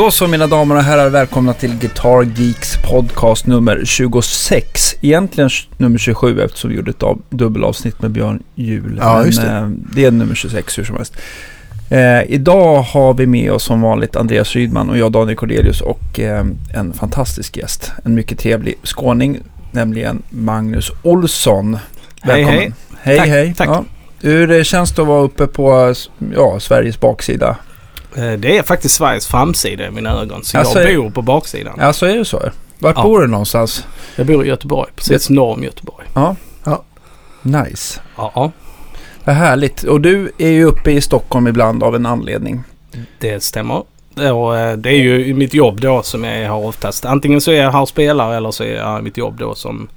[0.00, 4.96] Då så mina damer och herrar, välkomna till Guitar Geeks podcast nummer 26.
[5.00, 8.98] Egentligen nummer 27 eftersom vi gjorde ett av, dubbelavsnitt med Björn Juhl.
[9.02, 9.48] Ja, just det.
[9.48, 11.16] eh, det är nummer 26 hur som helst.
[11.90, 16.20] Eh, idag har vi med oss som vanligt Andreas Rydman och jag Daniel Cordelius och
[16.20, 17.92] eh, en fantastisk gäst.
[18.04, 19.38] En mycket trevlig skåning,
[19.72, 21.78] nämligen Magnus Olsson.
[22.22, 22.60] Hej, Välkommen.
[22.60, 22.72] hej.
[23.02, 23.54] Hej Tack, hej.
[23.56, 23.68] tack.
[23.68, 23.84] Ja.
[24.20, 25.94] Hur det känns det att vara uppe på
[26.34, 27.56] ja, Sveriges baksida?
[28.16, 30.44] Eh, Det är faktiskt Sveriges framsida i mina ögon.
[30.44, 31.74] Så Alltså, jag bor på baksidan.
[31.80, 32.42] Ja, så är det så?
[32.78, 33.02] Vart Ja.
[33.02, 33.86] bor du någonstans?
[34.16, 34.90] Jag bor i Göteborg.
[34.96, 36.06] Precis norr om Göteborg.
[36.14, 36.36] Ja.
[36.64, 36.82] Ja.
[37.42, 38.00] Nice.
[38.16, 38.52] Ja,
[39.24, 39.82] Vad härligt.
[39.82, 42.62] Och du är ju uppe i Stockholm ibland av en anledning.
[43.18, 43.82] det stämmer.
[44.34, 47.04] Och eh, det är ju mitt jobb då som jag har oftast.
[47.04, 49.88] Antingen så är jag här och spelar eller så är jag mitt jobb då som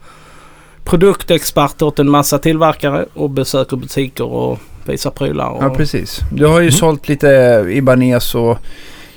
[0.84, 5.50] produktexpert åt en massa tillverkare och besöker butiker och visar prylar.
[5.50, 6.20] Och, Ja, precis.
[6.32, 6.72] Du har ju Mm.
[6.72, 7.28] sålt lite
[7.70, 8.58] Ibanez och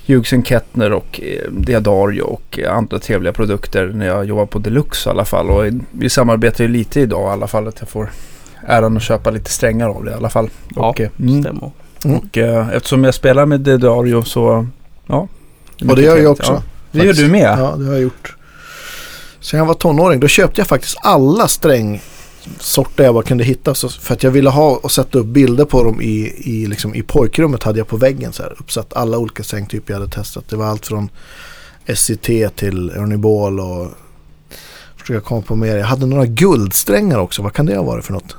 [0.06, 5.10] Hughes Kettner och eh, Diadario och andra trevliga produkter när jag jobbar på Deluxe i
[5.10, 5.50] alla fall.
[5.50, 8.10] Och vi samarbetar ju lite idag i alla fall att jag får
[8.66, 10.48] äran att köpa lite strängar av det i alla fall.
[10.76, 11.42] Ja, och, eh, mm.
[11.42, 11.70] stämmer.
[12.04, 14.66] och eh, eftersom jag spelar med Diadario så
[15.06, 15.28] ja.
[15.80, 16.52] är Och det gör jag också.
[16.52, 16.62] Ja,
[17.00, 17.58] det gör du med?
[17.58, 18.35] Ja, det har jag gjort.
[19.46, 23.74] Sen jag var tonåring då köpte jag faktiskt alla strängsorter jag bara kunde hitta.
[23.74, 26.94] Så, för att jag ville ha och sätta upp bilder på dem i, i, liksom,
[26.94, 28.32] i pojkrummet hade jag på väggen.
[28.32, 30.44] Så här, uppsatt alla olika strängtyper jag hade testat.
[30.48, 31.08] Det var allt från
[31.94, 33.88] SCT till Ernie Ball och
[34.96, 35.76] försöka komma på mer.
[35.76, 37.42] Jag hade några guldsträngar också.
[37.42, 38.36] Vad kan det ha varit för något?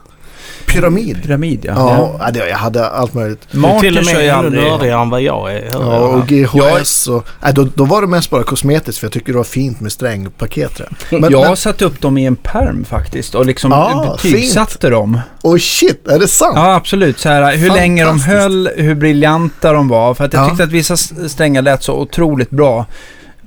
[0.66, 1.24] Pyramid.
[1.24, 1.74] Pyramid ja.
[1.76, 2.32] Ja, ja.
[2.32, 3.48] det- jag hade allt möjligt.
[3.52, 4.64] Är Martin till och med ännu aldrig...
[4.64, 5.70] nördigare än vad jag är.
[5.72, 7.28] Ja, och GHS och...
[7.44, 9.92] Nej, då, då var det mest bara kosmetiskt för jag tycker det var fint med
[9.92, 10.82] strängpaket.
[11.12, 14.90] Men, jag har men, satt upp dem i en perm faktiskt och liksom Ah, betygsatte
[14.90, 15.20] dem.
[15.44, 16.54] oh shit, är det sant?
[16.56, 17.20] Ja, absolut.
[17.20, 20.14] Så här, hur länge de höll, hur briljanta de var.
[20.14, 20.50] För att jag Ja.
[20.50, 22.86] tyckte att vissa strängar lät så otroligt bra.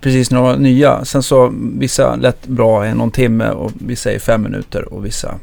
[0.00, 1.04] Precis när de var nya.
[1.04, 5.34] Sen så vissa lät bra i någon timme och vissa i fem minuter och vissa...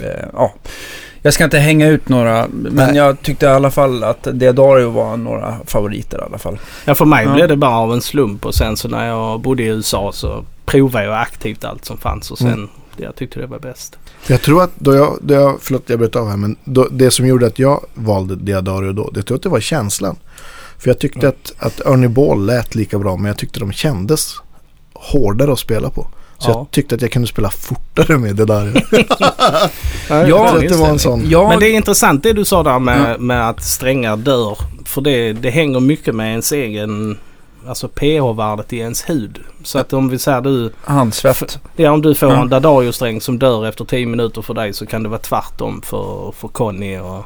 [0.00, 0.54] Eh, ja.
[1.22, 2.96] Jag ska inte hänga ut några, men Nej.
[2.96, 6.58] jag tyckte i alla fall att Diadario var några favoriter i alla fall.
[6.84, 7.34] Ja, för mig Ja.
[7.34, 10.44] blev det bara av en slump och sen så när jag bodde i USA så
[10.66, 12.68] provade jag aktivt allt som fanns och sen Mm.
[12.96, 13.98] jag tyckte det var bäst.
[14.26, 17.10] Jag tror att då jag, då jag förlåt jag bröt av här, men då, det
[17.10, 20.16] som gjorde att jag valde Diadario då, det tror jag att det var känslan.
[20.78, 21.28] För jag tyckte Mm.
[21.30, 24.34] att, att Ernie Ball lät lika bra, men jag tyckte de kändes
[24.94, 26.06] hårdare att spela på.
[26.38, 26.54] Så Ja.
[26.56, 28.72] jag tyckte att jag kunde spela fortare med Diadario.
[30.08, 31.30] Ja, jag tror att det var en sån.
[31.30, 33.18] Jag, Men det är intressant det du sa där med, Ja.
[33.18, 34.58] med att strängar dör.
[34.84, 37.18] För det, det hänger mycket med ens egen,
[37.68, 39.38] alltså pH-värdet i ens hud.
[39.64, 41.58] Så att om vi säger du, handsvett.
[41.76, 42.40] ja om du får Ja.
[42.42, 46.32] en Dadario-sträng som dör efter 10 minuter för dig så kan det vara tvärtom för,
[46.32, 47.24] för Conny och,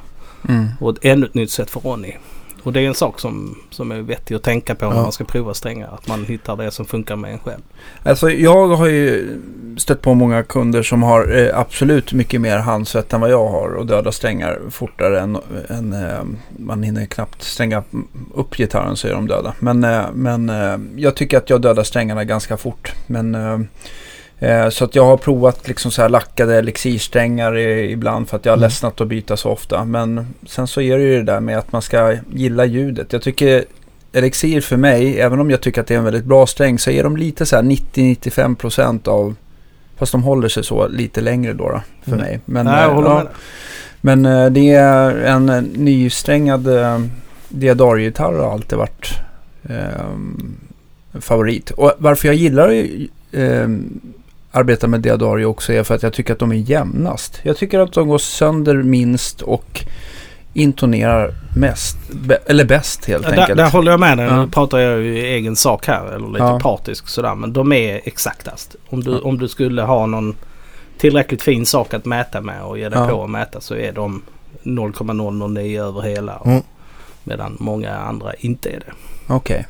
[0.48, 0.68] Mm.
[0.80, 2.12] och ett ännu ett nytt sätt för Ronny.
[2.62, 5.02] Och det är en sak som, som är vettig att tänka på när Ja.
[5.02, 5.88] man ska prova strängar.
[5.94, 7.60] Att man hittar det som funkar med en själv.
[8.02, 9.38] Alltså jag har ju
[9.76, 13.68] stött på många kunder som har eh, absolut mycket mer handsvett än vad jag har
[13.74, 16.22] och dödar strängar fortare än, än eh,
[16.58, 17.82] man hinner knappt stränga
[18.34, 19.54] upp gitarren så är de döda.
[19.58, 22.92] Men, eh, men eh, jag tycker att jag dödar strängarna ganska fort.
[23.06, 23.68] Men,
[24.42, 28.52] eh, så att jag har provat liksom så här lackade elixirsträngar ibland för att jag
[28.52, 28.66] har Mm.
[28.66, 29.84] ledsnat att byta så ofta.
[29.84, 33.12] Men sen så är det ju det där med att man ska gilla ljudet.
[33.12, 33.64] Jag tycker
[34.12, 36.90] Elixir för mig, även om jag tycker att det är en väldigt bra sträng, så
[36.90, 39.34] är de lite så här 90-95% av,
[39.96, 42.24] fast de håller sig så lite längre då, då för Mm.
[42.24, 42.40] mig.
[42.44, 43.28] Men, Nej, jag eh, håller ja, med.
[44.00, 47.00] men eh, det är en eh, nysträngad eh,
[47.48, 49.12] Diadario-gitarr har alltid varit
[49.68, 51.70] eh, favorit.
[51.70, 52.68] Och varför jag gillar
[53.32, 53.68] eh,
[54.52, 57.40] arbeta med Diadario också är för att jag tycker att de är jämnast.
[57.42, 59.84] Jag tycker att de går sönder minst och
[60.54, 61.96] intonerar mest,
[62.46, 63.56] eller bäst helt Där, enkelt.
[63.56, 64.26] där håller jag med dig.
[64.26, 64.42] Ja.
[64.44, 66.06] Nu pratar jag ju i egen sak här.
[66.06, 66.60] Eller lite Ja.
[66.62, 67.34] partisk sådär.
[67.34, 68.76] Men de är exaktast.
[68.88, 69.18] Om du, Ja.
[69.22, 70.36] om du skulle ha någon
[70.98, 73.08] tillräckligt fin sak att mäta med och ge dig Ja.
[73.08, 74.22] på att mäta så är de
[74.62, 76.42] 0,009 över hela.
[76.44, 76.62] Mm.
[77.24, 78.92] Medan många andra inte är det.
[79.34, 79.66] Okej.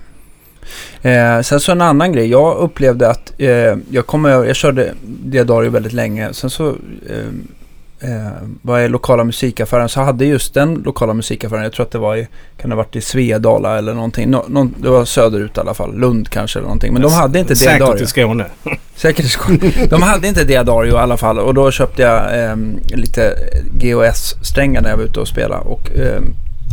[1.03, 2.27] Eh, sen så en annan grej.
[2.31, 6.33] Jag upplevde att eh, jag kommer, jag körde Diadario väldigt länge.
[6.33, 6.69] Sen så
[7.09, 8.33] eh, eh,
[8.63, 11.99] var jag i lokala musikaffären så hade just den lokala musikaffären, jag tror att det
[11.99, 14.31] var i, kan det ha varit i Svedala eller någonting.
[14.31, 16.93] Nå, någon, det var söderut i alla fall, Lund kanske eller någonting.
[16.93, 18.05] Men de hade inte Säkert Diadario.
[18.05, 18.45] i Skåne.
[18.97, 19.59] Säkert i Skåne.
[19.91, 22.57] De hade inte Diadario i alla fall och då köpte jag eh,
[22.89, 23.35] lite
[23.73, 26.23] GOS-strängar när jag var ute och spelade och eh,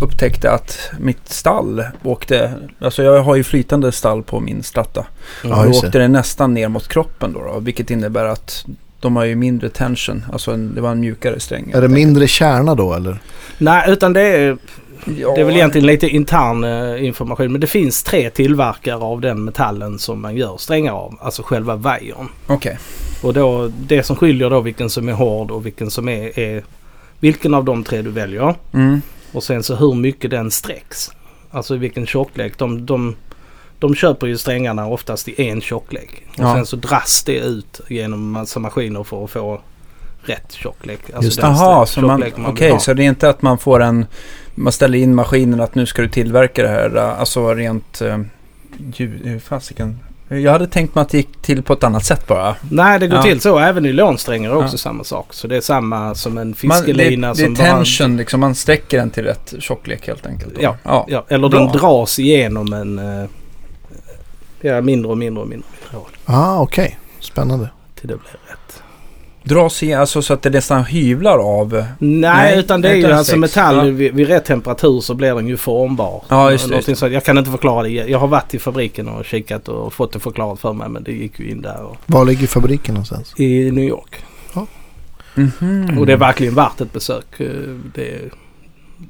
[0.01, 5.05] upptäckte att mitt stall åkte, alltså jag har ju flytande stall på min stratta.
[5.43, 8.65] Ja, och då åkte det nästan ner mot kroppen då, då vilket innebär att
[8.99, 11.71] de har ju mindre tension, alltså en, det var en mjukare sträng.
[11.73, 13.19] Är det mindre kärna då eller?
[13.57, 14.57] Nej, utan det är
[15.05, 15.35] Ja.
[15.35, 19.43] Det är väl egentligen lite intern eh, information men det finns tre tillverkare av den
[19.43, 21.17] metallen som man gör strängar av.
[21.21, 22.27] Alltså själva vajern.
[22.47, 22.77] Okej.
[23.23, 26.63] Och då det som skiljer då vilken som är hård och vilken som är, är
[27.19, 28.55] vilken av de tre du väljer.
[28.73, 29.01] Mm.
[29.31, 31.11] Och sen så hur mycket den sträcks.
[31.51, 32.57] Alltså vilken tjocklek.
[32.57, 33.15] De, de,
[33.79, 36.23] de köper ju strängarna oftast i en tjocklek.
[36.29, 36.55] Och Ja.
[36.55, 39.61] sen så dras det ut genom massa maskiner för att få
[40.21, 40.99] rätt tjocklek.
[41.13, 42.79] Alltså Just strä- så man, tjocklek okej, ha.
[42.79, 44.05] så det är inte att man får en,
[44.55, 48.01] man ställer in maskinen att nu ska du tillverka det här, eh, alltså rent
[48.95, 49.99] ljud, hur fasiken.
[50.31, 52.55] Jag hade tänkt mig att det gick till på ett annat sätt bara.
[52.71, 53.23] Nej det går Ja.
[53.23, 53.59] till så.
[53.59, 54.77] Även i lånsträngar är också Ja.
[54.77, 55.33] samma sak.
[55.33, 57.77] Så det är samma som en Man, fiskelina det, det som är bara...
[57.77, 60.53] tension, liksom, man sträcker den till rätt tjocklek helt enkelt.
[60.59, 60.75] Ja.
[60.83, 61.05] ja.
[61.09, 61.59] Ja, eller Bra.
[61.59, 62.99] den dras igenom en...
[62.99, 63.29] eh,
[64.61, 66.09] Ja, mindre och mindre och mindre, hål.
[66.25, 66.99] Ah, okej.
[67.19, 67.69] Spännande.
[67.99, 68.48] Till det blir.
[69.49, 71.71] Dras i, alltså så att det nästan hyvlar av.
[71.73, 73.83] Nej, Nej, utan det är ju alltså metall Ja.
[73.83, 76.23] vid, vid rätt temperatur så blir den ju formbar.
[76.27, 76.95] Ja, just det.
[76.95, 77.89] Så, jag kan inte förklara det.
[77.89, 81.11] Jag har varit i fabriken och kikat och fått det förklarat för mig men det
[81.11, 83.33] gick ju in där och, Var ligger fabriken någonstans?
[83.37, 84.15] i New York.
[85.35, 85.97] Mhm.
[85.99, 87.39] Och det är verkligen värt ett besök.
[87.39, 87.47] Eh,
[87.95, 88.19] Det,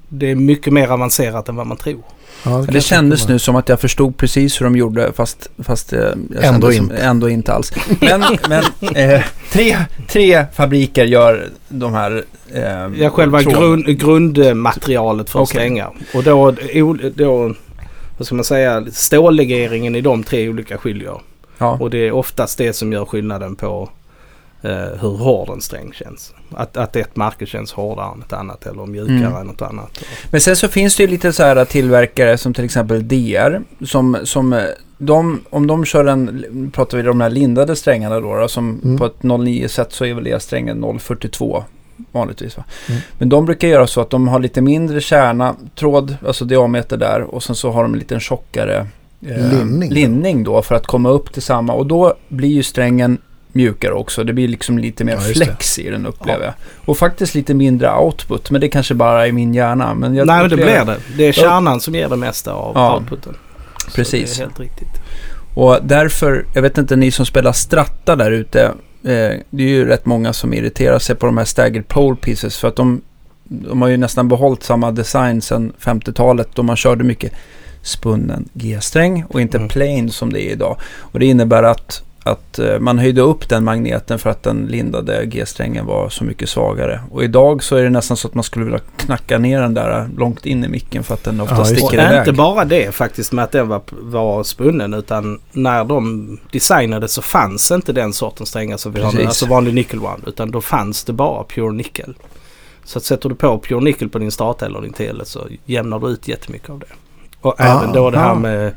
[0.10, 2.04] det är mycket mer avancerat än vad man tror.
[2.46, 5.94] Ja, Det jag kändes nu som att jag förstod precis hur de gjorde fast, fast
[5.94, 6.98] eh, jag Ändå som- inte.
[6.98, 7.74] ändå inte alls.
[8.02, 8.64] Men, men
[8.96, 9.22] eh,
[9.52, 9.78] tre,
[10.08, 15.48] tre fabriker gör de här eh, Ja, själva grund, grundmaterialet för Okej.
[15.48, 15.92] strängar.
[16.14, 16.52] Och då,
[17.16, 17.54] då,
[18.18, 21.22] vad ska man säga, stållegeringen i de tre olika skiljer.
[21.58, 21.78] Ja.
[21.80, 23.90] Och det är oftast det som gör skillnaden på
[24.62, 26.34] eh, hur hård en sträng känns.
[26.56, 29.36] Att, att ett märke känns hårdare än ett annat eller mjukare Mm.
[29.36, 30.00] än något annat.
[30.32, 33.62] Men sen så finns det ju lite så här tillverkare som till exempel DR.
[33.86, 34.64] Som, som eh,
[34.98, 38.80] de, om de kör en, pratar vi om de här lindade strängarna då, då som
[38.84, 38.98] Mm.
[38.98, 41.64] på ett 09 set så är väl E-strängen 042
[42.12, 42.64] vanligtvis va.
[42.90, 43.02] Mm.
[43.18, 47.22] Men de brukar göra så att de har lite mindre kärna, tråd, alltså diameter där
[47.22, 48.88] och sen så har de en liten tjockare
[49.28, 49.90] eh, Linning.
[49.94, 53.18] linning då för att komma upp till samma och då blir ju strängen
[53.52, 54.24] mjukare också.
[54.24, 56.54] Det blir liksom lite mer Ja, flex i den upplever jag.
[56.86, 59.94] Och faktiskt lite mindre output, men det kanske bara är min hjärna.
[59.94, 60.98] Men jag Nej men det blir det.
[61.18, 62.96] Det är kärnan som ger det mesta av Ja.
[62.96, 63.34] outputen.
[63.88, 64.36] Så Precis.
[64.38, 65.02] Det är helt riktigt.
[65.56, 68.64] Och därför, jag vet inte ni som spelar stratta där ute.
[68.64, 68.72] Eh,
[69.50, 72.58] det är ju rätt många som irriterar sig på de här staggered pole pieces.
[72.58, 73.02] För att de,
[73.44, 76.48] de har ju nästan behållit samma design sedan 50-talet.
[76.54, 77.32] Då man körde mycket
[77.82, 79.70] spunnen G-sträng och inte Mm.
[79.70, 80.78] plain som det är idag.
[80.98, 85.26] Och det innebär att, att eh, man höjde upp den magneten för att den lindade
[85.26, 87.02] G-strängen var så mycket svagare.
[87.12, 90.10] Och idag så är det nästan så att man skulle vilja knacka ner den där
[90.18, 92.20] långt in i micken för att den ofta Ja, sticker Och iväg.
[92.20, 97.22] inte bara det faktiskt med att den var, var spunnen utan när de designade så
[97.22, 99.12] fanns inte den sortens strängar som vi har nu.
[99.12, 99.28] Precis.
[99.28, 100.24] Alltså vanlig nickel one.
[100.28, 102.16] Utan då fanns det bara pure nickel.
[102.84, 106.00] Så att sätter du på pure nickel på din strata eller din tele så jämnar
[106.00, 106.86] du ut jättemycket av det.
[107.42, 108.36] Och Ah, även då det här ah.
[108.36, 108.74] med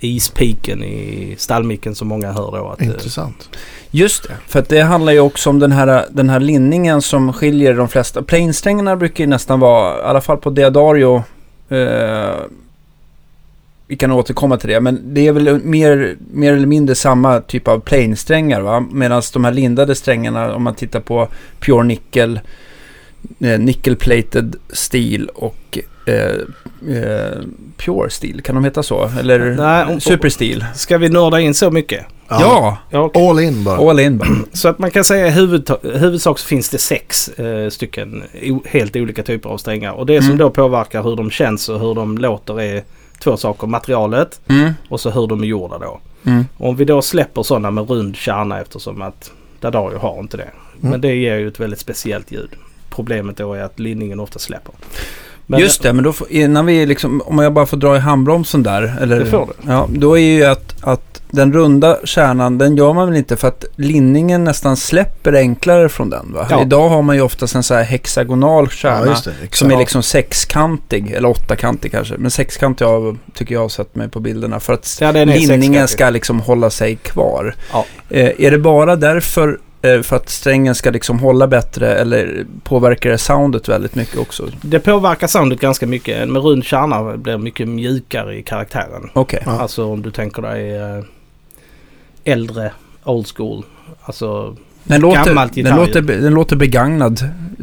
[0.00, 2.68] ispiken i stallmicken som många hör då.
[2.68, 3.48] Att, eh, Intressant.
[3.90, 7.32] Just det, för att det handlar ju också om den här, den här linningen som
[7.32, 8.22] skiljer de flesta.
[8.22, 11.22] Plainsträngarna brukar ju nästan vara, i alla fall på Deodario,
[11.68, 12.34] eh,
[13.88, 17.68] vi kan återkomma till det, men det är väl mer, mer eller mindre samma typ
[17.68, 18.86] av plainsträngar va?
[18.90, 21.28] Medan de här lindade strängarna, om man tittar på
[21.60, 22.40] Pure Nickel,
[23.40, 26.14] eh, Nickel Plated Steel och eh,
[26.96, 27.38] eh,
[27.76, 29.10] Pure Steel, kan de heta så?
[29.20, 30.64] Eller Nej, Super Steel?
[30.74, 32.04] Ska vi nörda in så mycket?
[32.28, 32.78] Ja!
[32.90, 33.28] Ja, okej.
[33.28, 33.90] All in bara.
[33.90, 34.28] All in bara.
[34.52, 35.30] Så att man kan säga i
[35.98, 38.22] huvudsak så finns det sex eh, stycken
[38.64, 39.92] helt olika typer av strängar.
[39.92, 40.38] Och det som Mm.
[40.38, 42.82] då påverkar hur de känns och hur de låter är
[43.22, 43.66] två saker.
[43.66, 44.72] Materialet Mm.
[44.88, 46.00] och så hur de är gjorda då.
[46.26, 46.44] Mm.
[46.58, 49.30] Om vi då släpper sådana med rund kärna eftersom att
[49.60, 50.50] Dadario har inte det.
[50.80, 52.50] Men det ger ju ett väldigt speciellt ljud.
[52.96, 54.74] Problemet då är att linningen ofta släpper.
[55.46, 57.98] Men- Just det, men då får, innan vi liksom, om jag bara får dra i
[57.98, 58.96] handbromsen där.
[59.00, 59.72] Eller, Det får du.
[59.72, 63.48] Ja, då är ju att, att den runda kärnan, den gör man väl inte för
[63.48, 66.46] att linningen nästan släpper enklare från den va?
[66.50, 66.62] Ja.
[66.62, 69.06] Idag har man ju oftast en så här hexagonal kärna.
[69.24, 69.56] Ja, det.
[69.56, 72.14] Som är liksom sexkantig, eller åttakantig kanske.
[72.18, 74.60] Men sexkantig har, tycker jag har sett mig på bilderna.
[74.60, 75.88] För att Ja, linningen sexkantig.
[75.88, 77.54] ska liksom hålla sig kvar.
[77.72, 77.84] Ja.
[78.10, 79.58] Eh, är det bara därför,
[80.02, 84.48] för att strängen ska liksom hålla bättre eller påverkar det soundet väldigt mycket också?
[84.62, 86.16] Det påverkar soundet ganska mycket.
[86.22, 89.10] En rund kärna blir mycket mjukare i karaktären.
[89.12, 89.42] Okej.
[89.46, 89.60] Ja.
[89.60, 91.04] Alltså om du tänker dig eh,
[92.24, 92.72] äldre,
[93.04, 93.64] old school.
[94.02, 97.20] Alltså Den låter, Gammalt den, låter, den låter begagnad.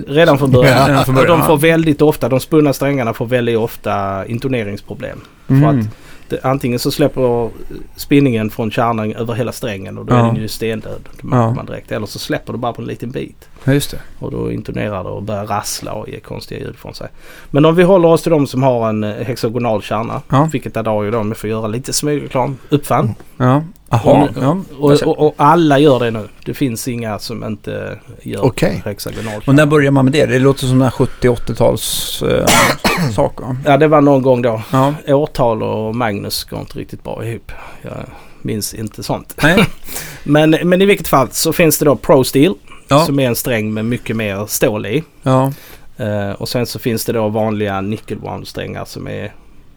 [0.08, 0.78] redan från början.
[0.78, 4.26] Ja, redan från början, Och de får väldigt ofta, de spunna strängarna får väldigt ofta
[4.26, 5.22] intoneringsproblem.
[5.48, 5.80] För Mm.
[5.80, 5.86] att
[6.34, 7.50] det, antingen så släpper
[7.96, 10.20] spinningen från kärnan över hela strängen och då Ja.
[10.20, 11.10] är den ju stendöd.
[11.32, 11.52] Ja.
[11.54, 11.92] man direkt.
[11.92, 13.50] Eller så släpper det bara på en liten bit.
[13.64, 13.98] Ja, just det.
[14.20, 17.08] Och då intonerar det och börjar rassla och ge konstiga ljud från sig.
[17.52, 20.22] Men om vi håller oss till de som har en hexagonal kärna.
[20.30, 20.50] Ja.
[20.52, 23.16] Vilket Adario då, om jag får göra lite smygreklam, uppfann.
[23.38, 23.64] Ja.
[24.04, 24.24] Jaha.
[24.24, 24.58] Och, Ja.
[24.80, 26.28] och, och, och alla gör det nu.
[26.46, 28.82] Det finns inga som inte gör Okej.
[28.86, 30.26] hexagonal Och när börjar man med det?
[30.26, 32.46] Det låter som den här 70-80-tals eh,
[33.16, 33.56] sak va?
[33.66, 34.62] Ja, det var någon gång då.
[34.72, 34.94] Ja.
[35.08, 37.52] Årtal och Magnus går inte riktigt bra ihop.
[37.82, 37.94] Jag
[38.42, 39.36] minns inte sånt.
[40.24, 42.54] Men, men i vilket fall så finns det då Pro Steel.
[42.88, 43.06] Ja.
[43.06, 45.04] Som är en sträng med mycket mer stål i.
[45.24, 45.52] Ja.
[45.98, 49.34] Eh, och sen så finns det då vanliga nickelwound-strängar som är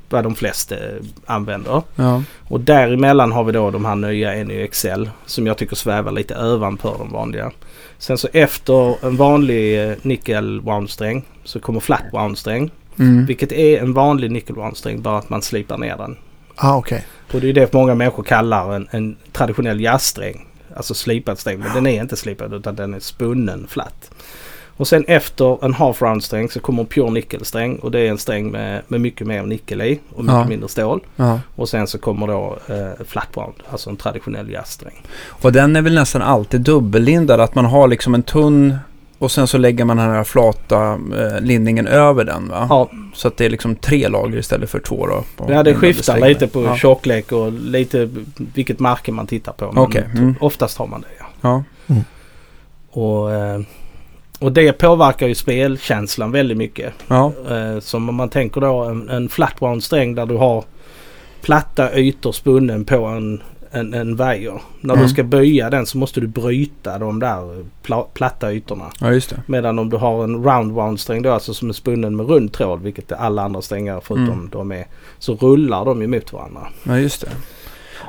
[0.08, 0.76] vad de flesta
[1.26, 1.82] använder.
[1.96, 2.22] Ja.
[2.48, 6.94] Och däremellan har vi då de här nya NYXL som jag tycker svävar lite ovanför
[6.98, 7.52] de vanliga.
[7.98, 12.70] Sen så efter en vanlig eh, nickel wound-sträng så kommer flat wound-sträng.
[12.98, 13.26] Mm.
[13.26, 16.16] Vilket är en vanlig nickel wound-sträng bara att man slipar ner den.
[16.54, 17.06] Ah, okej.
[17.32, 20.46] Och det är det många människor kallar en, en traditionell jazzsträng.
[20.76, 21.58] Alltså slipad sträng.
[21.58, 24.10] Men den är inte slipad utan den är spunnen flat.
[24.76, 27.76] Och sen efter en half round sträng så kommer en pure nickelsträng.
[27.76, 30.45] Och det är en sträng med, med mycket mer nickel i och mycket Ja.
[30.49, 31.00] mindre stål.
[31.16, 31.40] Ja.
[31.54, 33.54] Och sen så kommer då eh, flat round.
[33.71, 35.02] Alltså en traditionell jazzsträng.
[35.28, 37.40] Och den är väl nästan alltid dubbellindad.
[37.40, 38.76] Att man har liksom en tunn
[39.18, 42.66] och sen så lägger man den här flata eh, lindningen över den va?
[42.71, 45.25] Ja, Så att det är liksom tre lager istället för två då.
[45.49, 46.76] ja det skiftar lite på ja.
[46.76, 48.09] tjocklek och lite
[48.54, 49.73] vilket märke man tittar på.
[49.73, 50.35] Men Okej, mm.
[50.40, 51.64] oftast har man det ja.
[51.87, 51.95] Ja.
[52.90, 53.61] Och, eh,
[54.46, 56.92] och det påverkar ju spelkänslan väldigt mycket.
[57.08, 57.32] Ja.
[57.50, 60.64] Eh, som om man tänker då en, en flat wound sträng där du har
[61.42, 64.60] platta ytor spunnen på en, en, en vajer.
[64.80, 65.06] När Mm.
[65.06, 68.84] du ska böja den så måste du bryta de där pla, platta ytorna.
[69.00, 69.42] ja, just det.
[69.46, 72.52] Medan om du har en round wound sträng då, alltså som är spunnen med rund
[72.52, 74.48] tråd, vilket alla andra strängar förutom Mm.
[74.52, 74.86] de är,
[75.18, 76.60] så rullar de ju mot varandra.
[76.84, 77.28] Ja, just det.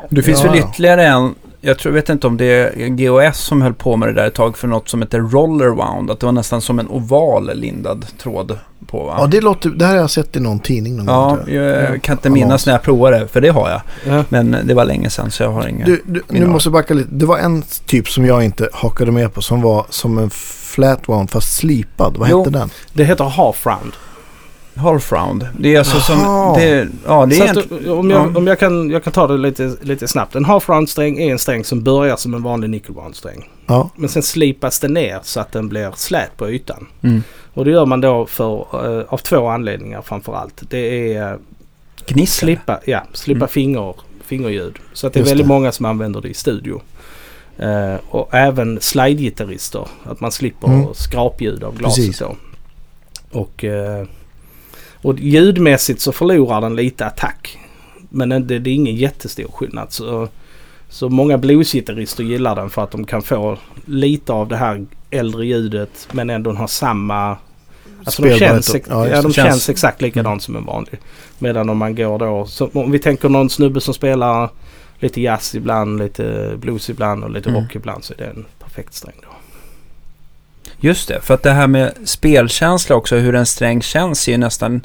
[0.09, 3.61] Det finns Ja, väl ytterligare en, jag tror, vet inte om det är GOS som
[3.61, 6.11] höll på med det där ett tag för något som heter roller wound.
[6.11, 9.15] Att det var nästan som en oval lindad tråd på va?
[9.19, 11.15] Ja, det, låter, det här har jag sett i någon tidning någon gång.
[11.15, 11.93] Ja, tror jag.
[11.93, 13.81] jag kan inte minnas när jag provade det, för det har jag.
[14.07, 14.23] Ja.
[14.29, 15.85] Men det var länge sedan så jag har inga...
[15.85, 17.09] Du, du, nu måste jag backa lite.
[17.11, 21.09] Det var en typ som jag inte hakade med på som var som en flat
[21.09, 22.17] one fast slipad.
[22.17, 22.39] Vad Jo.
[22.39, 22.69] hette den?
[22.93, 23.93] Det heter half round.
[24.77, 25.47] Half round.
[25.59, 26.53] Det är alltså Jaha.
[26.53, 26.61] som...
[26.61, 28.37] Det, ja, det är att, om jag, ja.
[28.37, 30.35] om jag, kan, jag kan ta det lite, lite snabbt.
[30.35, 33.49] En half round sträng är en sträng som börjar som en vanlig nickel wound sträng.
[33.65, 36.87] Ja, Men sen slipas den ner så att den blir slät på ytan.
[37.01, 37.23] Mm.
[37.53, 38.65] Och det gör man då för,
[38.99, 40.63] eh, av två anledningar framför allt.
[40.69, 41.39] Det är uh,
[42.05, 42.27] Gnissel.
[42.47, 43.47] slippa, ja, slippa Mm.
[43.47, 44.75] finger, fingerljud.
[44.93, 45.53] Så att det är Just väldigt det.
[45.53, 46.81] många som använder det i studio.
[47.57, 49.87] Eh, och även slidegitarrister.
[50.03, 50.93] Att man slipper Mm.
[50.93, 52.19] skrapljud av glaset Precis.
[52.19, 52.35] då.
[53.31, 54.05] Och, eh,
[55.01, 57.57] och ljudmässigt så förlorar den lite attack.
[58.09, 59.91] Men det, det är ingen jättestor skillnad.
[59.91, 60.27] Så,
[60.89, 65.45] så många bluesgitarrister gillar den för att de kan få lite av det här äldre
[65.45, 67.37] ljudet men ändå ha samma...
[67.99, 70.99] Alltså de känns, ex- ja, ja, de känns, Känns- exakt likadant som en vanlig.
[71.39, 72.45] Medan om man går då...
[72.45, 74.49] Så om vi tänker någon snubbe som spelar
[74.99, 77.61] lite jazz ibland, lite blues ibland och lite Mm.
[77.63, 79.36] rock ibland så är det en perfekt sträng då.
[80.79, 84.37] Just det, för att det här med spelkänsla också, hur en sträng känns är ju
[84.37, 84.81] nästan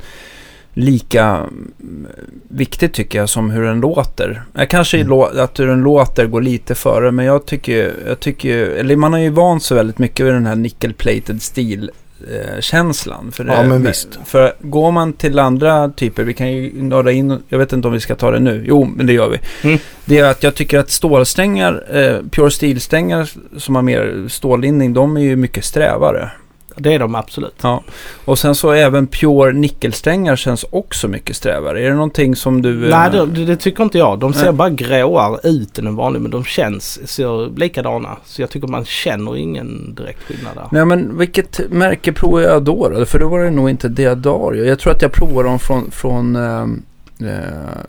[0.75, 2.07] lika mm,
[2.49, 4.43] viktigt tycker jag som hur den låter.
[4.53, 5.09] Jag kanske Mm.
[5.13, 9.13] lå- att hur den låter går lite före, men jag tycker, jag tycker eller man
[9.13, 12.12] har ju vant sig väldigt mycket vid den här nickel-plated stil eh,
[12.61, 13.33] känslan.
[13.33, 14.19] För, Ja, det- men visst.
[14.25, 17.95] för går man till andra typer, vi kan ju nörda in, jag vet inte om
[17.95, 19.39] vi ska ta det nu, jo men det gör vi.
[19.69, 19.79] Mm.
[20.05, 25.17] Det är att jag tycker att stålsträngar, eh, Pure Steel-strängar som har mer stållinning, de
[25.17, 26.31] är ju mycket strävare.
[26.77, 27.55] Det är de absolut.
[27.63, 27.83] Ja.
[28.25, 31.81] Och sen så även Pure nickelsträngar känns också mycket strävare.
[31.81, 32.85] Är det någonting som du...
[32.85, 34.19] eh, Nej det, det, tycker inte jag.
[34.19, 34.53] De ser Nej.
[34.53, 38.17] bara gråare ut än en vanlig men de känns ser likadana.
[38.25, 40.69] Så jag tycker man känner ingen direkt skillnad där.
[40.71, 43.05] Nej men vilket märke provar jag då, då?
[43.07, 44.65] För då var det nog inte Deodario.
[44.65, 45.91] Jag tror att jag provade dem från...
[45.91, 46.67] från, eh,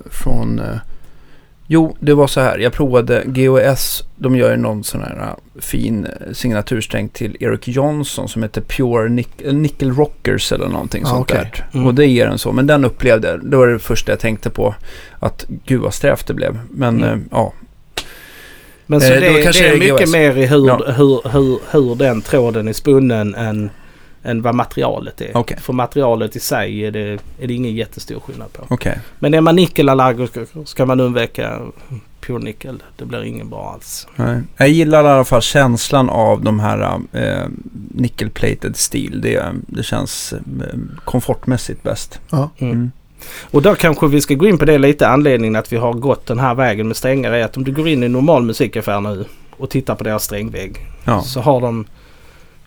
[0.09, 0.65] från eh,
[1.67, 2.57] jo, det var så här.
[2.57, 4.03] Jag provade GOS.
[4.15, 8.61] De gör ju någon sån här eh, fin eh, signatursträng till Eric Johnson som heter
[8.61, 11.49] Pure Nic- eh, Nickel Rockers eller någonting Ah, sånt okej.
[11.53, 11.65] där.
[11.73, 11.87] Mm.
[11.87, 12.51] Och det ger en så.
[12.51, 13.45] Men den upplevde jag.
[13.45, 14.75] Det var det första jag tänkte på.
[15.19, 16.59] Att gud vad strävt det blev.
[16.69, 17.09] Men Mm.
[17.19, 17.53] eh, ja.
[18.85, 20.11] Men så Eh, det, det är mycket GOS.
[20.13, 20.81] mer i hur, Ja.
[20.97, 23.69] hur, hur, hur den tråden är spunnen än,
[24.23, 25.37] än vad materialet är.
[25.37, 25.57] Okej.
[25.61, 28.65] För materialet i sig är det, är det ingen jättestor skillnad på.
[28.69, 28.99] Okej.
[29.19, 31.59] Men är man nickelallergisk ska man undvika
[32.21, 32.83] pure nickel.
[32.97, 34.07] Det blir ingen bra alls.
[34.15, 34.41] Nej.
[34.57, 37.47] Jag gillar i alla fall känslan av de här eh,
[37.91, 39.21] nickel-plated steel.
[39.21, 40.39] Det, det känns eh,
[41.05, 42.19] komfortmässigt bäst.
[42.29, 42.49] ja.
[42.57, 42.73] Mm.
[42.73, 42.91] Mm.
[43.51, 45.07] Och då kanske vi ska gå in på det lite.
[45.07, 47.87] Anledningen att vi har gått den här vägen med strängar är att om du går
[47.87, 49.25] in i en normal musikaffär nu
[49.57, 50.77] och tittar på deras strängvägg.
[51.05, 51.21] Ja.
[51.21, 51.85] Så har de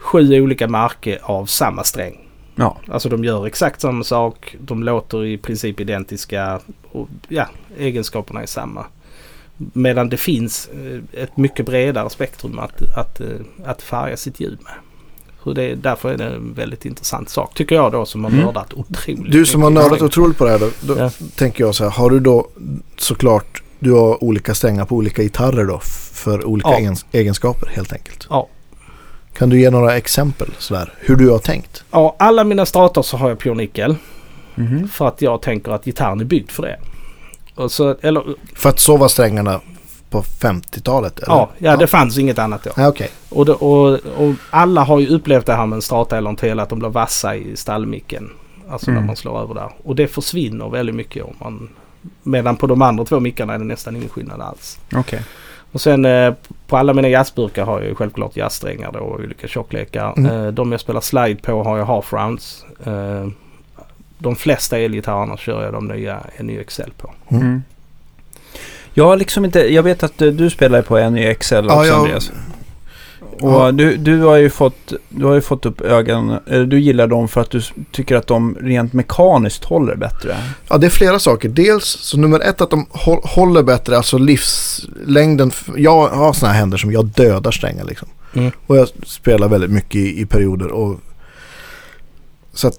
[0.07, 2.29] sju olika märken av samma sträng.
[2.55, 2.77] Ja.
[2.91, 4.57] Alltså de gör exakt samma sak.
[4.61, 6.61] De låter i princip identiska.
[6.93, 7.47] Och ja,
[7.79, 8.87] egenskaperna är samma.
[9.57, 13.27] Medan det finns eh, ett mycket bredare spektrum att, att, eh,
[13.65, 14.73] att färga sitt ljud med.
[15.45, 18.45] Så det, därför är det en väldigt intressant sak tycker jag då som har Mm.
[18.45, 21.11] nördat otroligt Du som har nördat otroligt på det här då, då Ja.
[21.37, 21.91] tänker jag så här.
[21.91, 22.49] Har du då
[22.97, 25.79] såklart, du har olika strängar på olika gitarrer då
[26.13, 26.79] för olika Ja.
[26.79, 28.27] egens- egenskaper helt enkelt.
[28.31, 28.49] Ja.
[29.39, 31.85] Kan du ge några exempel sådär, hur du har tänkt?
[31.91, 33.97] Ja, alla mina strator så har jag pure nickel.
[34.55, 34.89] Mhm.
[34.89, 36.77] För att jag tänker att gitarren är byggd för det.
[37.55, 38.23] Och så, eller,
[38.55, 39.61] För att så var strängarna
[40.11, 41.19] på 50-talet?
[41.19, 41.35] Eller?
[41.35, 42.71] ja, ja, det fanns inget annat då.
[42.77, 43.11] Ja, okej.
[43.29, 46.37] Och, det, och, och alla har ju upplevt det här med en strata eller en
[46.37, 48.31] tele att de blir vassa i stallmicken.
[48.71, 49.01] Alltså Mm.
[49.01, 49.71] när man slår över där.
[49.85, 51.69] Och det försvinner väldigt mycket om man...
[52.23, 54.79] Medan på de andra två mickarna är det nästan ingen skillnad alls.
[54.95, 55.21] Okej.
[55.73, 56.35] Och sen eh,
[56.67, 60.15] på alla mina jazzburkar har jag ju självklart jazzsträngar då och olika tjocklekar.
[60.17, 60.33] Mm.
[60.47, 62.65] Eh, de jag spelar slide på har jag half rounds.
[62.87, 63.27] Eh,
[64.19, 67.11] de flesta elgitarrerna kör jag de nya NYXL på.
[67.31, 67.43] Mm.
[67.43, 67.63] Mm.
[68.95, 72.33] Jag har liksom inte, jag vet att du spelar på NYXL också Ja, jag- Andreas.
[73.41, 73.73] Och Ja.
[73.73, 77.29] du, du har ju fått, du har ju fått upp ögonen, eller du gillar dem
[77.29, 77.61] för att du
[77.93, 80.37] tycker att de rent mekaniskt håller bättre.
[80.69, 81.49] Ja, det är flera saker.
[81.49, 85.51] Dels så nummer ett att de hå- håller bättre, alltså livslängden.
[85.77, 88.09] Jag har sådana här händer som jag dödar strängar liksom.
[88.35, 88.51] Mm.
[88.67, 90.67] Och jag spelar väldigt mycket i, i perioder.
[90.69, 91.01] Och,
[92.55, 92.79] så att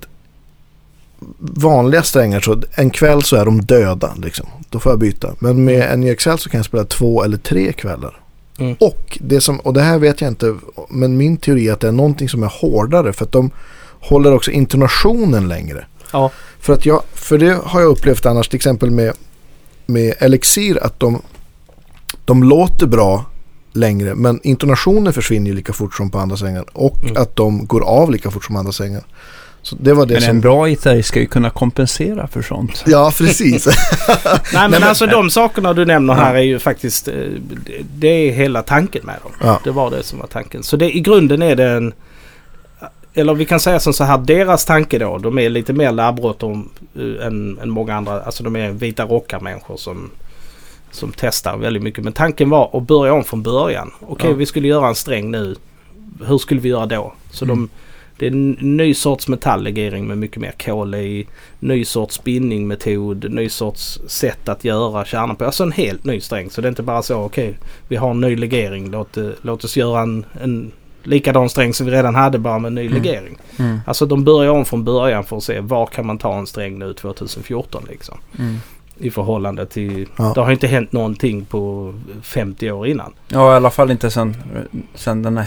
[1.39, 4.45] vanliga strängar så en kväll så är de döda liksom.
[4.69, 5.33] Då får jag byta.
[5.39, 8.19] Men med NYXL så kan jag spela två eller tre kvällar.
[8.57, 8.75] Mm.
[8.79, 10.55] Och det som, och det här vet jag inte,
[10.89, 13.51] men min teori är att det är någonting som är hårdare för att de
[13.99, 15.85] håller också intonationen längre.
[16.11, 16.31] Ja.
[16.59, 19.13] För, att jag, för det har jag upplevt annars till exempel med,
[19.85, 21.21] med Elixir att de,
[22.25, 23.25] de låter bra
[23.73, 27.21] längre men intonationen försvinner ju lika fort som på andra sängar och Mm.
[27.21, 29.03] att de går av lika fort som andra sängar.
[29.69, 30.29] Så det var det Men som...
[30.29, 32.83] en bra gitarrist ska ju kunna kompensera för sånt.
[32.87, 33.65] Ja, precis.
[34.53, 37.07] Nej men, alltså de sakerna du nämner här är ju faktiskt...
[37.07, 37.13] eh,
[37.95, 39.31] det- är hela tanken med dem.
[39.41, 39.59] Ja.
[39.63, 40.63] Det var det som var tanken.
[40.63, 41.93] Så det, i grunden är det en...
[43.13, 46.69] Eller vi kan säga som så här, deras tanke då, de är lite mer labbråttom
[46.99, 48.21] uh, än, än många andra.
[48.21, 50.09] Alltså de är vita rockar-människor som,
[50.91, 52.03] som testar väldigt mycket.
[52.03, 53.91] Men tanken var att börja om från början.
[54.07, 54.35] Okej, Ja.
[54.35, 55.55] vi skulle göra en sträng nu.
[56.27, 57.13] Hur skulle vi göra då?
[57.31, 57.57] Så Mm.
[57.57, 57.69] de,
[58.19, 61.27] det är en ny sorts metalllegering med mycket mer kol i.
[61.59, 65.45] Ny sorts spinningmetod, ny sorts sätt att göra kärnan på.
[65.45, 66.49] Alltså en helt ny sträng.
[66.49, 68.91] Så det är inte bara så okej vi har en ny legering.
[68.91, 70.71] Låt, låt oss göra en, en
[71.03, 72.93] likadan sträng som vi redan hade bara med en ny Mm.
[73.01, 73.37] legering.
[73.59, 73.79] Mm.
[73.85, 76.79] Alltså de börjar om från början för att se var kan man ta en sträng
[76.79, 78.17] nu 2014 liksom.
[78.39, 78.55] Mm.
[78.97, 80.07] I förhållande till...
[80.17, 80.31] Ja.
[80.35, 83.13] Det har inte hänt någonting på 50 år innan.
[83.27, 84.35] Ja, i alla fall inte sen,
[84.95, 85.45] sen den här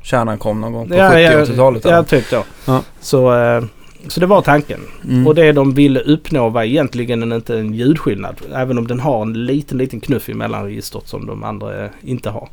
[0.00, 1.84] Hexcore-kärnan kom någon gång på Ja, 70 ja, och 80-talet.
[1.84, 2.44] Ja, typ då.
[2.64, 2.82] Ja.
[3.00, 3.62] Så, eh,
[4.08, 4.80] så det var tanken.
[5.04, 5.26] Mm.
[5.26, 8.36] Och det de ville uppnå var egentligen en, inte en ljudskillnad.
[8.54, 12.30] Även om den har en liten, liten knuff i mellanregistret som de andra eh, inte
[12.30, 12.48] har.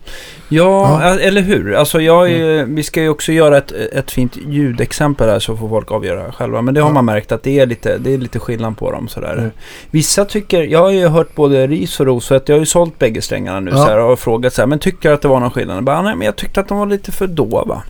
[0.49, 1.19] Ja, Ja.
[1.19, 1.73] eller hur?
[1.75, 2.75] Alltså jag är, Mm.
[2.75, 6.61] vi ska ju också göra ett, ett fint ljudexempel här så får folk avgöra själva.
[6.61, 6.93] Men det har Ja.
[6.93, 9.33] man märkt att det är lite, det är lite skillnad på dem sådär.
[9.37, 9.49] Mm.
[9.91, 12.65] Vissa tycker, jag har ju hört både ris och ros, så att jag har ju
[12.65, 13.77] sålt bägge strängarna nu Ja.
[13.77, 15.83] så här, och frågat så här, men tycker att det var någon skillnad?
[15.83, 17.83] Bara, nej men jag tyckte att de var lite för dova.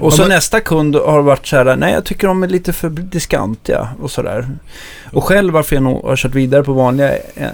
[0.00, 2.48] Och Ja, så men- nästa kund har varit så här, nej jag tycker de är
[2.48, 4.48] lite för diskantiga och sådär.
[5.12, 7.48] Och själv varför jag nog har kört vidare på vanliga eh,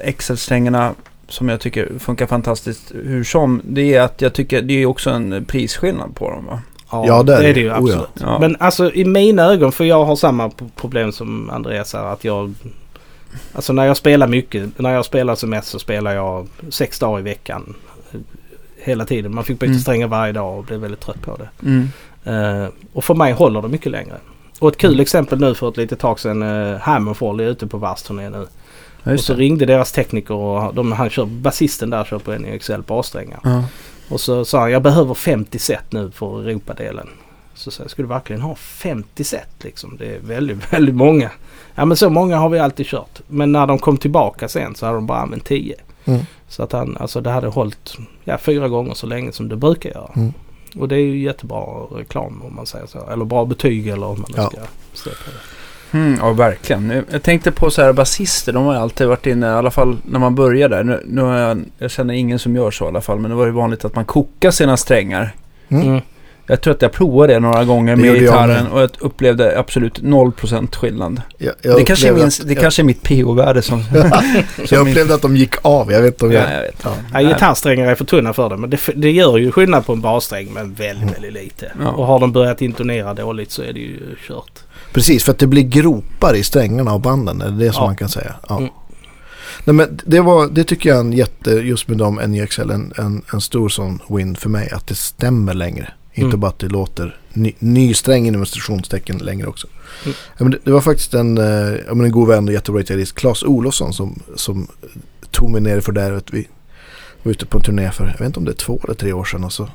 [0.00, 0.94] Excel-strängarna
[1.28, 5.10] som jag tycker funkar fantastiskt hur som, det är att jag tycker det är också
[5.10, 6.60] en prisskillnad på dem va?
[7.06, 7.60] Ja, det är det är det.
[7.60, 7.76] ju Oh, ja.
[7.76, 8.08] absolut.
[8.20, 8.38] Ja.
[8.38, 12.04] Men alltså i mina ögon, för jag har samma problem som Andreas här.
[12.04, 12.54] Att jag...
[13.52, 17.18] Alltså när jag spelar mycket, när jag spelar som mest så spelar jag sex dagar
[17.18, 17.74] i veckan.
[18.84, 19.34] Hela tiden.
[19.34, 19.80] Man fick byta Mm.
[19.80, 21.48] strängar varje dag och blev väldigt trött på det.
[21.68, 21.88] Mm.
[22.24, 24.16] Eh, och för mig håller det mycket längre.
[24.58, 26.42] Och ett kul exempel nu för ett litet tag sedan.
[26.42, 28.46] Uh, Hammerfall är ute på varvsturné nu.
[29.02, 29.38] Ja, och så det.
[29.38, 33.40] ringde deras tekniker och de, han kör, basisten där kör på en XL bassträngar.
[33.44, 33.64] Ja.
[34.08, 37.08] Och så sa han jag behöver 50 set nu för Europadelen.
[37.54, 39.96] Så sa jag, ska du verkligen ha 50 set liksom?
[39.96, 41.30] Det är väldigt, väldigt många.
[41.74, 43.20] Ja men så många har vi alltid kört.
[43.28, 45.74] Men när de kom tillbaka sen så hade de bara använt 10.
[46.04, 46.20] Mm.
[46.48, 49.90] Så att han, alltså det hade hållit ja, fyra gånger så länge som det brukar
[49.90, 50.10] göra.
[50.16, 50.32] Mm.
[50.78, 51.60] Och det är ju jättebra
[51.96, 53.10] reklam om man säger så.
[53.10, 54.46] Eller bra betyg eller om man nu Ja.
[54.50, 54.60] ska
[54.92, 55.98] stöpa det.
[55.98, 56.88] Mm, ja, verkligen.
[56.88, 59.96] Nu- Jag tänkte på så här basister, de har alltid varit inne, i alla fall
[60.04, 60.84] när man börjar där.
[60.84, 63.36] Nu, nu har jag, jag känner ingen som gör så i alla fall, men det
[63.36, 65.34] var ju vanligt att man kokar sina strängar
[65.68, 66.00] Mm.
[66.44, 66.52] Mm.
[66.54, 69.58] Jag tror att jag provade det några gånger Det med jag gitarren och jag upplevde
[69.58, 71.22] absolut 0% skillnad.
[71.38, 73.82] Jag, jag det kanske, är min, att- det kanske är mitt PO-värde som...
[73.94, 75.92] jag, som upplevde att de gick av.
[75.92, 76.42] Jag vet inte om jag...
[76.44, 76.74] Ja, jag vet.
[76.84, 76.94] Ja.
[77.12, 80.00] Ja, gitarrsträngar är för tunna för det men det, det gör ju skillnad på en
[80.00, 81.72] bassträng men väldigt, väldigt lite.
[81.80, 81.90] Ja.
[81.90, 84.60] Och har de börjat intonera dåligt så är det ju kört.
[84.92, 87.38] Precis, för att det blir gropar i strängarna och banden.
[87.38, 87.86] Det är det som Ja.
[87.86, 88.34] man kan säga.
[88.48, 88.56] Ja.
[88.58, 88.70] Mm.
[89.64, 92.92] Nej, men det, var, det tycker jag är en jätte, just med de NJXL, en,
[92.98, 94.70] en, en stor sån win för mig.
[94.70, 95.88] Att det stämmer längre.
[96.14, 96.40] Inte Mm.
[96.40, 99.66] bara att det låter ny, ny sträng inom stationstecken längre också.
[100.04, 100.16] Mm.
[100.38, 101.44] Ja, men det, det var faktiskt en, eh,
[101.86, 104.68] ja, men en god vän och jättebra gitarrist, Claes Olofsson, som, som
[105.30, 106.22] tog mig ner för där.
[106.32, 106.48] Vi
[107.22, 109.12] var ute på en turné för, jag vet inte om det är två eller tre
[109.12, 109.44] år sedan.
[109.44, 109.68] Och så,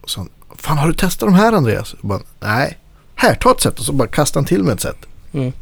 [0.00, 0.26] och så
[0.56, 1.94] Fan har du testat de här Andreas?
[2.00, 2.78] Jag bara, Nej.
[3.14, 3.78] Här, ta ett set.
[3.78, 4.96] Och så bara kastade han till mig ett set.
[5.32, 5.52] Mm.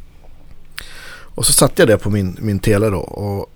[1.35, 3.52] Och så satte jag det på min, min tele då och,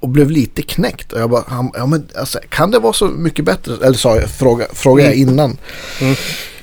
[0.00, 1.12] och blev lite knäckt.
[1.12, 3.74] Och jag bara, han, ja, men, alltså, kan det vara så mycket bättre?
[3.86, 5.56] Eller sa jag, fråga, frågade jag innan.
[6.00, 6.14] Mm.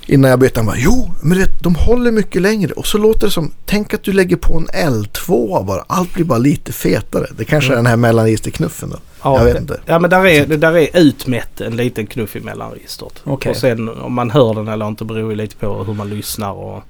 [0.07, 0.59] Innan jag bytte.
[0.59, 2.73] Han bara, jo, men det, de håller mycket längre.
[2.73, 5.83] Och så låter det som, tänk att du lägger på en L2 bara.
[5.87, 7.27] Allt blir bara lite fetare.
[7.37, 8.97] Det kanske är den här mellanregisterknuffen då.
[9.23, 9.79] Ja, jag vet inte.
[9.85, 13.21] Ja men där är, det där är utmätt en liten knuff i mellanregistret.
[13.23, 13.49] Okej.
[13.49, 16.51] Och sen om man hör den eller inte beror ju lite på hur man lyssnar
[16.51, 16.83] och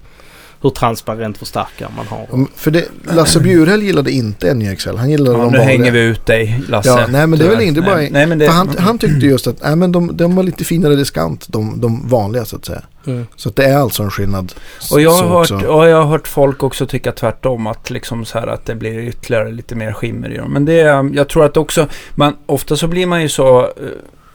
[0.65, 2.47] hur transparent förstärkare man har.
[2.55, 4.95] För det, Lasse Bjurhäll gillade inte NJXL.
[4.97, 5.63] Han gillade Ja, de nu vanliga.
[5.77, 6.89] hänger vi ut dig, Lasse.
[6.89, 8.47] Ja, nej, men det är väl inte bara- Nej, nej, men det...
[8.47, 12.07] Han, han tyckte just att nej, men de, de var lite finare diskant, de, de
[12.07, 12.81] vanliga så att säga.
[13.07, 13.27] Mm.
[13.35, 14.53] Så att det är alltså en skillnad.
[14.91, 17.67] Och jag, har hört, och jag har hört folk också tycka tvärtom.
[17.67, 20.51] Att, liksom så här, att det blir ytterligare lite mer skimmer i dem.
[20.53, 23.67] Men det, är- jag tror att också, man, ofta så blir man ju så, eh,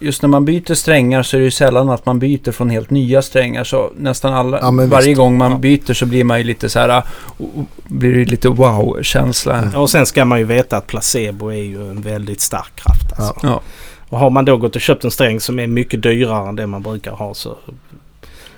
[0.01, 2.91] just när man byter strängar så är det ju sällan att man byter från helt
[2.91, 3.65] nya strängar.
[3.65, 5.17] Så nästan alla, Ja, varje visst.
[5.19, 5.59] gång man Ja.
[5.59, 7.03] byter så blir man ju lite så här,
[7.39, 9.57] o- blir det lite wow-känsla.
[9.59, 9.75] Mm.
[9.81, 13.13] Och sen ska man ju veta att placebo är ju en väldigt stark kraft.
[13.21, 13.47] Alltså.
[13.47, 13.61] Ja.
[14.09, 16.67] Och har man då gått och köpt en sträng som är mycket dyrare än det
[16.67, 17.57] man brukar ha så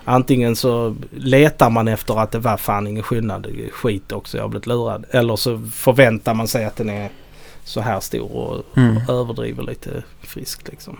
[0.05, 3.43] antingen så letar man efter att det var fan ingen skillnad.
[3.43, 5.05] Det är Skit också, jag har blivit lurad.
[5.11, 7.11] Eller så förväntar man sig att den är
[7.65, 8.97] så här stor och Mm.
[9.09, 9.91] överdriver lite
[10.23, 10.97] friskt liksom.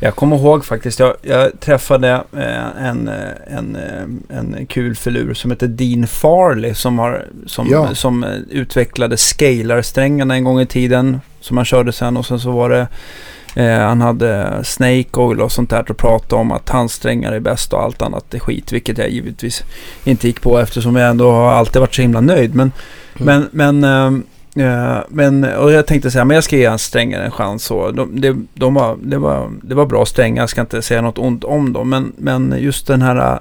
[0.00, 5.34] Jag kommer ihåg faktiskt, jag, jag träffade eh, en, eh, en, eh, en kul filur
[5.34, 7.94] som heter Dean Farley som, har, som, Ja.
[7.94, 11.20] som utvecklade scalarsträngarna en gång i tiden.
[11.40, 12.86] Som han körde sen och sen så var det
[13.62, 17.40] eh, han hade Snake Oil och sånt där och pratade om att hans strängar är
[17.40, 18.72] bäst och allt annat är skit.
[18.72, 19.62] Vilket jag givetvis
[20.04, 22.54] inte gick på eftersom jag ändå har alltid varit så himla nöjd.
[22.54, 22.72] Men,
[23.20, 23.48] Mm.
[23.52, 24.20] men, men, eh,
[25.08, 27.64] men, och jag tänkte säga, men jag ska ge hans strängar en chans.
[27.64, 31.02] Så de, de, de var, det, var, det var bra strängar, jag ska inte säga
[31.02, 31.90] något ont om dem.
[31.90, 33.38] Men, men just den här, eh,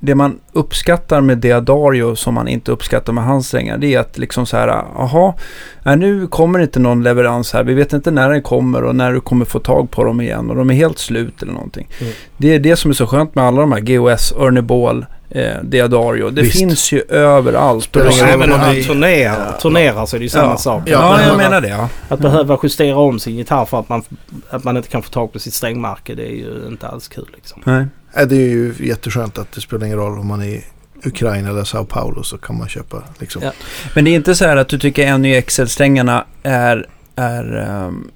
[0.00, 4.18] det man uppskattar med Deodario som man inte uppskattar med hans strängar, det är att
[4.18, 5.34] liksom så här, jaha,
[5.82, 7.64] nej, nu kommer inte någon leverans här.
[7.64, 10.50] Vi vet inte när den kommer och när du kommer få tag på dem igen.
[10.50, 11.88] Och de är helt slut eller någonting.
[12.00, 12.12] Mm.
[12.36, 15.62] Det är det som är så skönt med alla de här GOS, Ernie Ball, eh,
[15.62, 16.30] Deodario.
[16.30, 16.58] Det Visst.
[16.58, 17.96] finns ju överallt.
[17.96, 19.60] Och Även om man det är- turnerar, Ja.
[19.60, 20.56] turnerar så är det ju samma Ja.
[20.56, 20.82] sak.
[20.86, 21.68] Ja, Att jag menar det.
[21.68, 21.88] Ja.
[22.08, 24.02] Att behöva justera om sin gitarr för att man,
[24.50, 27.26] att man inte kan få tag på sitt strängmärke det är ju inte alls kul
[27.34, 27.62] liksom.
[27.64, 27.86] Nej.
[28.26, 30.64] Det är ju jätteskönt att det spelar ingen roll om man är i
[31.04, 33.42] Ukraina eller Sao Paulo så kan man köpa liksom.
[33.44, 33.50] Ja.
[33.94, 38.10] Men det är inte så här att du tycker NY-XL-strängarna är, är ehm,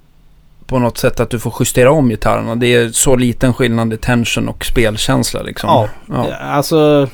[0.69, 2.55] på något sätt att du får justera om gitarrerna.
[2.55, 5.69] Det är så liten skillnad i tension och spelkänsla liksom.
[5.69, 5.89] Ja.
[6.07, 6.35] ja.
[6.35, 7.07] Alltså...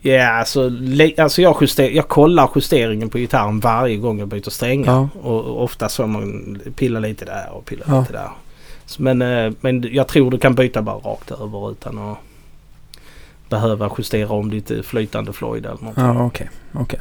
[0.00, 4.50] Ja, alltså, le- alltså jag, juster, jag kollar justeringen på gitarren varje gång jag byter
[4.50, 4.92] strängar.
[4.92, 5.08] Ja.
[5.22, 8.00] Och, och ofta så man pilla lite där och pilla Ja.
[8.00, 8.28] lite där.
[8.86, 12.18] Så, men, eh, men jag tror du kan byta bara rakt över utan att
[13.48, 15.94] behöva justera om lite flytande Floyd eller något.
[15.96, 16.50] Ja, okej.
[16.72, 17.00] okej.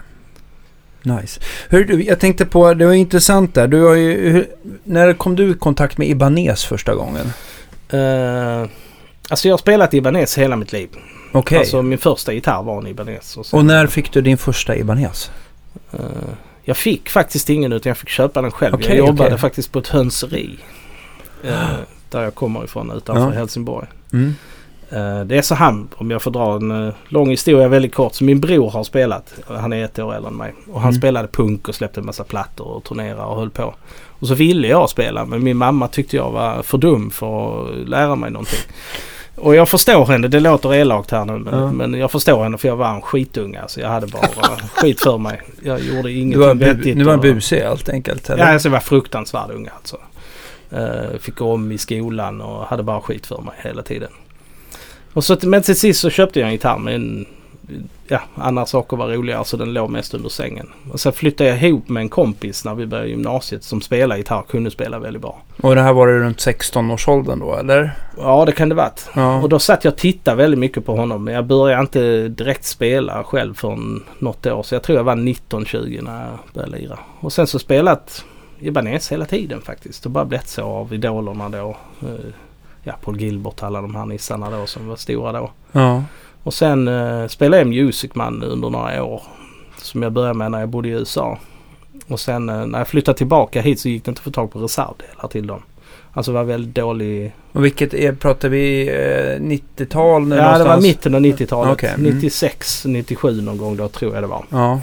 [1.04, 1.42] Nice.
[1.70, 3.68] Hör du, jag tänkte på, det var intressant där.
[3.68, 4.48] Du har ju, hur,
[4.84, 7.26] när kom du i kontakt med Ibanez första gången?
[7.90, 8.70] Eh,
[9.30, 10.90] alltså jag har spelat Ibanez hela mitt liv.
[11.32, 11.58] Okej.
[11.58, 13.38] Alltså min första gitarr var en Ibanez.
[13.38, 15.32] Och, sen- och när fick du din första Ibanez?
[15.92, 16.00] Eh,
[16.64, 18.74] jag fick faktiskt ingen utan jag fick köpa den själv.
[18.76, 19.38] Okej, jag jobbade okej.
[19.40, 20.58] faktiskt på ett hönseri.
[21.44, 21.54] eh,
[22.10, 23.30] där jag kommer ifrån utanför Ja.
[23.30, 23.88] Helsingborg.
[24.14, 24.36] Mm.
[24.96, 28.14] Eh, det är så här, om jag får dra en eh, lång historia väldigt kort.
[28.14, 29.34] Så min bror har spelat.
[29.48, 30.54] Han är ett år äldre än mig.
[30.72, 31.02] Och han Mm.
[31.02, 33.74] spelade punk och släppte en massa plattor och turnerade och höll på.
[34.20, 37.90] Och så ville jag spela men min mamma tyckte jag var för dum för att
[37.90, 38.60] lära mig någonting.
[39.36, 41.72] Och jag förstår henne, det låter elakt här nu men, Ja.
[41.72, 43.62] men jag förstår henne för jag var en skitunge.
[43.62, 44.28] Alltså jag hade bara
[44.76, 45.42] skit för mig.
[45.62, 46.98] Jag gjorde ingenting vettigt.
[46.98, 48.30] du var och- busig helt enkelt?
[48.30, 48.44] Eller?
[48.46, 49.98] Ja, alltså jag var fruktansvärd unge alltså.
[50.74, 54.10] Uh, fick om i skolan och hade bara skit för mig hela tiden.
[55.14, 57.26] Och så, men till sist så köpte jag en gitarr med en
[58.08, 60.70] ja, andra saker var roligare så den låg mest under sängen.
[60.92, 64.44] Och sen flyttade jag ihop med en kompis när vi började gymnasiet som spelade gitarr,
[64.50, 65.42] kunde spela väldigt bra.
[65.62, 67.92] Och det här var det runt 16-årsåldern då eller?
[68.18, 69.10] Ja det kan det varit.
[69.16, 69.42] Ja.
[69.42, 72.66] Och då satt jag och tittade väldigt mycket på honom men jag började inte direkt
[72.66, 74.64] spela själv förrän något år.
[74.64, 77.00] Så jag tror jag var 19-20 när jag började lira.
[77.20, 78.26] Och sen så spelat
[78.60, 80.06] Ibanez hela tiden faktiskt.
[80.06, 81.78] Och bara blivit så av idolerna då.
[82.84, 85.52] Ja, Paul Gilbert alla de här nissarna då som var stora då.
[85.72, 86.04] Ja.
[86.44, 89.22] Och sen eh, spelade jag Music Man under några år.
[89.78, 91.38] Som jag började med när jag bodde i USA.
[92.08, 94.52] Och sen eh, när jag flyttade tillbaka hit så gick det inte att få tag
[94.52, 95.62] på reservdelar till dem.
[96.14, 97.34] Alltså det var väldigt dålig...
[97.52, 100.84] Och vilket är, pratar vi eh, 90-tal nu Ja det var någonstans?
[100.84, 101.74] mitten av 90-talet.
[101.74, 102.14] Okej, mm.
[102.16, 104.46] 96, 97 någon gång då tror jag det var.
[104.50, 104.82] Ja,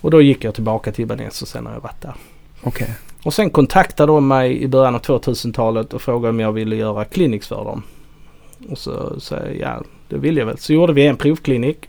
[0.00, 2.14] Och då gick jag tillbaka till Ibanez och sen har jag varit där.
[2.62, 2.94] okej.
[3.24, 7.04] Och sen kontaktade de mig i början av 2000-talet och frågade om jag ville göra
[7.04, 7.82] clinics för dem.
[8.70, 10.58] Och så sa jag ja, det vill jag väl.
[10.58, 11.88] Så gjorde vi en provklinik.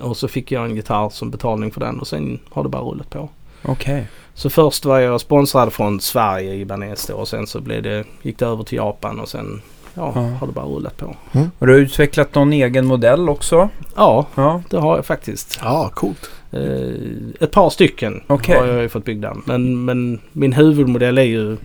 [0.00, 2.82] Och så fick jag en gitarr som betalning för den och sen har det bara
[2.82, 3.28] rullat på.
[3.62, 4.06] Okej.
[4.34, 8.04] Så först var jag sponsrad från Sverige i Ibanez då och sen så blev det,
[8.22, 9.62] gick det över till Japan och sen
[9.94, 10.20] ja, Ja.
[10.20, 11.16] har det bara rullat på.
[11.58, 13.68] Och du har utvecklat någon egen modell också?
[13.96, 14.62] Ja, Ja.
[14.70, 15.60] det har jag faktiskt.
[15.62, 16.30] Ja, coolt.
[16.52, 16.94] Eh,
[17.40, 18.58] ett par stycken Okej.
[18.58, 19.36] har jag ju fått byggda.
[19.44, 21.56] Men, men min huvudmodell är ju,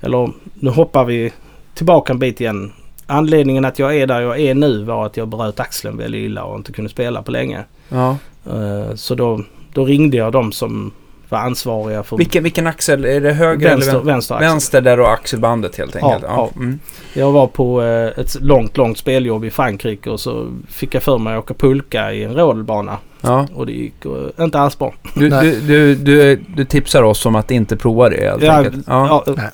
[0.00, 1.32] eller nu hoppar vi
[1.74, 2.72] tillbaka en bit igen.
[3.06, 6.44] Anledningen att jag är där jag är nu var att jag bröt axeln väldigt illa
[6.44, 7.64] och inte kunde spela på länge.
[7.88, 8.16] ja.
[8.46, 10.92] Eh, så då, då ringde jag de som
[11.34, 13.04] var ansvariga för Vilken, vilken axel?
[13.04, 14.12] Är det höger vänster, eller vänster?
[14.12, 14.48] vänster axel.
[14.48, 16.22] Vänster där har axelbandet helt enkelt?
[16.26, 16.50] ja.
[16.56, 16.78] Mm.
[17.14, 21.18] Jag var på eh, ett långt, långt speljobb i Frankrike och så fick jag för
[21.18, 22.98] mig att åka pulka i en rodelbana.
[23.20, 23.46] ja.
[23.54, 24.94] Och det gick eh, inte alls bra.
[25.14, 28.84] Du, du, du, du, du tipsar oss om att inte prova det helt Ja, enkelt?
[28.88, 29.22] Ja.
[29.26, 29.48] Ja, Nej.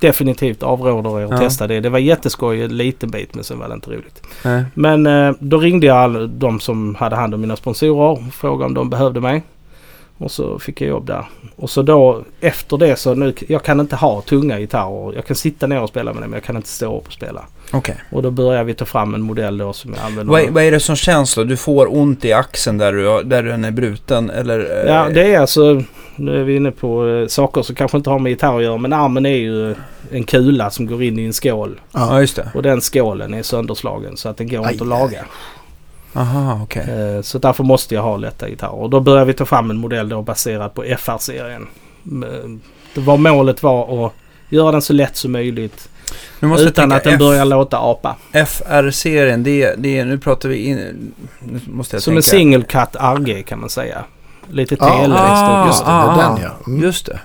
[0.00, 1.48] definitivt avråder jag att Ja.
[1.48, 1.80] testa det.
[1.80, 4.22] Det var jätteskoj en liten bit men sen var det inte roligt.
[4.44, 4.64] Nej.
[4.74, 8.64] Men eh, då ringde jag all, de som hade hand om mina sponsorer och frågade
[8.66, 9.42] om de behövde mig.
[10.18, 11.24] Och så fick jag jobb där.
[11.56, 15.14] Och så då efter det så nu, jag kan inte ha tunga gitarrer.
[15.14, 17.12] Jag kan sitta ner och spela med det men jag kan inte stå upp och
[17.12, 17.44] spela.
[17.72, 17.96] Okej.
[18.12, 20.32] Och då började vi ta fram en modell då som jag använder.
[20.32, 21.44] Vad, är- vad är det som känns då?
[21.44, 24.30] Du får ont i axeln där, du, där den är bruten?
[24.30, 25.82] Eller, eh, Ja det är alltså,
[26.16, 28.76] nu är vi inne på eh, saker som kanske inte har med gitarr att göra
[28.76, 29.74] men armen är ju
[30.12, 31.80] en kula som går in i en skål.
[31.92, 32.48] Ja, just det.
[32.54, 35.24] Och den skålen är sönderslagen så att den går Aj, inte att laga.
[36.12, 36.82] Aha, okej.
[37.16, 38.74] Eh, Så därför måste jag ha lätta gitarrer.
[38.74, 41.66] Och då började vi ta fram en modell då baserad på FR-serien.
[42.02, 42.60] Men
[42.94, 44.12] Det var målet var att
[44.48, 45.88] göra den så lätt som möjligt
[46.40, 48.16] utan tänka att den F- börjar låta apa.
[48.32, 50.76] FR-serien, det, det är, nu pratar vi in,
[51.40, 52.18] nu måste jag Som tänka.
[52.18, 54.04] en single cut RG kan man säga.
[54.50, 55.66] Lite tele ah.
[55.66, 56.50] Just det, det ah, är den ja.
[56.66, 56.82] Mm.
[56.82, 57.18] Just det.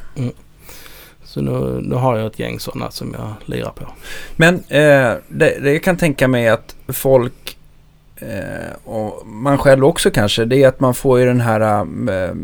[1.24, 3.86] Så nu, nu har jag ett gäng sådana som jag lirar på.
[4.36, 7.62] Men eh, det, det jag kan tänka mig att folk eh,
[8.84, 12.36] och man själv också kanske, det är att man får ju den här eh,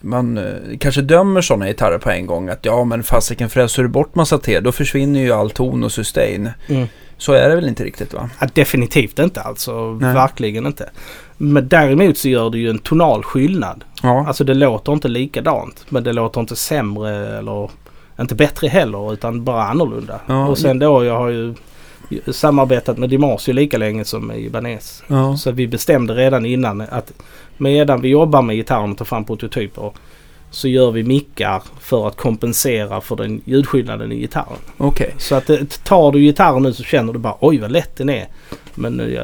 [0.00, 2.48] man eh, kanske dömer sådana gitarrer på en gång.
[2.48, 5.92] Att ja men fasiken fräser du bort massa T då försvinner ju all ton och
[5.92, 6.50] sustain.
[6.66, 6.86] Mm.
[7.18, 8.30] Så är det väl inte riktigt va?
[8.40, 9.98] Ja, definitivt inte alltså.
[10.00, 10.14] Nej.
[10.14, 10.90] Verkligen inte.
[11.36, 13.84] Men däremot så gör det ju en tonal skillnad.
[14.02, 14.26] Ja.
[14.28, 15.86] Alltså det låter inte likadant.
[15.88, 17.70] Men det låter inte sämre eller
[18.20, 20.20] inte bättre heller utan bara annorlunda.
[20.26, 20.46] Ja.
[20.46, 21.54] Och sen då jag har ju
[22.32, 25.02] samarbetat med Dimarsio lika länge som Ibanez.
[25.06, 25.36] ja.
[25.36, 27.12] Så vi bestämde redan innan att
[27.56, 29.92] medan vi jobbar med gitarren och tar fram prototyper
[30.50, 34.58] så gör vi mickar för att kompensera för den ljudskillnaden i gitarren.
[34.76, 35.14] Okej.
[35.18, 38.08] Så att det, tar du gitarren nu så känner du bara oj vad lätt den
[38.08, 38.26] är.
[38.74, 39.22] Men eh,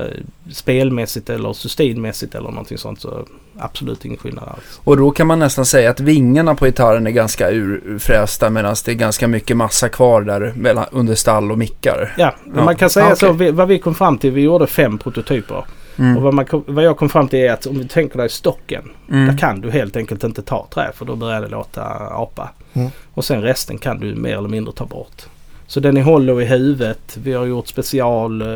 [0.52, 3.26] spelmässigt eller sustinmässigt eller någonting sånt så
[3.58, 4.80] absolut ingen skillnad alls.
[4.84, 8.90] Och då kan man nästan säga att vingarna på gitarren är ganska urfrästa medan det
[8.92, 12.14] är ganska mycket massa kvar där mellan, under stall och mickar.
[12.18, 12.64] Ja, Ja.
[12.64, 13.26] man kan säga Ah, så.
[13.26, 13.36] okej.
[13.46, 15.64] Vi, vad vi kom fram till, vi gjorde fem prototyper.
[15.98, 16.16] Mm.
[16.16, 18.90] Och vad, man, vad jag kom fram till är att om du tänker dig stocken.
[19.10, 19.26] Mm.
[19.26, 22.50] Där kan du helt enkelt inte ta trä för då börjar det låta apa.
[22.72, 22.90] Mm.
[23.14, 25.22] Och sen resten kan du mer eller mindre ta bort.
[25.66, 27.16] Så den är hollow i huvudet.
[27.22, 28.48] Vi har gjort special eh,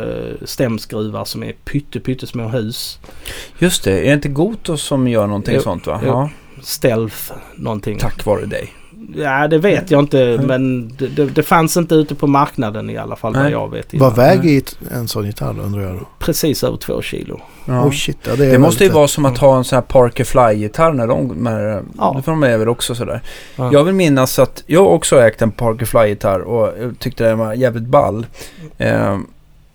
[0.45, 2.99] stämskruvar som är pytte pyttesmå hus.
[3.59, 6.01] Just det, är det inte Goto som gör någonting Jo, sånt va?
[6.03, 6.09] jo.
[6.09, 6.31] Ja,
[6.63, 7.99] Stealth någonting.
[7.99, 8.73] tack vare dig.
[9.15, 10.47] Ja det vet jag inte Mm.
[10.47, 13.53] men det, det, det fanns inte ute på marknaden i alla fall vad Nej.
[13.53, 13.95] jag vet.
[13.95, 14.15] Vad innan.
[14.15, 16.09] väger ett- en sån gitarr undrar jag då?
[16.19, 17.41] Precis över två kilo.
[17.65, 17.85] Ja.
[17.85, 20.25] Oh shit, ja, det, Det måste ju vara som att ha en sån här Parker
[20.25, 22.21] Fly-gitarr när de, med, Ja.
[22.25, 23.21] för de är väl också sådär.
[23.57, 23.71] Ja.
[23.73, 27.87] Jag vill minnas att jag också ägt en Parker Fly-gitarr och tyckte den var jävligt
[27.87, 28.27] ball.
[28.79, 29.19] Eh,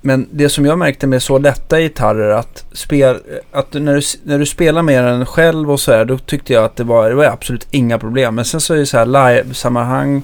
[0.02, 3.20] men det som jag märkte med så lätta gitarrer att, spel,
[3.52, 6.64] att när, du, när du spelar med den själv och så här, då tyckte jag
[6.64, 8.36] att det var, det var absolut inga problem.
[8.36, 10.24] Men sen så är det så här live-sammanhang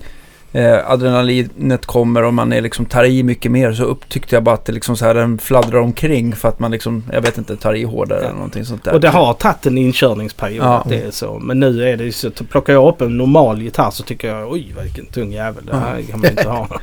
[0.54, 4.56] eh, adrenalinet kommer och man är liksom tar i mycket mer så upptyckte jag bara
[4.56, 7.56] att det liksom så här den fladdrar omkring för att man liksom, jag vet inte,
[7.56, 8.26] tar i hårdare Ja.
[8.26, 8.94] eller någonting sånt där.
[8.94, 10.86] Och det har tagit en inkörningsperiod Ja.
[10.90, 11.40] det är så.
[11.40, 14.74] Men nu är det så plockar jag upp en normal gitarr så tycker jag oj
[14.84, 15.66] vilken tung jävel.
[15.66, 16.68] Det här kan man inte ha.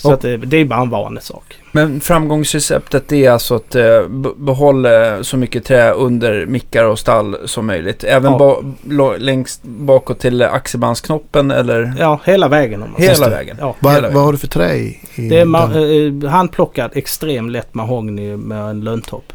[0.00, 1.54] Så det, det är bara en vanesak.
[1.72, 7.36] Men framgångsreceptet är alltså att eh, be- behålla så mycket trä under mickar och stall
[7.44, 8.04] som möjligt.
[8.04, 8.38] Även Ja.
[8.84, 13.30] ba- längst bakåt till axelbandsknoppen eller Ja, hela vägen om hela säger.
[13.30, 13.56] vägen.
[13.60, 13.76] Ja.
[13.80, 15.00] Vad, vad har du för trä i?
[15.16, 16.24] Det är ma- den?
[16.24, 19.32] eh, handplockad extremt lätt mahogny med en löntopp.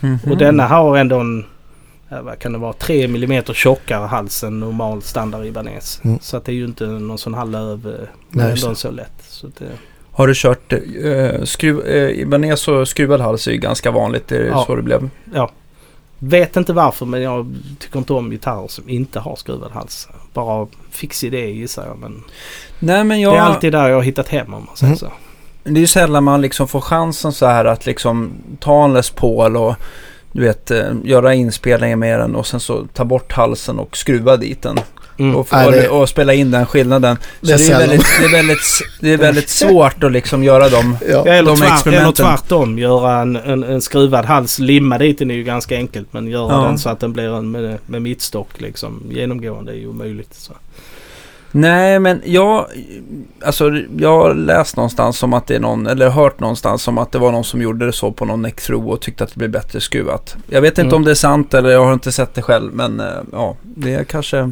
[0.00, 0.18] Mhm.
[0.30, 1.44] Och denna har ändå en,
[2.08, 6.00] ja, vad kan det vara, 3 mm tjockare hals än normal standard Ibanez.
[6.04, 6.18] Mm.
[6.22, 8.74] Så att det är ju inte någon sån här löv, eh, Nej, ändå det.
[8.76, 9.12] så lätt.
[9.28, 9.52] Så eh,
[10.12, 14.28] Har du kört eh, skruv, eh, Ibanez och skruvad hals är ju ganska vanligt.
[14.28, 14.64] Det är Ja.
[14.66, 15.08] så det blev.
[15.34, 15.50] ja.
[16.18, 20.08] Vet inte varför men jag tycker inte om gitarrer som inte har skruvad hals.
[20.34, 21.98] Bara fix idé gissar jag.
[21.98, 22.24] Men
[22.78, 23.32] Nej men jag...
[23.34, 24.98] det är alltid där jag har hittat hem om man säger Mm.
[24.98, 25.12] så.
[25.64, 29.10] Det är ju sällan man liksom får chansen så här att liksom ta en Les
[29.10, 29.74] Paul och
[30.32, 34.36] du vet eh, göra inspelningar med den och sen så ta bort halsen och skruva
[34.36, 34.78] dit den.
[35.18, 35.36] Mm.
[35.36, 37.16] Och, Nej, det- och spela in den skillnaden.
[37.40, 40.44] Så Det är det är, väldigt, det, är väldigt, det är väldigt svårt att liksom
[40.44, 40.96] göra dem.
[41.08, 41.26] Ja.
[41.26, 42.24] Eller, de tvär, eller experimenten.
[42.26, 42.78] tvärtom.
[42.78, 44.58] Göra en, en, en skruvad hals.
[44.58, 46.08] Limma dit den är ju ganska enkelt.
[46.10, 46.62] Men göra Ja.
[46.68, 50.34] den så att den blir en med, med mittstock liksom genomgående är ju omöjligt.
[50.34, 50.52] Så.
[51.56, 52.66] Nej men jag,
[53.44, 57.12] alltså jag har läst någonstans om att det är någon, eller hört någonstans om att
[57.12, 59.38] det var någon som gjorde det så på någon neck through och tyckte att det
[59.38, 60.36] blev bättre skruvat.
[60.48, 60.94] Jag vet inte Mm.
[60.94, 63.94] om det är sant eller jag har inte sett det själv men eh, ja, det
[63.94, 64.50] är kanske...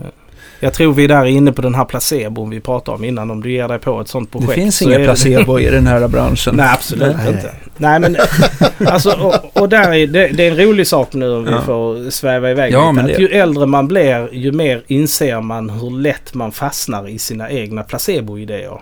[0.65, 3.31] Jag tror vi är där inne på den här placebon vi pratade om innan.
[3.31, 4.49] Om du ger dig på ett sånt projekt.
[4.49, 6.55] Det finns inga är det- placebo i den här branschen.
[6.57, 7.29] Nej, absolut Nej.
[7.33, 7.51] inte.
[7.77, 8.17] Nej, men
[8.87, 11.61] alltså, och, och där är, det, det är en rolig sak nu om vi Ja.
[11.61, 13.15] får sväva iväg Ja, lite.
[13.15, 17.51] Att ju äldre man blir, ju mer inser man hur lätt man fastnar i sina
[17.51, 18.81] egna placeboidéer.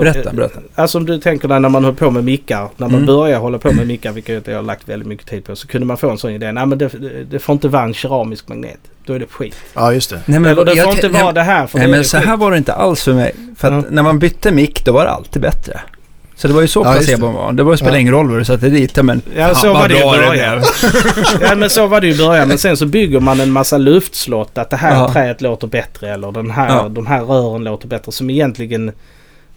[0.00, 0.60] Berätta, eh, berätta.
[0.74, 2.68] Alltså om du tänker dig när man höll på med mickar.
[2.76, 3.06] När man Mm.
[3.06, 5.56] börjar hålla på med mickar, vilket jag har lagt väldigt mycket tid på.
[5.56, 6.52] Så kunde man få en sån idé.
[6.52, 6.88] Nej men det,
[7.30, 8.78] det, får inte vara en keramisk magnet.
[9.06, 9.56] Då är det skit.
[9.74, 10.20] ja, just det.
[10.26, 11.66] Nej, Eller det jag får inte vara det här.
[11.66, 12.26] För Nej men så skit.
[12.26, 13.32] här var det inte alls för mig.
[13.56, 13.90] För att Ja.
[13.90, 15.80] när man bytte mick då var det alltid bättre.
[16.36, 17.52] Så det var ju så Ja, placebon var.
[17.52, 18.00] Det var spelade Ja.
[18.00, 20.62] ingen roll vad du satte dit men Ja, så var det ju i bra början.
[21.40, 22.48] Ja men så var det ju i början.
[22.48, 24.58] Men sen så bygger man en massa luftslott.
[24.58, 25.12] Att det här Ja.
[25.12, 26.10] träet låter bättre.
[26.12, 26.88] Eller den här, Ja.
[26.88, 28.12] de här rören låter bättre.
[28.12, 28.92] Som egentligen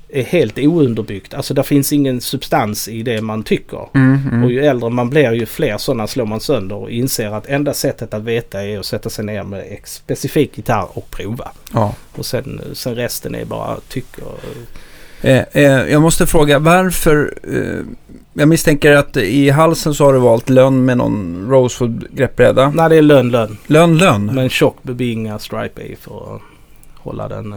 [0.09, 1.33] är helt ounderbyggt.
[1.33, 3.89] Alltså det finns ingen substans i det man tycker.
[3.93, 4.43] Mm, mm.
[4.43, 6.75] Och ju äldre man blir ju fler sådana slår man sönder.
[6.75, 10.57] Och inser att enda sättet att veta är att sätta sig ner med ex- specifik
[10.57, 11.51] gitarr och prova.
[11.73, 11.93] Ja.
[12.15, 14.23] Och sen, sen resten är bara tycker.
[15.21, 17.33] Eh, eh, jag måste fråga varför...
[17.53, 17.85] Eh,
[18.33, 22.69] jag misstänker att i halsen så har du valt lönn med någon Rosewood greppbräda.
[22.75, 23.57] Nej det är lönn lönn.
[23.67, 24.25] Lönn, lönn?
[24.25, 26.41] Med en tjock bebinga stripe i för att
[26.95, 27.55] hålla den.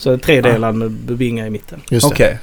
[0.00, 1.80] Så en tredelad med bebinga i mitten.
[1.90, 2.14] Just det.
[2.14, 2.38] Okej.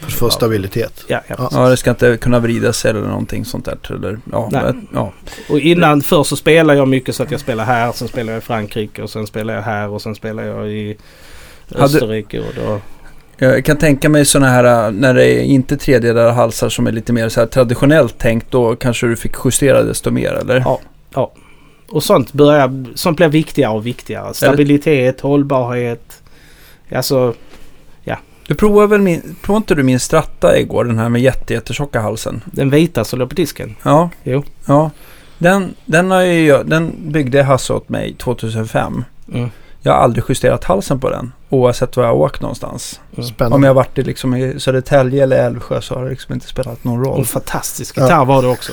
[0.00, 1.04] För att få stabilitet.
[1.06, 1.34] Ja, ja.
[1.38, 1.48] Ja.
[1.52, 3.78] Ja, det ska inte kunna vrida sig eller någonting sånt där.
[3.90, 4.62] Eller, ja, Nej.
[4.64, 5.12] men- ja.
[5.50, 8.38] Och innan, förr så spelade jag mycket så att jag spelade här, sen spelade jag
[8.38, 10.96] i Frankrike och sen spelade jag här och sen spelade jag i
[11.72, 12.38] Hade- Österrike.
[12.40, 12.80] Och då,
[13.38, 16.92] Jag kan tänka mig sådana här, äh, när det är inte tredjedelade halsar som är
[16.92, 20.60] lite mer så här traditionellt tänkt, då kanske du fick justera desto mer, eller?
[21.14, 21.32] Ja.
[21.88, 24.34] och sånt, börjar, sånt blir viktigare och viktigare.
[24.34, 26.21] Stabilitet, hållbarhet.
[26.96, 27.34] Alltså,
[28.46, 32.00] Du provade väl min, provade inte du min Stratta igår, den här med jätte, jättetjocka
[32.00, 32.42] halsen?
[32.44, 33.76] den vita som låg på disken.
[33.82, 34.10] Ja.
[34.22, 34.42] Jo.
[34.66, 34.90] Ja.
[35.38, 39.04] Den, den, har ju, jag- den byggde Hasse åt mig 2005.
[39.32, 39.50] Mm.
[39.80, 43.00] Jag har aldrig justerat halsen på den, oavsett var jag har åkt någonstans.
[43.16, 43.28] Mm.
[43.28, 43.54] Spännande.
[43.56, 46.84] Om jag varit i, liksom, i Södertälje eller Älvsjö så har det liksom inte spelat
[46.84, 47.18] någon roll.
[47.18, 48.02] en fantastisk Ja.
[48.02, 48.72] gitarr var det också.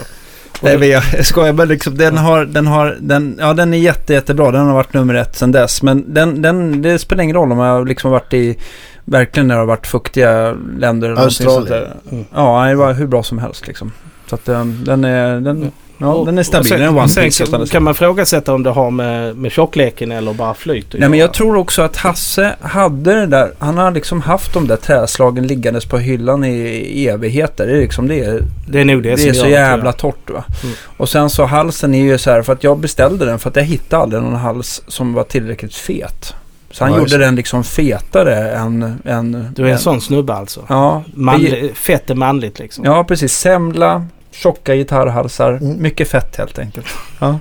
[0.62, 4.14] Nej, jag jag skojar, men liksom, den har, den har, den, ja den är jätte,
[4.14, 4.52] jättebra.
[4.52, 5.82] Den har varit nummer ett sedan dess.
[5.84, 8.58] Men den, den, det spelar ingen roll om jag liksom varit i,
[9.06, 11.10] verkligen när det har varit fuktiga länder.
[11.10, 11.56] Australien.
[11.56, 11.94] sånt där.
[12.12, 12.26] Mm.
[12.36, 13.92] Ja, det var hur bra som helst liksom.
[14.30, 16.62] Så att den, den är, den, ja, Och- den är stabil.
[16.62, 17.72] och sen- den är one sen piece.
[17.72, 21.28] kan, man frågasätta om det har med, med tjockleken eller bara flyt Nej men göra.
[21.28, 25.48] jag tror också att Hasse hade det där, han har liksom haft de där träslagen
[25.48, 27.68] liggandes på hyllan i evigheter.
[27.68, 28.42] Det är liksom det.
[28.68, 30.44] Det är nog det, Det, som är så gör jävla torrt va.
[30.64, 30.76] Mm.
[30.98, 33.56] Och sen så halsen är ju så här, för att jag beställde den för att
[33.56, 36.34] jag hittade aldrig någon hals som var tillräckligt fet.
[36.72, 39.00] Så han Ja, gjorde den liksom fetare än...
[39.06, 40.62] än Du är en än- sån snubbe alltså.
[40.70, 42.86] Ja, Manli, fett är manligt liksom.
[42.86, 43.34] ja, precis.
[43.34, 44.06] Semla,
[44.44, 45.82] tjocka gitarrhalsar, Mm.
[45.82, 46.88] mycket fett helt enkelt.
[47.20, 47.40] Ja.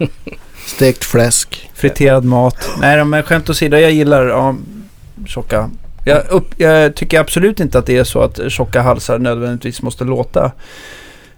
[0.66, 1.70] Stekt fläsk.
[1.74, 2.68] Friterad mat.
[2.80, 4.54] Nej, men skämt åsido, jag gillar ja,
[5.26, 5.70] tjocka.
[6.04, 10.04] Jag, upp, jag tycker absolut inte att det är så att tjocka halsar nödvändigtvis måste
[10.04, 10.52] låta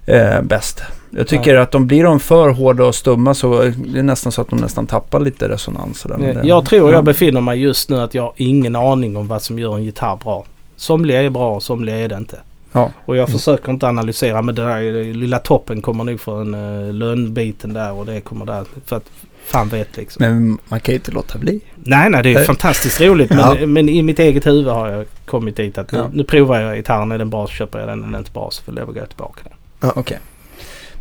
[0.07, 0.83] eh, bäst.
[1.11, 4.41] Jag tycker att de blir de för hårda och stumma så det är nästan så
[4.41, 6.07] att de nästan tappar lite resonans.
[6.19, 6.97] det- Jag tror ja.
[6.97, 9.85] jag befinner mig just nu att jag har ingen aning om vad som gör en
[9.85, 10.45] gitarr bra.
[10.77, 12.37] Somliga är bra och somliga är det inte.
[12.73, 12.91] Ja.
[13.05, 17.73] Och jag försöker inte analysera men det där lilla toppen kommer nog från uh, lönbiten
[17.73, 18.65] där och det kommer där.
[18.87, 19.11] För att
[19.47, 20.25] fan vet liksom.
[20.27, 21.61] Men man kan ju inte låta bli.
[21.75, 22.47] Nej, nej det är Nej.
[22.47, 23.67] fantastiskt roligt men, Ja.
[23.67, 26.11] men i mitt eget huvud har jag kommit dit att nu, Ja.
[26.13, 27.13] nu provar jag gitarren.
[27.13, 27.99] Är den bra så köper jag den.
[27.99, 29.41] Är den inte bra så får jag gå tillbaka.
[29.81, 30.19] Okej.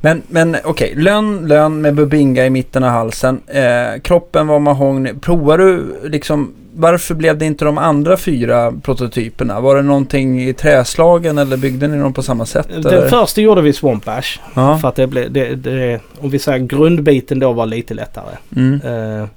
[0.02, 3.42] Men, men okej, lön, lön med Bubinga i mitten av halsen.
[3.48, 5.14] Eh, kroppen var mahogny.
[5.14, 9.60] Provar du liksom, varför blev det inte de andra fyra prototyperna?
[9.60, 12.70] Var det någonting i träslagen eller byggde ni dem på samma sätt?
[12.70, 12.92] eller?
[12.92, 14.40] Den första gjorde vi Swamp Ash.
[14.54, 14.78] ja.
[14.78, 18.38] För att det blev, det, det, om vi säger grundbiten då var lite lättare.
[18.56, 18.82] Mm.
[18.82, 19.28] Eh,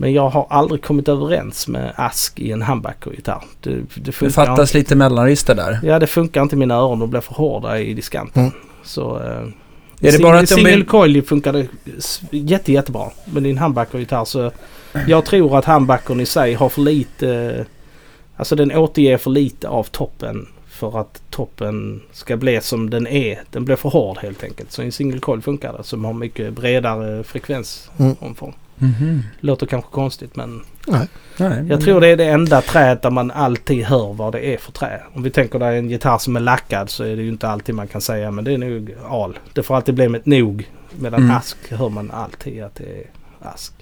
[0.00, 3.42] men jag har aldrig kommit överens med Ask i en humbucker-gitarr.
[3.60, 5.80] Det, det Det fattas lite mellanregister där.
[5.82, 6.98] Ja, det funkar inte i mina öron.
[6.98, 8.42] De blir för hårda i diskanten.
[8.42, 8.54] Mm.
[8.84, 9.16] Så...
[9.16, 9.48] Eh,
[10.00, 11.66] Är det bara att de single coil funkade
[12.30, 13.10] jätte, jättebra.
[13.24, 14.52] Men i en humbucker-gitarr så...
[15.06, 17.66] Jag tror att humbuckern i sig har för lite...
[18.36, 20.48] Alltså den återger för lite av toppen.
[20.68, 23.42] För att toppen ska bli som den är.
[23.50, 24.72] Den blir för hård helt enkelt.
[24.72, 25.84] Så en single coil funkar det.
[25.84, 28.54] Som har mycket bredare frekvensomfång.
[28.78, 29.22] Mhm.
[29.40, 31.08] Låter kanske konstigt men Nej.
[31.36, 34.54] Nej, men- jag tror det är det enda träet där man alltid hör vad det
[34.54, 35.00] är för trä.
[35.14, 37.74] Om vi tänker dig en gitarr som är lackad så är det ju inte alltid
[37.74, 39.38] man kan säga men det är nog al.
[39.52, 40.68] Det får alltid bli med ett nog.
[41.00, 41.36] Medan Mm.
[41.36, 43.04] ask hör man alltid att det är
[43.42, 43.72] ask.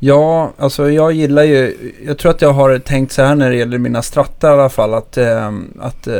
[0.00, 1.76] Ja, alltså jag gillar ju,
[2.06, 4.68] jag tror att jag har tänkt så här när det gäller mina strattar i alla
[4.68, 6.14] fall att, eh, att eh,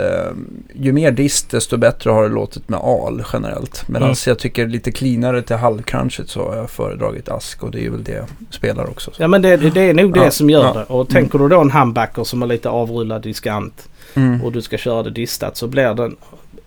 [0.74, 3.88] ju mer dist desto bättre har det låtit med al generellt.
[3.88, 4.16] Medan Mm.
[4.26, 8.04] jag tycker lite cleanare till halvcrunchet så har jag föredragit ask och det är väl
[8.04, 9.10] det jag spelar också.
[9.18, 10.72] Ja men det, det är nog det Ja, som gör ja.
[10.74, 10.84] det.
[10.84, 14.42] Och tänker du då en humbucker som har lite avrullad diskant Mm.
[14.44, 16.16] och du ska köra det distat så blir den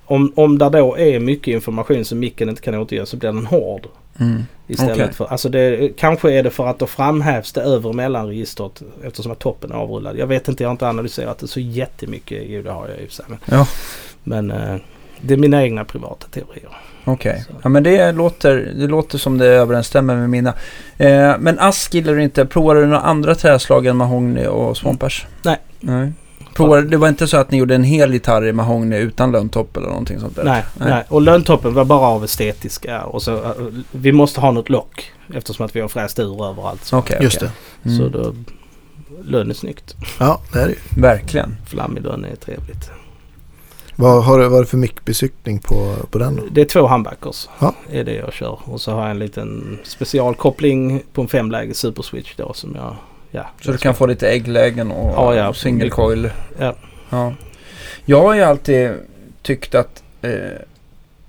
[0.05, 3.45] om, om där då är mycket information som micken inte kan återge så blir den
[3.45, 3.87] hård.
[4.21, 4.43] Mm.
[4.67, 5.13] Istället Okej.
[5.13, 9.39] för, alltså det, kanske är det för att då framhävs det övre mellanregistret eftersom att
[9.39, 10.17] toppen är avrullad.
[10.17, 12.43] Jag vet inte, jag har inte analyserat det så jättemycket.
[12.45, 13.25] Jo det har jag i och.
[13.27, 13.67] Men, Ja.
[14.23, 14.75] men eh,
[15.21, 16.69] det är mina egna privata teorier.
[17.03, 17.53] Okej, Så.
[17.63, 20.53] ja men det låter, det låter som det överensstämmer med mina.
[20.97, 22.45] Eh, men ask gillar du inte.
[22.45, 25.25] Provar du några andra träslag än mahogny och swampers?
[25.43, 25.57] Nej.
[25.79, 26.11] Nej.
[26.55, 29.77] Provar, det var inte så att ni gjorde en hel gitarr i mahogny utan löntopp
[29.77, 30.43] eller någonting sånt där?
[30.43, 30.89] Nej, Nej.
[30.89, 31.03] nej.
[31.09, 33.03] Och löntoppen var bara av estetiska.
[33.03, 33.51] Och så, eh,
[33.91, 36.83] vi måste ha något lock eftersom att vi har fräst ur överallt.
[36.85, 37.49] Så, Okej, Just okej.
[37.83, 37.89] det.
[37.89, 38.11] så Mm.
[38.11, 38.33] då,
[39.23, 39.95] lön är snyggt.
[40.19, 41.01] Ja, det är det ju.
[41.01, 41.57] Verkligen.
[41.67, 42.89] Flammig lön är trevligt.
[43.95, 46.43] Vad har du för mickbesiktning på, på den då?
[46.51, 47.49] Det är två humbuckers.
[47.59, 47.73] Ja.
[47.91, 48.59] är det jag kör.
[48.63, 52.95] Och så har jag en liten specialkoppling på en femläge superswitch då som jag...
[53.31, 55.53] Ja, Så du kan få lite ägglägen och Ja, ja.
[55.53, 56.29] single coil.
[56.59, 56.75] Ja.
[57.09, 57.33] Ja.
[58.05, 58.91] Jag har ju alltid
[59.41, 60.31] tyckt att eh,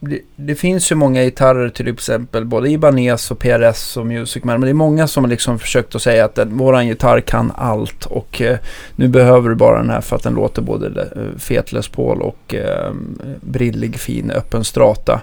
[0.00, 4.55] det, det finns ju många gitarrer till exempel både Ibanez och PRS och Music Man.
[4.61, 7.53] Men det är många som har liksom försökt att säga att den, våran gitarr kan
[7.57, 8.59] allt och eh,
[8.96, 12.55] nu behöver du bara den här för att den låter både fet Les Paul och
[12.55, 12.92] eh,
[13.40, 15.20] brillig fin öppen strata.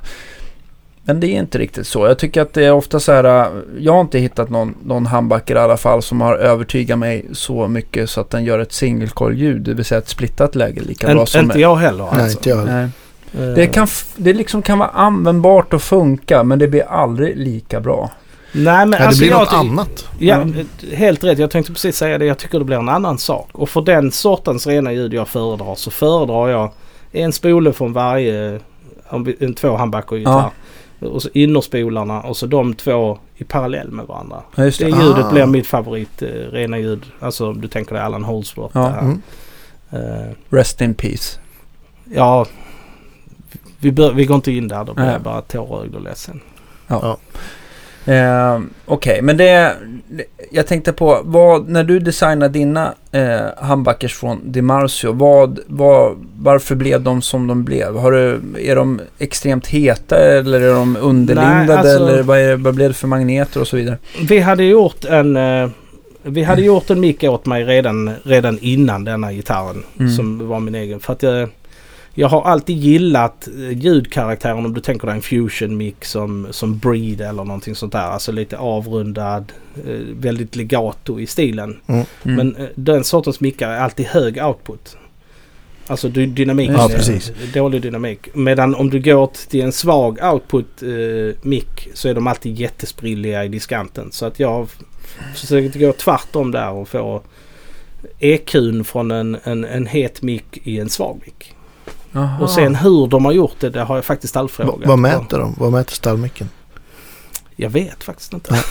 [1.10, 2.08] Men det är inte riktigt så.
[2.08, 3.24] Jag tycker att det är ofta så här.
[3.24, 3.48] eh,
[3.80, 7.68] Jag har inte hittat någon, någon humbucker i alla fall som har övertygat mig så
[7.68, 9.62] mycket så att den gör ett single coil ljud.
[9.62, 12.38] Det vill säga ett splittat läge lika bra En, som inte jag heller Nej, alltså.
[12.38, 12.66] inte jag.
[12.66, 12.90] Nej.
[13.40, 17.80] Eh, Det, kan, det liksom kan vara användbart och funka men det blir aldrig lika
[17.80, 18.12] bra.
[18.52, 20.08] Nej men Nej, det alltså blir jag något annat.
[20.20, 20.68] Ja, Mm.
[20.94, 21.40] helt rätt.
[21.40, 22.26] Jag tänkte precis säga det.
[22.26, 23.50] Jag tycker det blir en annan sak.
[23.52, 26.72] Och för den sortens rena ljud jag föredrar så föredrar jag
[27.12, 28.60] en spole från varje,
[29.40, 30.46] en två handbacker-gitarr.
[30.46, 30.54] Och
[31.00, 34.42] så innerspolarna och så de två i parallell med varandra.
[34.56, 34.90] Ja, just Det det.
[35.04, 35.32] ljudet Ah.
[35.32, 37.06] blir mitt favorit eh, rena ljud.
[37.20, 38.78] Alltså om du tänker dig Allan Holdsworth.
[38.78, 38.88] Ja.
[38.88, 39.00] här.
[39.02, 39.22] Mm.
[39.92, 41.40] Eh, Rest in peace.
[42.14, 42.46] ja,
[43.80, 44.84] vi, bör, vi går inte in där.
[44.84, 46.42] Då blir jag bara tårögd och ledsen.
[48.10, 49.74] Eh, Okej, men det.
[50.52, 56.76] Jag tänkte på, vad, när du designade dina eh, humbuckers från DiMarzio, vad, vad, varför
[56.76, 57.96] blev de som de blev?
[57.98, 62.56] Har du, är de extremt heta eller är de underlindade Nej, alltså- eller vad, är,
[62.56, 63.98] vad blev det för magneter och så vidare?
[64.28, 65.38] Vi hade gjort en...
[65.38, 65.70] eh,
[66.24, 69.84] Vi hade gjort en mick åt mig redan, redan innan denna gitarren.
[70.00, 70.12] Mm.
[70.12, 71.00] Som var min egen.
[71.00, 71.50] För att jag,
[72.20, 76.78] jag har alltid gillat eh, ljudkaraktären om du tänker dig en fusion mick som, som
[76.78, 78.00] Breed eller någonting sånt där.
[78.02, 79.52] Alltså lite avrundad,
[79.88, 81.78] eh, väldigt legato i stilen.
[81.88, 82.06] Mm.
[82.24, 82.36] Mm.
[82.38, 84.98] Men eh, den sortens mickar är alltid hög output.
[85.88, 87.32] Alltså dy- dynamiken Ja, precis.
[87.54, 88.28] dålig dynamik.
[88.36, 93.46] Medan om du går till en svag output eh, mick så är de alltid jättesprilliga
[93.46, 94.12] i diskanten.
[94.12, 94.80] Så att jag har f-
[95.36, 97.22] försökt gå tvärtom där och få
[98.20, 101.54] EQn från en, en, en het mick i en svag mick.
[102.14, 102.44] Aha.
[102.44, 104.88] Och sen hur de har gjort det, det har jag faktiskt aldrig frågat.
[104.88, 105.56] vad mäter de?
[105.58, 106.50] Vad mäter stallmicken?
[107.56, 108.64] Jag vet faktiskt inte.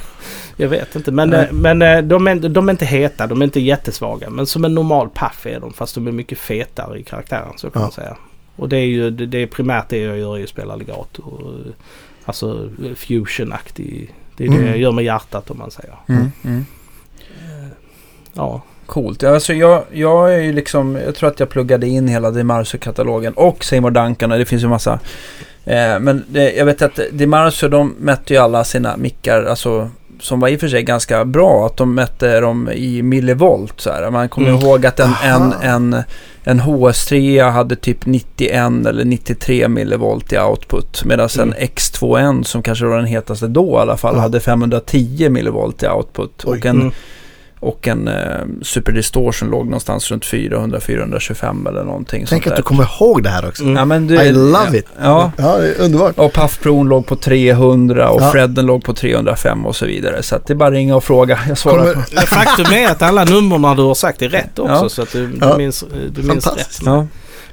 [0.56, 1.12] jag vet inte.
[1.12, 1.48] Men, Nej.
[1.52, 4.30] men eh, de, är, de är inte heta, de är inte jättesvaga.
[4.30, 5.72] Men som en normal paff är de.
[5.72, 7.86] Fast de är mycket fetare i karaktären så kan Ja.
[7.86, 8.16] man säga.
[8.56, 11.22] Och det är ju det, är primärt det jag gör, är att spela legato.
[12.24, 14.14] Alltså fusion-aktig.
[14.36, 14.68] Det är det Mm.
[14.68, 15.94] jag gör med hjärtat om man säger.
[16.08, 16.66] Mm, mm.
[18.32, 18.62] Ja.
[18.86, 19.24] Coolt.
[19.24, 23.64] Alltså jag, jag är ju liksom, jag tror att jag pluggade in hela DeMarso-katalogen och
[23.64, 24.98] Seymour Duncan och det finns ju massa.
[25.64, 30.40] Eh, men det, jag vet att DeMarso de mätte ju alla sina mickar, alltså som
[30.40, 34.10] var i och för sig ganska bra, att de mätte dem i millivolt så här.
[34.10, 34.60] Man kommer Mm.
[34.60, 35.62] ihåg att en, en, Aha.
[35.62, 35.96] en,
[36.44, 41.04] en HS3 hade typ 91 eller 93 millivolt i output.
[41.04, 41.48] Medan Mm.
[41.58, 44.20] en X2N som kanske var den hetaste då i alla fall Ja.
[44.20, 46.44] hade 510 millivolt i output.
[46.46, 46.58] Oj.
[46.58, 46.92] Och en Mm.
[47.60, 48.14] Och en eh,
[48.62, 52.62] Super Distortion låg någonstans runt 400-425 eller någonting Tänk sånt att du där.
[52.62, 53.62] kommer ihåg det här också.
[53.62, 53.76] Mm.
[53.76, 54.86] Ja, men du, I love it.
[55.02, 56.18] Ja, Ja, det är underbart.
[56.18, 58.30] och Puff Pron låg på 300 och Ja.
[58.30, 60.22] Fredden låg på 305 och så vidare.
[60.22, 61.38] Så att det är bara att ringa och fråga.
[61.48, 62.26] Jag svarar Kommer, på.
[62.26, 64.72] Faktum är att alla numren du har sagt är rätt också.
[64.74, 64.88] Ja.
[64.88, 65.56] Så att du, du Ja.
[65.56, 66.80] minns, du minns Fantastiskt.
[66.80, 66.86] rätt.
[66.86, 67.06] Ja.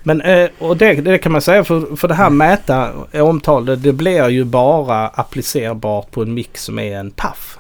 [0.06, 3.66] Men eh, och det, det kan man säga för, för det här mäta eh, omtal
[3.66, 7.58] det, det blir ju bara applicerbart på en mix som är en paff.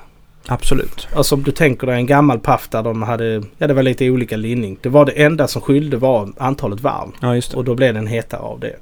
[0.48, 1.08] Absolut.
[1.16, 4.10] Alltså om du tänker dig en gammal paff där de hade, ja det var lite
[4.10, 4.78] olika linning.
[4.82, 7.10] Det var det enda som skilde var antalet varv.
[7.22, 7.58] Ja, just det.
[7.58, 8.76] Och då blev den hetare av det.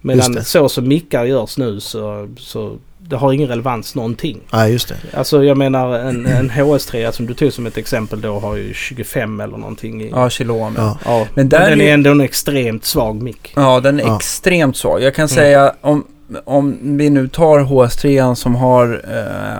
[0.00, 0.44] Medan det.
[0.44, 4.40] så som mickar görs nu så, så det har ingen relevans någonting.
[4.52, 4.96] Nej, just det.
[5.14, 8.74] Alltså jag menar en, en HS3 som du tog som ett exempel då har ju
[8.74, 10.10] 25 eller någonting i.
[10.10, 10.74] Ja, kilom.
[10.76, 10.98] Ja.
[11.04, 11.18] Ja.
[11.18, 13.52] Ja, Men där den är- är ändå en extremt svag mick.
[13.56, 14.16] ja, den är Ja.
[14.16, 15.02] extremt svag.
[15.02, 15.28] Jag kan Mm.
[15.28, 16.04] säga om,
[16.44, 19.02] om vi nu tar HS3 som har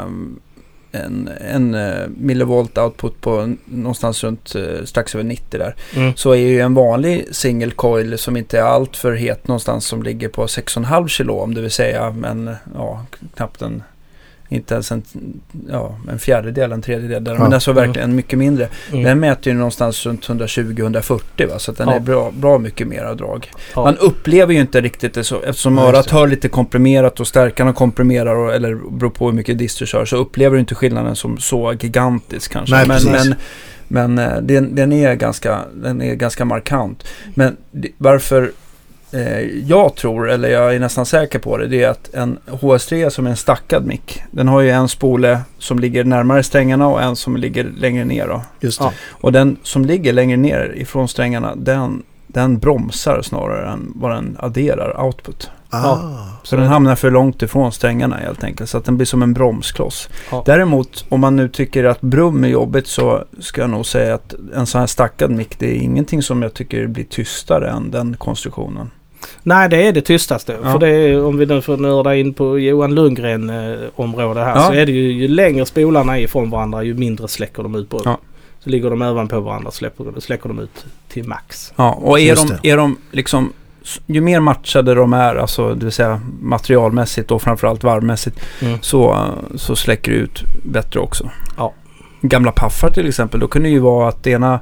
[0.05, 0.39] ehm,
[0.93, 5.75] en, en eh, millivolt output på någonstans runt eh, strax över 90 där.
[5.97, 6.13] Mm.
[6.17, 10.03] så är ju en vanlig single coil som inte är allt för het någonstans som
[10.03, 13.83] ligger på 6,5 kilo det vill säga en, ja, knappt en,
[14.51, 15.03] inte ens en,
[15.69, 17.43] ja, en fjärdedel, en tredjedel, där, Ja.
[17.43, 18.69] men alltså verkligen mycket mindre.
[18.93, 19.05] Mm.
[19.05, 21.95] Den mäter ju någonstans runt 120-140 va, så den Ja.
[21.95, 23.51] är bra, bra mycket mer drag.
[23.75, 23.85] Ja.
[23.85, 27.73] Man upplever ju inte riktigt det så, eftersom Ja, örat hör lite komprimerat och stärkarna
[27.73, 31.17] komprimerar, och, eller beror på hur mycket dist du kör, så upplever du inte skillnaden
[31.17, 32.75] som så gigantisk kanske.
[32.75, 33.35] Nej, men, men,
[33.89, 37.05] men eh, den, den, är ganska, den är ganska markant.
[37.35, 37.57] Men
[37.99, 38.53] varför
[39.67, 43.27] jag tror, eller jag är nästan säker på det, det är att en HS3 som
[43.27, 47.17] är en stackad mick, den har ju en spole som ligger närmare strängarna och en
[47.17, 48.27] som ligger längre ner.
[48.27, 48.43] Då.
[48.61, 48.81] Just.
[48.81, 48.93] Ja.
[49.11, 54.37] Och den som ligger längre ner ifrån strängarna, den, den bromsar snarare än vad den
[54.41, 55.51] adderar output.
[55.71, 55.99] Ah.
[56.43, 58.71] Så den hamnar för långt ifrån strängarna helt enkelt.
[58.71, 60.09] Så att den blir som en bromskloss.
[60.31, 60.43] Ja.
[60.47, 64.35] Däremot om man nu tycker att brum är jobbigt så ska jag nog säga att
[64.55, 68.17] en sån här stackad mick det är ingenting som jag tycker blir tystare än den
[68.17, 68.91] konstruktionen.
[69.43, 70.57] Nej, det är det tystaste.
[70.65, 70.73] Ja.
[70.73, 74.57] För det är, om vi nu får nörda in på Johan Lundgren eh, område här
[74.57, 74.63] Ja.
[74.67, 77.89] så är det ju, ju längre spolarna är ifrån varandra ju mindre släcker de ut
[77.89, 78.01] på.
[78.05, 78.19] Ja.
[78.65, 81.73] Så ligger de ovanpå varandra släpper, släcker de ut till max.
[81.77, 83.53] Ja, och är de, är de liksom
[84.07, 88.79] ju mer matchade de är, alltså det vill säga materialmässigt och framförallt varvmässigt, Mm.
[88.83, 91.31] så, så släcker det ut bättre också.
[91.57, 91.73] Ja.
[92.21, 94.61] Gamla paffar till exempel, då kunde det ju vara att ena,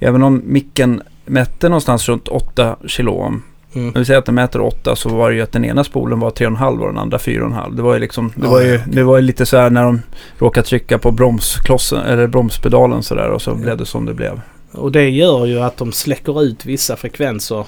[0.00, 3.42] även om micken mätte någonstans runt 8 kilo om,
[3.74, 3.88] Mm.
[3.90, 6.20] när vi säger att den mäter 8 så var det ju att den ena spolen
[6.20, 7.76] var 3,5 och den andra 4,5.
[7.76, 8.86] Det var ju liksom, det Ja, var ju, okej.
[8.92, 10.02] det var ju lite så här när de
[10.38, 14.40] råkade trycka på bromsklossen, eller bromspedalen så där och så blev det som det blev.
[14.72, 17.64] Och det gör ju att de släcker ut vissa frekvenser.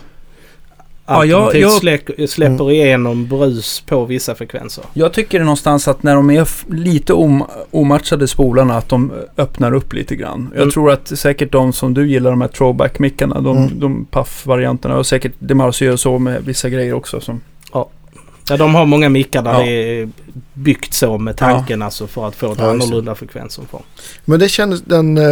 [1.10, 4.84] Ja, jag- jag- släcker, släpper igenom brus på vissa frekvenser.
[4.94, 9.92] Jag tycker någonstans att när de är lite om, omatchade spolarna att de öppnar upp
[9.92, 10.48] lite grann.
[10.52, 10.70] Jag Mm.
[10.72, 13.80] tror att säkert de som du gillar, de här throwback-mickarna, de, Mm.
[13.80, 17.20] de puff-varianterna och säkert Demarcio gör så med vissa grejer också.
[17.20, 17.40] Som,
[17.72, 19.58] Ja, de har många mickar där Ja.
[19.64, 20.08] det är
[20.52, 23.82] byggt så med tanken alltså för att få ett Ja, annorlunda frekvensomfång.
[24.24, 25.24] Men det kändes, den, eh,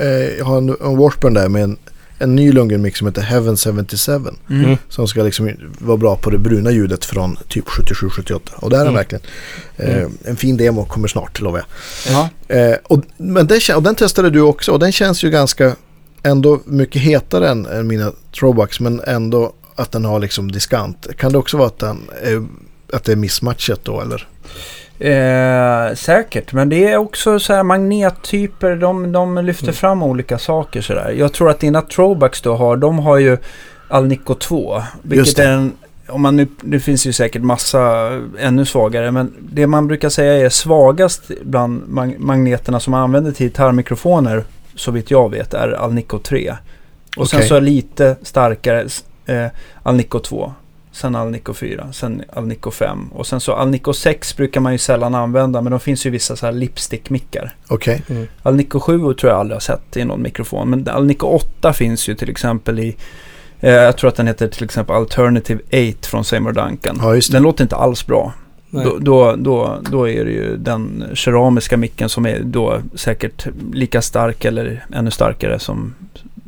[0.00, 0.06] eh,
[0.38, 1.76] jag har en, en Washburn där med en,
[2.18, 4.12] en ny Lundgren-mix som heter Heaven 77.
[4.50, 4.76] Mm.
[4.88, 8.40] Som ska liksom vara bra på det bruna ljudet från typ 77-78.
[8.56, 8.94] Och det är den Mm.
[8.94, 9.24] verkligen.
[9.76, 10.12] Eh, Mm.
[10.24, 11.66] En fin demo kommer snart lovar jag.
[12.48, 12.54] Ja.
[12.56, 15.76] Eh, och, men den, kän- och den testade du också och den känns ju ganska
[16.22, 21.06] ändå mycket hetare än, än mina throwbacks men ändå att den har liksom diskant.
[21.18, 22.46] Kan det också vara att, den är,
[22.92, 24.28] att det är missmatchat då eller?
[24.98, 29.74] Eh, säkert, men det är också så här magnettyper, de, de lyfter Mm.
[29.74, 31.10] fram olika saker sådär.
[31.18, 33.38] Jag tror att dina throwbacks du har, de har ju
[33.88, 34.82] Alnico 2.
[35.02, 35.72] Vilket är en,
[36.08, 40.46] om man nu, det finns ju säkert massa ännu svagare, men det man brukar säga
[40.46, 44.44] är svagast bland mag- magneterna som man använder till gitarrmikrofoner,
[44.74, 46.54] så vitt jag vet, är Alnico 3.
[47.16, 47.48] Och sen Okej.
[47.48, 48.86] så lite starkare,
[49.26, 49.46] eh,
[49.82, 50.52] Alnico 2.
[50.96, 55.14] Sen Alnico 4, sen Alnico 5 och sen så Alnico 6 brukar man ju sällan
[55.14, 57.54] använda men de finns ju vissa så här lipstick-mickar.
[57.68, 58.02] Okej.
[58.08, 58.26] Mm.
[58.42, 62.14] Alnico 7 tror jag aldrig har sett i någon mikrofon men Alnico 8 finns ju
[62.14, 62.96] till exempel i
[63.60, 65.60] eh, jag tror att den heter till exempel Alternative
[65.92, 66.98] 8 från Seymour Duncan.
[67.02, 67.36] Ja, just det.
[67.36, 68.32] Den låter inte alls bra.
[68.70, 74.02] Då, då, då, då är det ju den keramiska micken som är då säkert lika
[74.02, 75.94] stark eller ännu starkare som,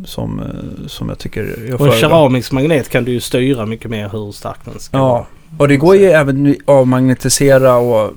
[0.05, 3.91] som, eh, som jag tycker jag Och en keramisk magnet kan du ju styra mycket
[3.91, 5.27] mer hur stark den ska Ja,
[5.59, 8.11] och det går ju även att avmagnetisera och,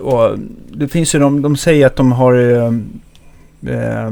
[0.00, 0.38] och
[0.72, 2.72] det finns ju de, de säger att de har eh,
[3.74, 4.10] eh,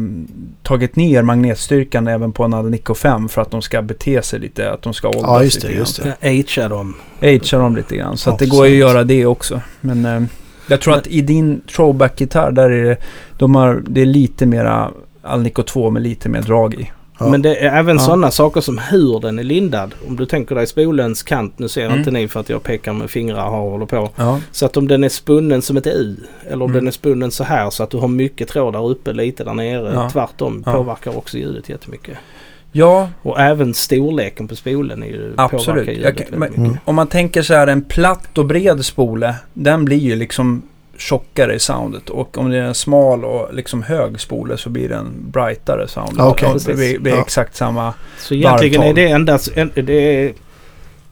[0.63, 4.73] tagit ner magnetstyrkan även på en Alnico 5 för att de ska bete sig lite,
[4.73, 5.81] att de ska åldras Ja, just lite det, grann.
[5.81, 6.17] just det.
[6.21, 6.95] Ja, Agea dem.
[7.21, 8.17] Agea dem lite grann.
[8.17, 9.61] Så Ja, att det går ju att göra det också.
[9.81, 10.23] Men eh,
[10.69, 12.97] jag tror Men- att i din throwback-gitarr där är det,
[13.39, 14.91] de har, det är lite mera
[15.23, 16.91] Alnico 2 med lite mer drag i.
[17.19, 17.29] Ja.
[17.29, 18.03] Men det är även Ja.
[18.03, 19.95] sådana saker som hur den är lindad.
[20.09, 21.59] Om du tänker dig spolens kant.
[21.59, 21.99] Nu ser Mm.
[21.99, 24.11] inte ni för att jag pekar med fingrar och håller på.
[24.17, 24.41] Ja.
[24.53, 26.17] Så att om den är spunnen som ett U.
[26.47, 26.75] Eller om Mm.
[26.75, 29.55] den är spunnen så här så att du har mycket tråd där uppe lite där
[29.55, 29.91] nere.
[29.95, 30.11] Ja.
[30.11, 32.17] Tvärtom påverkar också ljudet jättemycket.
[32.73, 35.67] Ja, Och även storleken på spolen är ju Absolut.
[35.67, 36.81] påverkar ljudet kan- men- mycket.
[36.85, 39.35] Om man tänker så här en platt och bred spole.
[39.55, 40.63] Den blir ju liksom
[40.99, 42.11] tjockare i soundet.
[42.11, 46.21] Och om det är en smal och liksom hög spole så blir den brightare sound.
[46.21, 47.21] Och det blir, blir Ja.
[47.21, 47.95] exakt samma.
[48.19, 49.05] Så egentligen är varvtal.
[49.05, 49.93] det endast en, det
[50.25, 50.33] är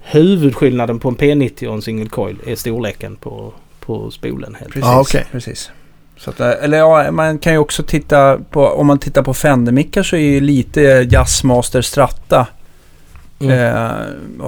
[0.01, 4.57] huvudskillnaden på en P90 och en single coil är storleken på, på spolen.
[4.61, 4.73] Helt.
[4.73, 4.85] Precis.
[4.87, 5.25] Ja, okej.
[5.33, 5.71] precis.
[6.17, 9.35] Så att, eh, eller ja, man kan ju också titta på, om man tittar på
[9.35, 10.81] Fender-mickar så är ju lite
[11.11, 12.47] Jazzmaster Strata
[13.39, 13.59] Mm.
[13.59, 13.81] eh,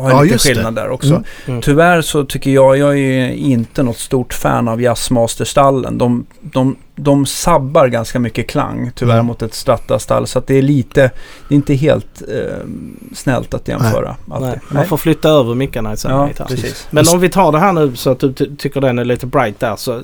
[0.00, 0.54] har Ja, lite just det.
[0.54, 1.08] skillnad där också.
[1.08, 1.24] Mm.
[1.46, 1.62] Mm.
[1.62, 5.98] Tyvärr så tycker jag, jag är ju inte något stort fan av Jazzmaster-stallen.
[5.98, 9.26] De, de, de sabbar ganska mycket klang tyvärr Mm.
[9.26, 10.26] mot ett Strata-stall.
[10.26, 11.00] Så att det är lite,
[11.48, 12.66] det är inte helt eh,
[13.14, 14.16] snällt att jämföra.
[14.30, 14.48] alltid.
[14.48, 16.86] Nej, man får flytta över mickarna i ja, precis.
[16.90, 19.26] Men om vi tar det här nu så att du ty- tycker den är lite
[19.26, 19.76] bright där.
[19.76, 20.00] Så,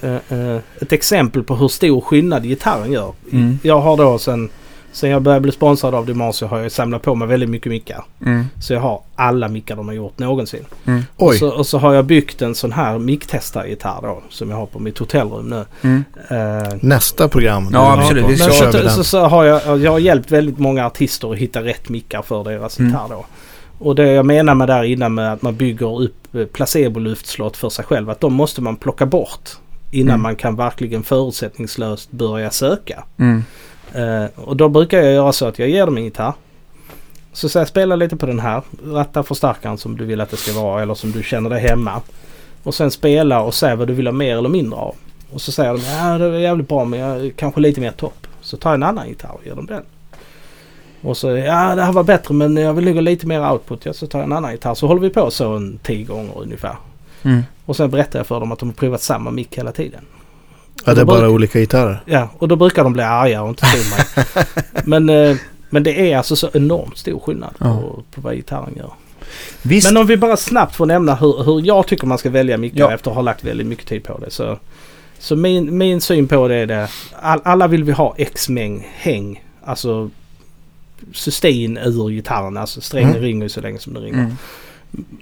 [0.00, 3.12] eh, eh, ett exempel på hur stor skillnad gitarren gör.
[3.32, 3.58] Mm.
[3.62, 4.48] Jag har då sen,
[4.96, 8.04] sen jag började bli sponsrad av Dimarsio har jag samlat på mig väldigt mycket mickar.
[8.26, 8.44] Mm.
[8.60, 10.64] Så jag har alla mickar de har gjort någonsin.
[10.84, 11.02] Mm.
[11.16, 14.22] Och så, och så har jag byggt en sån här micktestargitarr då.
[14.28, 15.64] Som jag har på mitt hotellrum nu.
[15.82, 16.04] Mm.
[16.28, 17.68] Eh, Nästa program.
[17.72, 18.26] Ja, absolut.
[18.28, 19.04] Vi så kör vi så, så, den.
[19.04, 22.78] så har jag, jag har hjälpt väldigt många artister att hitta rätt mickar för deras
[22.78, 22.90] Mm.
[22.90, 23.24] gitarr då.
[23.78, 27.68] Och det jag menar med där innan med att man bygger upp eh, placebo-luftslott för
[27.68, 28.10] sig själv.
[28.10, 29.50] Att de måste man plocka bort
[29.90, 30.22] innan Mm.
[30.22, 33.04] man kan verkligen förutsättningslöst börja söka.
[33.96, 36.32] Eh, och då brukar jag göra så att jag ger dem en gitarr.
[37.32, 38.62] Så säger jag spela lite på den här.
[38.84, 42.02] Ratta förstärkaren som du vill att det ska vara eller som du känner dig hemma.
[42.62, 44.94] Och sen spela och säga vad du vill ha mer eller mindre av.
[45.32, 48.26] Och så säger de ja det är jävligt bra men jag, kanske lite mer topp.
[48.40, 49.82] Så tar jag en annan gitarr och ger dem den.
[51.00, 53.86] Och så ja det här var bättre men jag vill nog ha lite mer output.
[53.86, 54.74] Ja, så tar jag en annan gitarr.
[54.74, 56.76] Så håller vi på så en tio gånger ungefär.
[57.22, 57.42] Mm.
[57.64, 60.00] Och sen berättar jag för dem att de har provat samma mick hela tiden.
[60.84, 62.02] Ja, det är bara brukar- olika gitarrer.
[62.06, 64.26] Ja, och då brukar de bli arga och inte tro mig.
[64.84, 65.36] men, eh,
[65.70, 68.02] men det är alltså så enormt stor skillnad på, Ja.
[68.14, 68.92] på vad gitarren gör.
[69.62, 69.88] Visst.
[69.92, 72.78] Men om vi bara snabbt får nämna hur, hur jag tycker man ska välja mickar
[72.78, 72.92] Ja.
[72.92, 74.30] efter att ha lagt väldigt mycket tid på det.
[74.30, 74.58] Så,
[75.18, 76.88] så min, min syn på det är det.
[77.20, 79.44] All, alla vill vi ha X-mängd häng.
[79.64, 80.10] Alltså
[81.12, 82.56] sustain ur gitarren.
[82.56, 83.22] Alltså strängen Mm.
[83.22, 84.18] ringer så länge som den ringer.
[84.18, 84.36] Mm.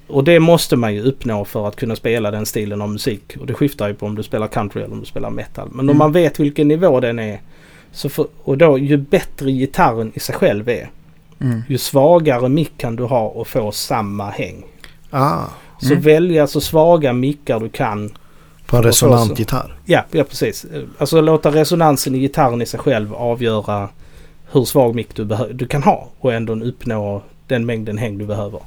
[0.06, 3.36] Och det måste man ju uppnå för att kunna spela den stilen av musik.
[3.40, 5.68] Och det skiftar ju på om du spelar country eller om du spelar metal.
[5.70, 5.98] Men om Mm.
[5.98, 7.40] man vet vilken nivå den är.
[7.92, 10.90] Så för, och då ju bättre gitarren i sig själv är.
[11.40, 11.62] Mm.
[11.68, 14.64] Ju svagare mick kan du ha och få samma häng.
[15.10, 15.42] Ah,
[15.80, 16.00] Så Mm.
[16.02, 18.10] välja så svaga mickar du kan.
[18.66, 19.34] på en så- resonant så.
[19.34, 19.74] gitarr.
[19.84, 20.66] Ja, ja precis.
[20.98, 23.88] Alltså låta resonansen i gitarren i sig själv avgöra
[24.52, 28.60] hur svag mick du, du kan ha och ändå uppnå den mängden häng du behöver.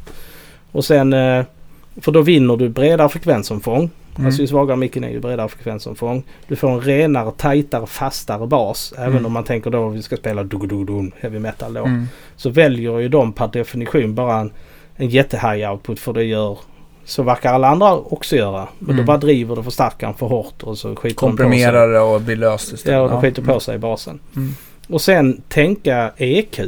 [0.72, 1.46] Och sen, eh,
[2.02, 3.90] för då vinner du bredare frekvensomfång.
[4.16, 4.26] Mm.
[4.26, 6.24] Alltså ju svagare micken är ju bredare frekvensomfång.
[6.48, 8.94] Du får en renare, tajtare, fastare bas.
[8.98, 9.26] Även Mm.
[9.26, 11.86] om man tänker då vi ska spela dugudugudun, heavy metal då.
[11.86, 12.06] Mm.
[12.36, 14.52] Så väljer ju de per definition bara en,
[14.96, 16.58] en jättehigh output för det gör
[17.06, 18.68] så verkar alla andra också göra.
[18.80, 18.98] Men Mm.
[18.98, 21.16] då bara driver det förstärkaren för hårt och så skiter.
[21.16, 22.96] Komprimerar det och blir löst istället.
[22.98, 24.20] Ja, och de skiter på sig i basen.
[24.36, 24.50] Mm.
[24.90, 26.60] Och sen tänka EQ.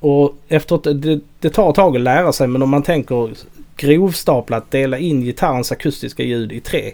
[0.00, 3.30] Och efter att det, det tar ett tag att lära sig men om man tänker
[3.76, 6.92] grovstaplat dela in gitarrens akustiska ljud i tre.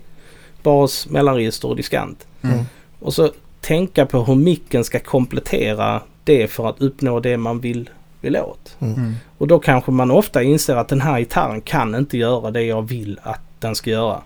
[0.62, 2.26] Bas, mellanregister och diskant.
[2.42, 2.64] Mm.
[2.98, 3.30] Och så
[3.61, 7.90] tänka på hur micken ska komplettera det för att uppnå det man vill,
[8.20, 8.76] vill åt.
[8.80, 9.14] Mm.
[9.38, 12.82] Och då kanske man ofta inser att den här gitarren kan inte göra det jag
[12.82, 14.20] vill att den ska göra.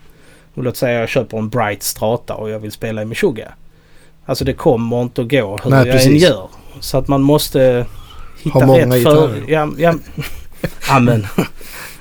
[0.54, 3.52] Och låt säga jag köper en Bright Strata och jag vill spela i Meshuggah.
[4.24, 6.22] Alltså det kommer inte att gå hur Nej, jag än precis.
[6.22, 6.48] gör.
[6.80, 7.86] Så att man måste
[8.46, 9.42] hitta Ha många rätt för...
[9.48, 9.94] Ja, ja,
[10.88, 11.26] Ja, men.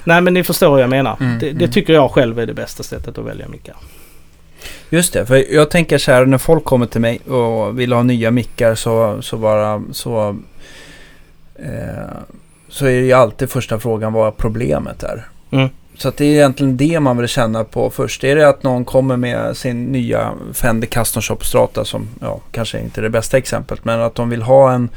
[0.04, 1.18] Nej men ni förstår vad jag menar.
[1.20, 1.72] Mm, det, det mm.
[1.72, 3.76] tycker jag själv är det bästa sättet att välja mickar.
[4.90, 8.04] Just det, för jag tänker så här när folk kommer till mig och vill ha
[8.04, 10.38] nya mickar så, så bara så,
[11.56, 12.18] eh,
[12.70, 15.28] så är det ju alltid första frågan vad problemet är.
[15.52, 15.70] Mm.
[15.98, 18.24] Så att det är egentligen det man vill känna på först.
[18.24, 22.80] Är det att någon kommer med sin nya Fender Custom Shop Strata som ja, kanske
[22.80, 24.90] inte är det bästa exemplet men att de vill ha en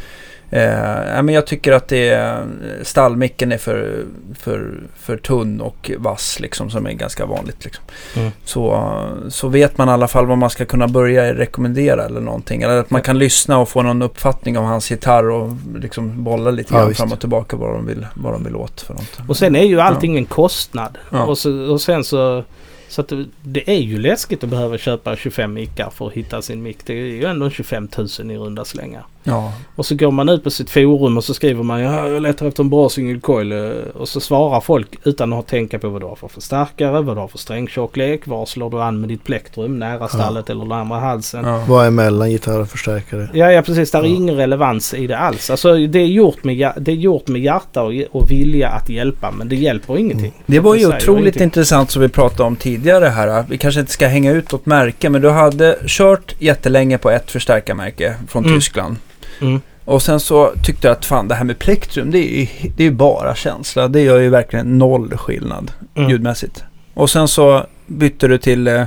[0.50, 2.46] Eh, ja, men jag tycker att det är,
[2.82, 4.04] stallmicken är för,
[4.38, 7.64] för, för tunn och vass liksom som är ganska vanligt.
[7.64, 7.84] Liksom.
[8.16, 8.30] Mm.
[8.44, 8.92] Så,
[9.28, 12.62] så vet man i alla fall vad man ska kunna börja rekommendera eller någonting.
[12.62, 16.50] Eller att man kan lyssna och få någon uppfattning om hans gitarr och liksom bolla
[16.50, 19.20] lite Ja, grann fram och tillbaka vad de vill, vad de vill åt för något.
[19.28, 20.98] Och sen är ju allting en kostnad.
[21.10, 21.24] Ja.
[21.24, 22.44] Och, så, och sen så...
[22.90, 26.42] Så att det, det är ju läskigt att behöva köpa 25 mickar för att hitta
[26.42, 26.78] sin mick.
[26.86, 27.88] Det är ju ändå 25
[28.18, 29.04] 000 i runda slängar.
[29.28, 32.22] Ja, Och så går man ut på sitt forum och så skriver man ja, jag
[32.22, 33.52] letar efter en bra single coil.
[33.52, 37.00] eh, Och så svarar folk utan att ha tänka på vad du har för förstärkare,
[37.02, 40.64] vad du har för strängtjocklek, var slår du an med ditt plektrum, nära stallet eller
[40.64, 41.44] närmare halsen.
[41.44, 41.58] Ja.
[41.58, 41.64] ja.
[41.68, 43.28] Vad är mellan gitarr och förstärkare?
[43.32, 43.90] Ja, precis.
[43.90, 44.08] Där är Ja.
[44.14, 45.50] ingen relevans i det alls.
[45.50, 49.30] Alltså det är gjort med, det är gjort med hjärta och, och vilja att hjälpa
[49.30, 50.32] men det hjälper ingenting.
[50.46, 51.42] Det var ju otroligt ingenting.
[51.42, 53.44] intressant som vi pratade om tidigare här.
[53.48, 57.30] Vi kanske inte ska hänga ut något märke men du hade kört jättelänge på ett
[57.30, 58.56] förstärkarmärke från Mm.
[58.56, 58.96] Tyskland.
[59.40, 59.60] Mm.
[59.84, 62.84] Och sen så tyckte jag att fan det här med plektrum det är ju, det
[62.86, 63.88] är bara känsla.
[63.88, 66.10] Det gör ju verkligen noll skillnad Mm.
[66.10, 66.64] ljudmässigt.
[66.94, 68.82] Och sen så bytte du till, eh,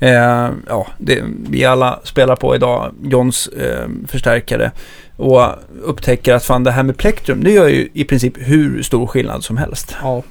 [0.00, 4.70] eh, ja det vi alla spelar på idag, Johns eh, förstärkare.
[5.16, 5.46] Och
[5.82, 9.44] upptäcker att fan det här med plektrum det gör ju i princip hur stor skillnad
[9.44, 9.96] som helst.
[10.02, 10.22] Ja.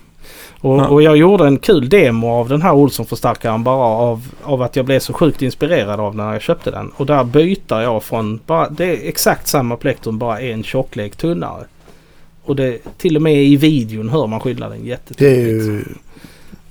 [0.62, 0.88] Och, Ja.
[0.88, 4.86] och jag gjorde en kul demo av den här Olsson-förstärkaren bara av, av att jag
[4.86, 6.91] blev så sjukt inspirerad av den när jag köpte den.
[6.97, 11.66] Och där byter jag från, bara, det är exakt samma plektrum bara en tjocklek tunnare.
[12.43, 15.66] Och det, till och med i videon hör man skillnaden Det är jättetydligt.
[15.66, 15.84] ju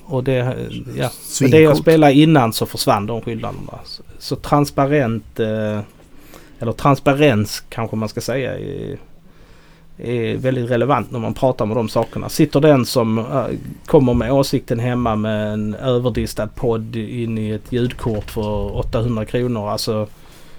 [0.05, 0.57] Och det,
[0.97, 1.11] ja.
[1.41, 3.79] Men det jag spelade innan så försvann de skillnaderna.
[3.85, 5.81] Så, så transparent, eh,
[6.59, 8.97] eller transparens kanske man ska säga, är,
[10.03, 12.29] är väldigt relevant när man pratar med de sakerna.
[12.29, 13.45] Sitter den som eh,
[13.87, 19.69] kommer med åsikten hemma med en överdistad podd in i ett ljudkort för 800 kronor.
[19.71, 20.09] Alltså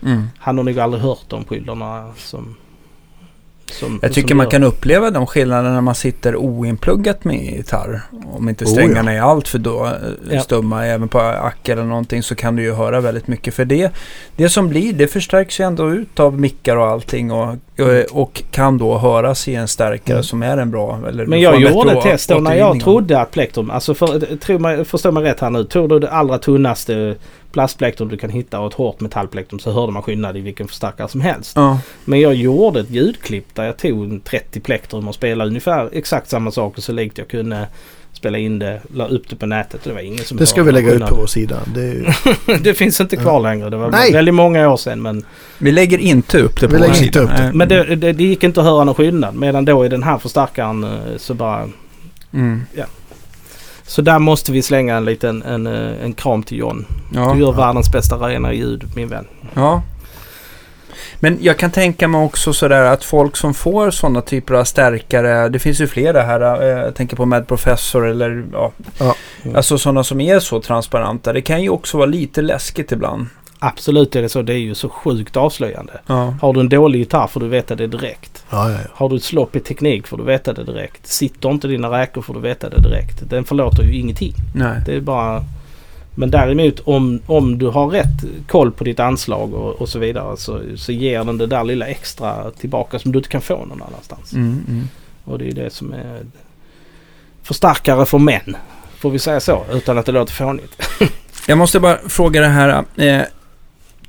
[0.03, 0.23] Mm.
[0.37, 2.55] han har nog aldrig hört de skillnaderna som...
[3.72, 8.01] som Jag tycker man kan uppleva de skillnaderna när man sitter oinpluggat med gitarr.
[8.32, 9.91] Om inte Oh, strängarna är allt för då, eh,
[10.32, 10.41] Ja.
[10.41, 13.53] stumma, även på ack eller någonting så kan du ju höra väldigt mycket.
[13.53, 13.91] För det,
[14.36, 17.47] det som blir, det förstärks ju ändå ut av mickar och allting och,
[17.80, 20.24] och, och kan då höras i en stärkare Mm.
[20.24, 20.99] som är en bra.
[21.07, 24.38] Eller Men jag gjorde bättre ett test då när jag trodde att plektrum, alltså för,
[24.38, 25.63] tro mig, förstå mig rätt här nu.
[25.63, 27.15] Tog du det allra tunnaste
[27.51, 31.07] plastplektrum du kan hitta och ett hårt metallplektrum så hörde man skillnad i vilken förstärkare
[31.07, 31.51] som helst.
[31.55, 35.89] Ja, Men jag gjorde ett ljudklipp där jag tog en 30 plektrum och spelade ungefär
[35.93, 37.67] exakt samma saker så likt jag kunde
[38.13, 40.71] spela in det, la upp det på nätet det var ingen som Det ska vi
[40.71, 41.59] lägga ut på vår sida.
[41.75, 42.05] Det ju,
[42.63, 43.69] det finns inte kvar längre.
[43.69, 44.13] Det var Nej.
[44.13, 45.25] väldigt många år sedan men,
[45.57, 47.51] vi lägger inte upp det på Vi lägger vår inte upp det.
[47.53, 49.35] Men det, det, det gick inte att höra någon skillnad.
[49.35, 51.69] Medan då i den här förstärkaren eh, så bara
[52.33, 52.61] Mm.
[53.91, 56.85] Så där måste vi slänga en liten en, eh, en kram till John.
[57.13, 57.33] Ja.
[57.33, 59.27] Du gör världens bästa rena ljud min vän.
[59.53, 59.81] Ja.
[61.19, 65.49] Men jag kan tänka mig också sådär att folk som får sådana typer av stärkare,
[65.49, 69.15] det finns ju flera här, eh, jag tänker på Mad Professor eller ja, Ja.
[69.55, 71.33] alltså sådana som är så transparenta.
[71.33, 73.27] Det kan ju också vara lite läskigt ibland.
[73.64, 74.41] Absolut är det så.
[74.41, 75.93] Det är ju så sjukt avslöjande.
[76.07, 76.36] Ja.
[76.41, 78.45] Har du en dålig gitarr får du veta det direkt.
[78.49, 78.78] ja, ja.
[78.93, 81.07] Har du ett slopp i teknik får du veta det direkt.
[81.07, 83.30] Sitter inte dina räkor får du veta det direkt.
[83.30, 84.34] Den förlåter ju ingenting.
[84.55, 84.82] Nej.
[84.86, 85.43] Det är bara...
[86.16, 90.38] Men däremot om, om du har rätt koll på ditt anslag och, och så vidare
[90.38, 93.82] så, så ger den det där lilla extra tillbaka som du inte kan få någon
[93.82, 94.34] annanstans.
[94.34, 94.88] Mm, mm.
[95.24, 96.26] Och det är det som är
[97.43, 98.55] förstärkare för män.
[98.97, 100.82] Får vi säga så utan att det låter fånigt.
[101.47, 102.84] Jag måste bara fråga det här.
[102.95, 103.22] Eh,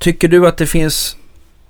[0.02, 1.16] tycker du att det finns...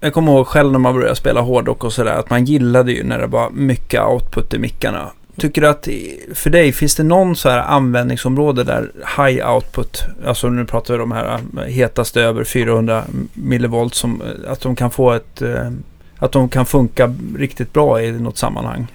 [0.00, 3.04] Jag kommer ihåg själv när man började spela hårdrock och sådär att man gillade ju
[3.04, 5.10] när det var mycket output i mickarna.
[5.36, 5.88] Tycker du att
[6.34, 11.02] för dig finns det någon så här användningsområde där high output, alltså nu pratar vi
[11.02, 15.42] om de här eh, hetaste över 400 millivolt som eh, att de kan få ett,
[15.42, 15.70] eh,
[16.18, 18.86] att de kan funka riktigt bra i något sammanhang?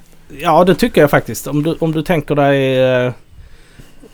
[0.41, 1.47] Ja det tycker jag faktiskt.
[1.47, 2.79] Om du, om du tänker dig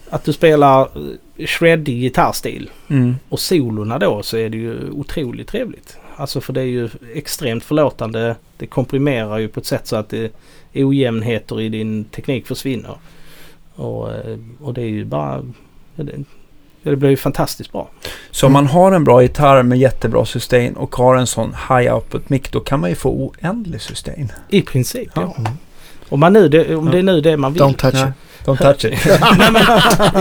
[0.10, 0.90] att du spelar
[1.38, 3.16] shreddig gitarrstil Mm.
[3.30, 5.98] och solorna då så är det ju otroligt trevligt.
[6.16, 8.36] Alltså för det är ju extremt förlåtande.
[8.58, 10.32] Det komprimerar ju på ett sätt så att det,
[10.74, 12.96] ojämnheter i din teknik försvinner.
[13.76, 15.44] Och, eh, och det är ju bara...
[15.96, 16.24] Det,
[16.84, 17.90] det blir ju fantastiskt bra.
[18.32, 21.94] Så om man har en bra gitarr med jättebra sustain och har en sån high
[21.96, 24.32] output mic då kan man ju få oändlig sustain.
[24.50, 25.22] I princip ja.
[25.22, 25.36] Ja.
[25.38, 25.52] Mm.
[26.10, 27.62] Om, man nu, det, om det är nu det man vill.
[27.62, 28.14] Don't touch it.
[28.46, 29.06] Don't touch it.
[29.38, 29.64] Nej, men,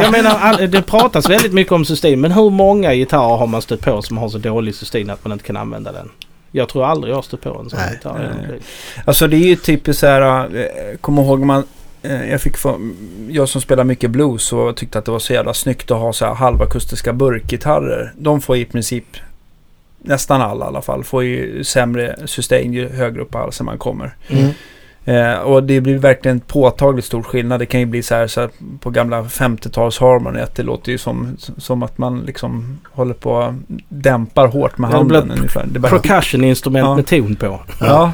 [0.02, 2.20] jag menar, all, det pratas väldigt mycket om sustain.
[2.20, 5.32] Men hur många gitarrer har man stött på som har så dålig sustain att man
[5.32, 6.10] inte kan använda den?
[6.50, 7.92] Jag tror aldrig jag har stött på en sån Nej.
[7.92, 8.34] gitarr.
[8.48, 8.60] Nej.
[9.04, 11.64] Alltså det är ju typiskt så här, eh, kom ihåg man,
[12.02, 12.90] eh, jag fick få,
[13.30, 16.12] jag som spelar mycket blues och tyckte att det var så jävla snyggt att ha
[16.12, 18.12] så här halvakustiska burkgitarrer.
[18.18, 19.04] De får i princip,
[19.98, 23.78] nästan alla i alla fall, får ju sämre sustain ju högre upp på halsen man
[23.78, 24.14] kommer.
[24.28, 24.50] Mm.
[25.04, 27.60] Eh, och det blir verkligen påtagligt stor skillnad.
[27.60, 28.50] Det kan ju bli så här, så här
[28.80, 33.54] på gamla 50-tals Harmony att det låter ju som, som att man liksom håller på
[33.88, 35.66] dämpar hårt med Ja, det handen blir ungefär.
[35.72, 36.96] Det bara, Percussion-instrument Ja.
[36.96, 37.60] med ton på.
[37.80, 38.12] ja.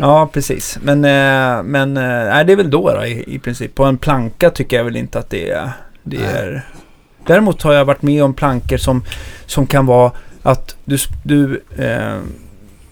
[0.00, 0.78] Ja, precis.
[0.82, 3.74] Men, eh, men eh, det är väl då, då i, i princip.
[3.74, 5.70] På en planka tycker jag väl inte att det är...
[6.02, 6.62] Det är
[7.26, 9.04] Däremot har jag varit med om plankor som,
[9.46, 12.16] som kan vara att du, du, eh,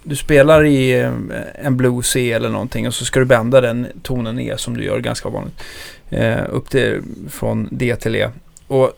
[0.04, 1.12] du spelar i eh,
[1.54, 4.84] en blues C eller någonting och så ska du bända den tonen E som du
[4.84, 5.62] gör ganska vanligt.
[6.10, 8.28] Eh, upp till, från D till E.
[8.66, 8.92] Och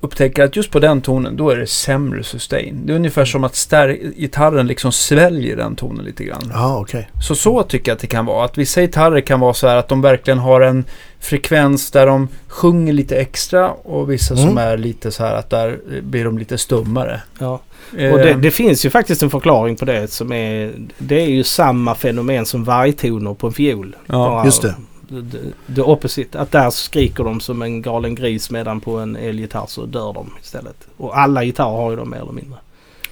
[0.00, 2.80] upptäcker att just på den tonen, då är det sämre sustain.
[2.86, 3.72] Det är ungefär som att
[4.16, 6.50] gitarren liksom sväljer den tonen lite grann.
[6.54, 7.10] Ja, okej.
[7.22, 8.44] Så så tycker jag att det kan vara.
[8.44, 10.84] Att vissa gitarrer kan vara så här att de verkligen har en
[11.20, 14.58] frekvens där de sjunger lite extra och vissa som Mm.
[14.58, 17.20] är lite så här att där eh, blir de lite stummare.
[17.38, 17.60] Ja.
[17.98, 20.72] Eh, Och det, det finns ju faktiskt en förklaring på det som är...
[20.98, 23.96] Det är ju samma fenomen som vargtoner på en fiol.
[24.06, 24.12] ja.
[24.14, 24.74] Bara just det.
[25.08, 26.40] The, the opposite.
[26.40, 30.30] Att där skriker de som en galen gris medan på en elgitarr så dör de
[30.42, 30.76] istället.
[30.96, 32.58] Och alla gitarrer har ju dem mer eller mindre.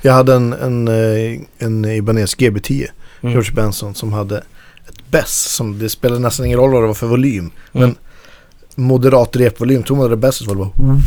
[0.03, 2.87] Jag hade en, en, eh, en Ibanez GB10,
[3.21, 3.33] Mm.
[3.33, 4.39] George Benson, som hade
[4.89, 5.53] ett bäss.
[5.55, 7.51] Som, det spelade nästan ingen roll vad det var för volym.
[7.73, 7.97] Men Mm.
[8.75, 11.01] moderat repvolym, tog man det bässet så var det bara...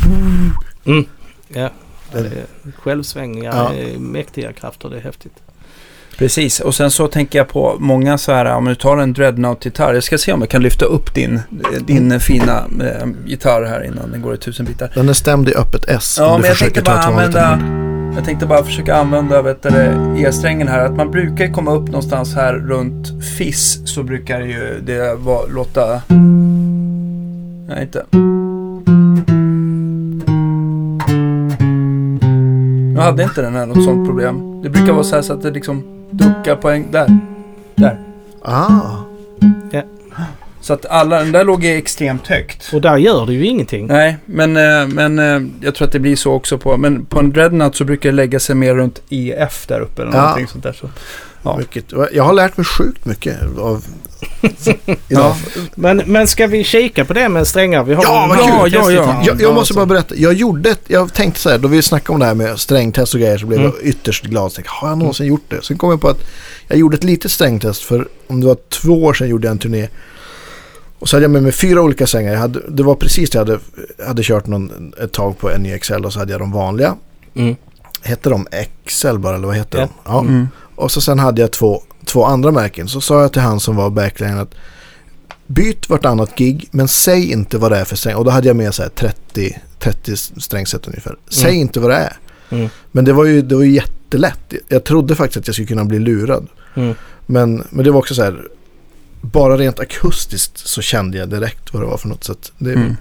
[0.85, 1.05] Mm.
[1.47, 1.69] Ja.
[2.11, 3.73] Det- Det är självsvängiga, Ja.
[3.73, 4.89] eh, mäktiga krafter.
[4.89, 5.33] Det är häftigt.
[6.18, 9.93] Precis, och sen så tänker jag på många så här, om du tar en Dreadnought-gitarr.
[9.93, 11.39] Jag ska se om jag kan lyfta upp din,
[11.88, 14.91] din fina eh, gitarr här innan den går i tusen bitar.
[14.95, 16.15] Den är stämd i öppet S.
[16.20, 17.59] Ja, om du men jag försöker tänkte ta använda...
[18.15, 19.70] Jag tänkte bara försöka använda vet du,
[20.18, 20.86] E-strängen här.
[20.86, 26.01] Att man brukar komma upp någonstans här runt Fiss så brukar ju det vara, låta...
[27.68, 28.05] Nej, inte.
[32.95, 34.61] Jag hade inte den här något sånt problem.
[34.63, 36.91] Det brukar vara så här så att det liksom duckar på en...
[36.91, 37.17] Där.
[37.75, 37.99] Där.
[38.41, 38.79] Ah,
[40.61, 41.19] Så att alla...
[41.19, 42.73] Den där låg extremt högt.
[42.73, 43.87] Och där gör det ju ingenting.
[43.87, 46.77] Nej, men, eh, men eh, jag tror att det blir så också på...
[46.77, 50.11] Men på en Dreadnought så brukar det lägga sig mer runt EF där uppe eller
[50.13, 50.21] Ja.
[50.21, 50.73] någonting sånt där.
[50.73, 50.89] Så.
[51.47, 51.57] Ja.
[51.57, 51.85] mycket.
[52.13, 53.85] Jag har lärt mig sjukt mycket av...
[55.07, 55.37] Ja.
[55.75, 57.83] Men, men ska vi kika på det med strängar?
[57.83, 58.73] Vi har Ja, vad kul.
[58.73, 59.23] Ja, ja, ja.
[59.25, 60.15] Jag, jag måste bara berätta.
[60.15, 63.13] Jag gjorde ett, jag tänkte så här, då vi snackade om det här med strängtest
[63.13, 63.71] och grejer så blev Mm.
[63.77, 64.51] jag ytterst glad.
[64.51, 65.61] Så tänkte, har jag någonsin gjort det?
[65.65, 66.19] Sen kom jag på att
[66.67, 69.57] jag gjorde ett litet strängtest för om det var två år sedan gjorde jag en
[69.59, 69.87] turné.
[70.99, 72.31] Och så hade jag med mig fyra olika strängar.
[72.33, 73.59] Jag hade, det var precis det jag hade,
[74.07, 76.95] hade kört någon, ett tag på NEXL och så hade jag de vanliga.
[77.35, 77.55] Mm.
[78.01, 78.47] Hette de
[78.85, 79.83] XL bara eller vad hette Ja.
[79.83, 79.89] de?
[80.05, 80.19] Ja.
[80.19, 80.47] Mm.
[80.78, 82.88] Och så sen hade jag två, två andra märken.
[82.88, 84.55] Så sa jag till han som var backline att
[85.47, 88.15] byt vartannat gig men säg inte vad det är för sträng.
[88.15, 91.15] Och då hade jag med så här 30, 30 strängset ungefär.
[91.30, 91.61] Säg Mm.
[91.61, 92.17] inte vad det är.
[92.49, 92.69] Mm.
[92.91, 94.53] Men det var ju, det var ju jättelätt.
[94.67, 96.47] Jag trodde faktiskt att jag skulle kunna bli lurad.
[96.75, 96.95] Mm.
[97.25, 98.47] Men, men det var också så här.
[99.21, 102.23] Bara rent akustiskt så kände jag direkt vad det var för något.
[102.23, 102.95] Så det, Mm.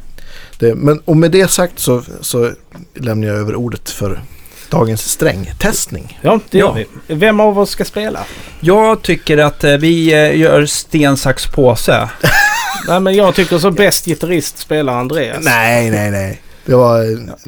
[0.59, 2.51] det, men, och med det sagt så, så
[2.95, 4.23] lämnar jag över ordet för
[4.71, 6.19] dagens strängtestning.
[6.23, 6.85] Ja, det gör Ja.
[7.07, 7.15] vi.
[7.15, 8.21] Vem av oss ska spela?
[8.61, 12.09] Jag tycker att eh, vi eh, gör sten, sax, påse.
[12.89, 15.39] Nej, men jag tycker som bäst gitarrist spelar Andreas.
[15.45, 16.41] Nej, nej, nej.
[16.67, 16.99] Det var,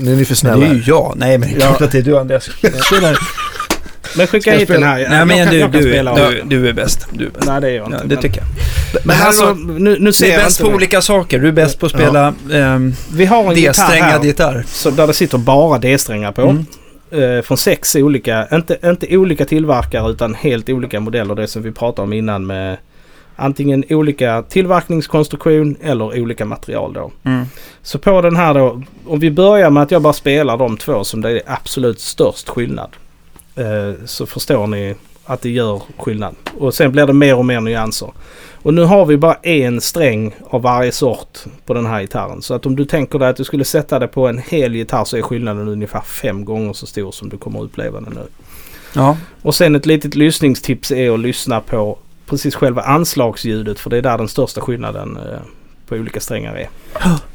[0.01, 0.67] nu är ni för Det snälla.
[0.67, 1.15] är ju jag.
[1.17, 1.87] Nej, men det är klart Ja.
[1.87, 2.49] att det är du Andreas.
[4.17, 4.95] Men skicka hit den här.
[5.09, 6.15] Nej, jag men kan, du, jag kan du, spela.
[6.31, 7.07] du, du är bäst.
[7.13, 7.47] Du är bäst.
[7.47, 7.97] Nej, det är jag inte.
[7.99, 8.47] Ja, det men- tycker jag.
[8.95, 10.75] Men Men här alltså, var, nu, nu ser Du är bäst på det.
[10.75, 11.39] olika saker.
[11.39, 14.65] Du är bäst på att spela ehm, Vi har en gitarr D-strängad här gitarr.
[14.69, 16.43] så där det sitter bara D-strängar på.
[16.43, 16.67] Mm.
[17.11, 21.35] Eh, från sex olika, inte, inte olika tillverkare utan helt olika modeller.
[21.35, 22.77] Det som vi pratade om innan med
[23.37, 27.11] antingen olika tillverkningskonstruktion eller olika material då.
[27.25, 27.45] Mm.
[27.83, 31.05] Så på den här då, om vi börjar med att jag bara spelar de två
[31.05, 32.91] som det är absolut störst skillnad.
[33.57, 34.95] Eh, så förstår ni
[35.25, 36.35] att det gör skillnad.
[36.59, 38.11] Och sen blir det mer och mer nyanser.
[38.63, 42.43] Och nu har vi bara en sträng av varje sort på den här gitarren.
[42.43, 45.05] Så att om du tänker dig att du skulle sätta det på en hel gitarr
[45.05, 48.27] så är skillnaden ungefär fem gånger så stor som du kommer uppleva den nu.
[48.95, 49.17] Ja.
[49.43, 54.03] Och sen ett litet lyssningstips är att lyssna på precis själva anslagsljudet för det är
[54.03, 55.39] där den största skillnaden eh,
[55.89, 56.69] på olika strängar är.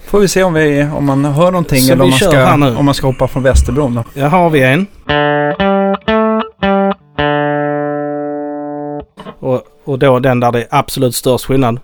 [0.05, 2.85] Får vi se om, vi, om man hör någonting Så eller om man, ska, om
[2.85, 3.95] man ska hoppa från Västerbron.
[3.95, 4.21] Då.
[4.21, 4.87] Här har vi en.
[9.39, 11.79] Och Och då den där det är absolut störst skillnad.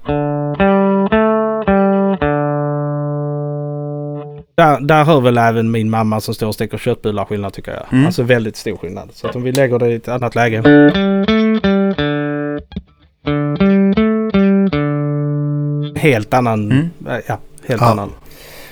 [4.57, 7.83] Där, där hör väl även min mamma som står och steker köttbullar skillnad tycker jag.
[7.91, 8.05] Mm.
[8.05, 9.09] Alltså väldigt stor skillnad.
[9.13, 10.61] Så att om vi lägger det i ett annat läge.
[15.95, 16.71] Helt annan.
[16.71, 16.89] Mm.
[17.05, 17.37] Ja,
[17.67, 17.87] helt Ja.
[17.87, 18.11] annan.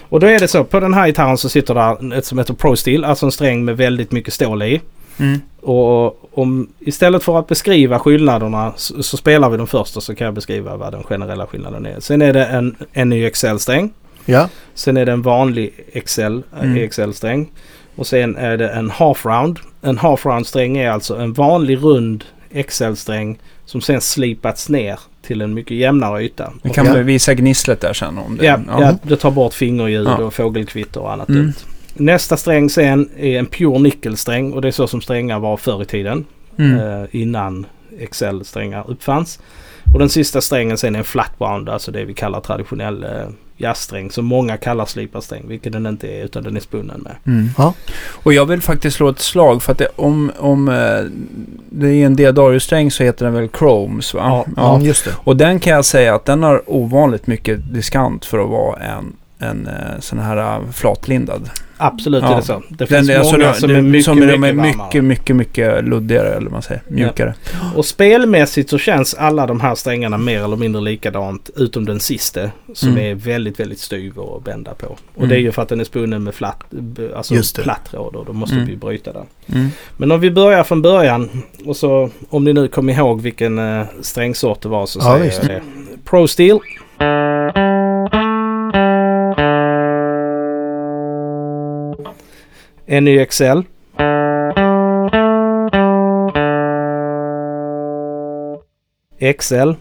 [0.09, 0.63] Och då är det så.
[0.63, 3.05] På den här gitarren så sitter där ett som heter Pro Steel.
[3.05, 4.81] Alltså en sträng med väldigt mycket stål i.
[5.19, 5.39] Mm.
[5.61, 10.15] Och om, istället för att beskriva skillnaderna så, så spelar vi dem först och så
[10.15, 11.99] kan jag beskriva vad den generella skillnaden är.
[11.99, 13.89] Sen är det en, en ny XL-sträng.
[14.25, 15.73] Ja, Sen är det en vanlig
[16.05, 16.21] XL,
[16.61, 16.77] Mm.
[16.77, 17.49] EXL-sträng.
[17.95, 19.57] Och sen är det en half-round.
[19.81, 22.23] En half-round-sträng är alltså en vanlig rund
[22.67, 26.53] XL-sträng som sen slipats ner till en mycket jämnare yta.
[26.63, 26.93] Vi kan Ja.
[26.93, 28.45] väl visa gnisslet där sen om det.
[28.45, 28.95] Ja, ja.
[29.03, 30.17] det tar bort fingerljud Ja.
[30.17, 31.41] och fågelkvitter och annat Mm.
[31.41, 31.53] dumt.
[31.99, 35.81] Nästa sträng sen är en pure nickelsträng och det är så som strängar var förr
[35.81, 36.25] i tiden.
[36.57, 36.79] Mm.
[36.79, 37.65] eh, innan
[38.11, 39.39] XL-strängar uppfanns.
[39.93, 43.09] Och den sista strängen sen är en flatbound, alltså det vi kallar traditionell eh,
[43.57, 47.15] jazzsträng som många kallar sliparsträng, vilket den inte är utan den är spunnen med.
[47.25, 47.49] Mm.
[47.57, 47.73] Ja.
[48.23, 50.99] Och jag vill faktiskt slå ett slag för att det, om, om eh,
[51.69, 54.45] det är en Diadario-sträng så heter den väl Chromes va?
[54.55, 54.75] Ja.
[54.75, 55.11] Mm, just det.
[55.23, 59.15] Och den kan jag säga att den har ovanligt mycket diskant för att vara en,
[59.39, 61.49] en eh, sån här eh, flatlindad.
[61.77, 62.31] Absolut Ja.
[62.31, 62.61] är det så.
[62.69, 64.67] Det Den, finns alltså, många som det- är mycket, som mycket, varmare.
[64.67, 66.81] mycket, mycket, mycket luddigare eller vad man säger.
[66.87, 67.33] Mjukare.
[67.75, 72.41] Och spelmässigt så känns alla de här strängarna mer eller mindre likadant utom den sista
[72.73, 73.03] som Mm.
[73.11, 74.85] är väldigt, väldigt styv att bända på.
[74.87, 75.29] Och Mm.
[75.29, 76.63] det är ju för att den är spunnen med flatt,
[77.15, 78.67] alltså platt tråd och då måste Mm.
[78.67, 79.25] vi bryta den.
[79.53, 79.67] Mm.
[79.97, 81.29] Men om vi börjar från början
[81.65, 85.25] och så om ni nu kommer ihåg vilken uh, strängsort det var så Ja, säger
[85.25, 85.39] visst.
[85.43, 85.61] jag det.
[86.05, 86.59] Pro Steel.
[92.87, 93.65] NYXL.
[99.19, 99.75] XL.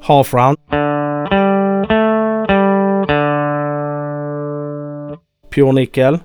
[0.00, 0.58] Half round.
[5.50, 6.18] Pure nickel.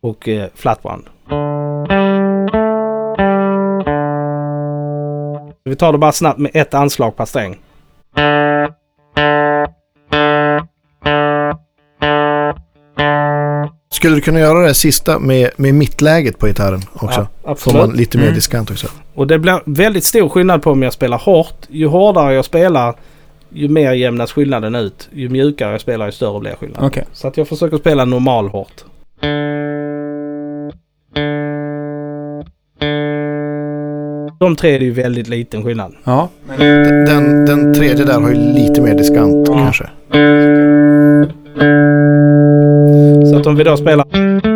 [0.00, 1.08] Och eh, flatband.
[5.64, 7.58] Vi tar det bara snabbt med ett anslag per sträng.
[13.90, 17.26] Skulle du kunna göra det sista med, med mittläget på gitarren också?
[17.44, 17.96] Ja, Får man absolut.
[18.00, 18.34] lite mer Mm.
[18.34, 18.86] diskant också.
[19.14, 21.66] Och det blir väldigt stor skillnad på om jag spelar hårt.
[21.68, 22.94] Ju hårdare jag spelar
[23.50, 25.08] ju mer jämnas skillnaden ut.
[25.12, 26.86] Ju mjukare jag spelar ju större blir skillnaden.
[26.86, 27.04] Okej.
[27.12, 28.84] Så att jag försöker spela normal hårt.
[34.42, 35.94] De tre är det ju väldigt liten skillnad.
[36.04, 36.28] Ja.
[37.06, 39.54] Den, den tredje där har ju lite mer diskant Ja.
[39.54, 39.84] kanske.
[43.30, 44.51] Så att om vi då spelar...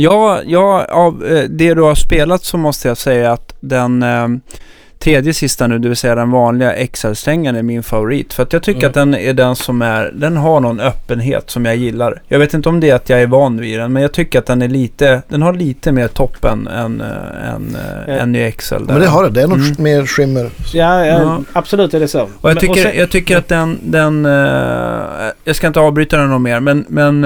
[0.00, 4.28] Ja, ja, av eh, det du har spelat så måste jag säga att den eh,
[4.98, 8.32] tredje sista nu, det vill säga den vanliga XL-strängen är min favorit.
[8.32, 8.88] För att jag tycker Mm.
[8.88, 12.22] att den är den som är, den har någon öppenhet som jag gillar.
[12.28, 14.38] Jag vet inte om det är att jag är van vid den, men jag tycker
[14.38, 17.76] att den är lite, den har lite mer toppen än, äh, än,
[18.08, 18.74] äh, än i XL.
[18.74, 18.92] Där.
[18.92, 19.30] Men det har det.
[19.30, 19.74] Det är något Mm.
[19.78, 20.50] mer skimmer.
[20.72, 21.40] Ja, ja, Ja.
[21.52, 22.20] absolut är det så.
[22.22, 24.32] Och jag Men- tycker, sen- jag tycker att den, den eh,
[25.44, 27.22] jag ska inte avbryta den någon mer, men, men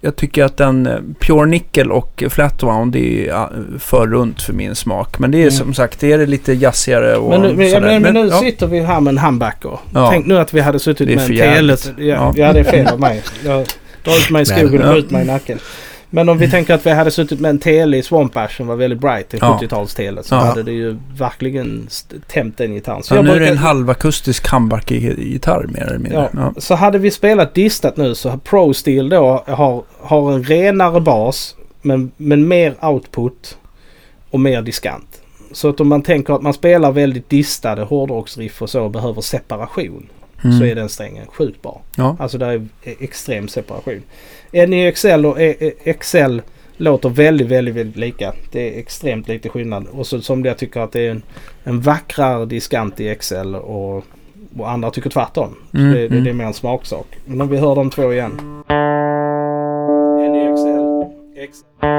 [0.00, 0.88] jag tycker att den
[1.20, 3.48] Pure Nickel och Flat Wound är
[3.78, 5.18] för runt för min smak.
[5.18, 5.50] Men det är Mm.
[5.52, 8.38] som sagt, det är det lite jazzigare och Men nu, men, men, men nu ja.
[8.40, 9.78] sitter vi här med en humbucker.
[9.94, 10.08] Ja.
[10.10, 11.76] Tänk nu att vi hade suttit med en tele.
[11.98, 12.52] Ja, Ja.
[12.52, 13.22] det är fel av mig.
[13.44, 13.66] Jag
[14.04, 15.58] drar ut mig i skogen och skjuter mig i nacken.
[16.10, 18.66] Men om vi tänker att vi hade suttit med en tele i Swamp Ash som
[18.66, 19.60] var väldigt bright, en Ja.
[19.62, 21.88] 70-talstele, så hade det ju verkligen
[22.26, 23.02] tämt den gitarren.
[23.02, 26.28] Så, nu är det brukar- en halvakustisk humbucker-gitarr mer eller mindre.
[26.32, 26.52] Ja.
[26.58, 31.00] Så hade vi spelat distat nu så har Pro Steel då har, har en renare
[31.00, 33.58] bas men, men mer output
[34.30, 35.20] och mer diskant.
[35.52, 39.20] Så att om man tänker att man spelar väldigt distade hårdrocksriff och så och behöver
[39.20, 40.06] separation
[40.44, 40.58] Mm.
[40.58, 41.80] så är den strängen sjukt bra.
[41.96, 42.16] Ja.
[42.20, 42.66] Alltså det är
[43.00, 44.02] extrem separation.
[44.52, 46.38] NEXL och E- E- XL
[46.76, 48.32] låter väldigt, väldigt, väldigt lika.
[48.52, 49.86] Det är extremt lite skillnad.
[49.92, 51.22] Och så som jag tycker att det är en,
[51.64, 54.04] en vackrare diskant i XL och,
[54.58, 55.56] och andra tycker tvärtom.
[55.74, 56.24] Mm, det, det, mm.
[56.24, 57.06] det är mer en smaksak.
[57.24, 58.32] Men om vi hör de två igen.
[60.20, 61.95] E, NEXL, XL.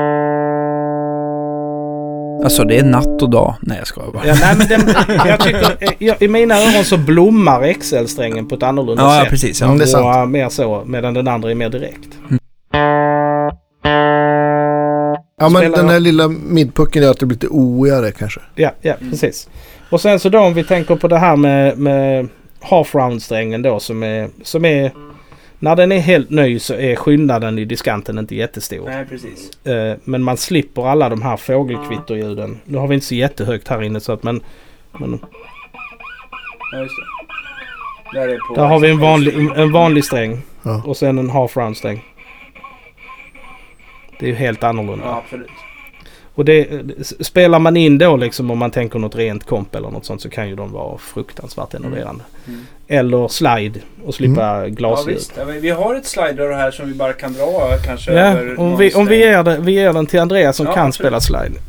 [2.44, 3.56] Alltså det är natt och dag.
[3.62, 4.28] Nej jag skojar bara.
[4.28, 4.82] Ja, nej, men den,
[5.28, 9.22] jag tycker, eh, jag, I mina öron så blommar XL-strängen på ett annorlunda Ja, ja
[9.22, 9.30] sätt.
[9.30, 9.62] precis.
[9.62, 9.78] Mm, Ja.
[9.78, 10.06] det är sant.
[10.06, 12.10] Och, äh, mer så, medan den andra är mer direkt.
[15.40, 18.40] Ja men Spelar den jag- här lilla midpucken gör att det blir lite oigare kanske.
[18.56, 19.50] Ja, ja precis.
[19.90, 22.28] Och sen så då om vi tänker på det här med, med
[22.62, 24.92] half round-strängen då som är, som är...
[25.60, 28.86] När den är helt ny så är skillnaden i diskanten inte jättestor.
[28.86, 29.66] Nej precis.
[29.66, 32.60] Eh, men man slipper alla de här fågelkvitterljuden.
[32.66, 34.42] Nu har vi inte så jättehögt här inne så att men...
[35.00, 35.20] men
[36.72, 38.20] Ja just det.
[38.20, 40.42] Där, är på där har vi en vanlig, en vanlig sträng.
[40.64, 40.84] Ja.
[40.86, 42.04] Och sen en half round-sträng.
[44.20, 45.06] Det är ju helt annorlunda.
[45.06, 45.50] Ja absolut.
[46.38, 46.68] Och det,
[47.20, 50.30] spelar man in då liksom om man tänker något rent komp eller något sånt så
[50.30, 52.24] kan ju de vara fruktansvärt enerverande.
[52.48, 52.66] Mm.
[52.88, 55.20] Eller slide och slippa Ja, glasljud.
[55.38, 58.78] Ja, men vi har ett slider här som vi bara kan dra kanske Ja, om
[58.78, 61.08] vi, om vi, ger det, vi ger den till Andreas som Ja, kan absolut.
[61.08, 61.60] spela slide.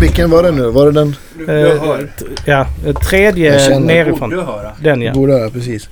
[0.00, 0.70] Vilken var det nu?
[0.70, 1.16] Var det den?
[1.38, 2.10] du, du Eh, hör.
[2.46, 4.46] ja, eh, tredje nerifrån.
[4.82, 5.12] Den ja.
[5.12, 5.88] Borde höra, precis.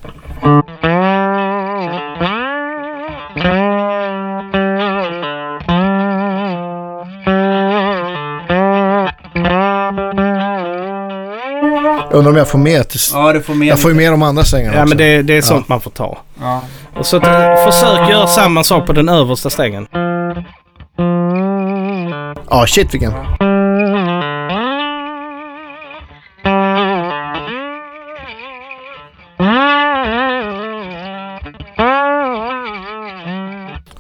[12.11, 13.01] Jag undrar om jag får med till...
[13.13, 13.67] Ja det får mer.
[13.69, 14.89] Jag får ju med de andra strängarna Ja också.
[14.89, 16.19] men det, det är sånt man får ta.
[16.41, 16.61] Ja.
[16.97, 17.21] Och så
[17.67, 19.87] försök göra samma sak på den översta strängen.
[22.51, 23.13] Ja, shit vilken.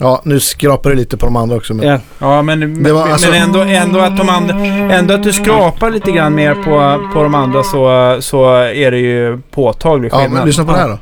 [0.00, 1.74] Ja, nu skrapar det lite på de andra också.
[1.74, 1.86] Men...
[1.88, 1.98] Ja.
[2.18, 4.54] Ja men, men, var alltså- men ändå, ändå att de andra,
[4.94, 8.98] ändå att du skrapar lite grann mer på, på de andra så, så är det
[8.98, 10.32] ju påtaglig Ja, skillnad.
[10.38, 10.98] men lyssna på det här då.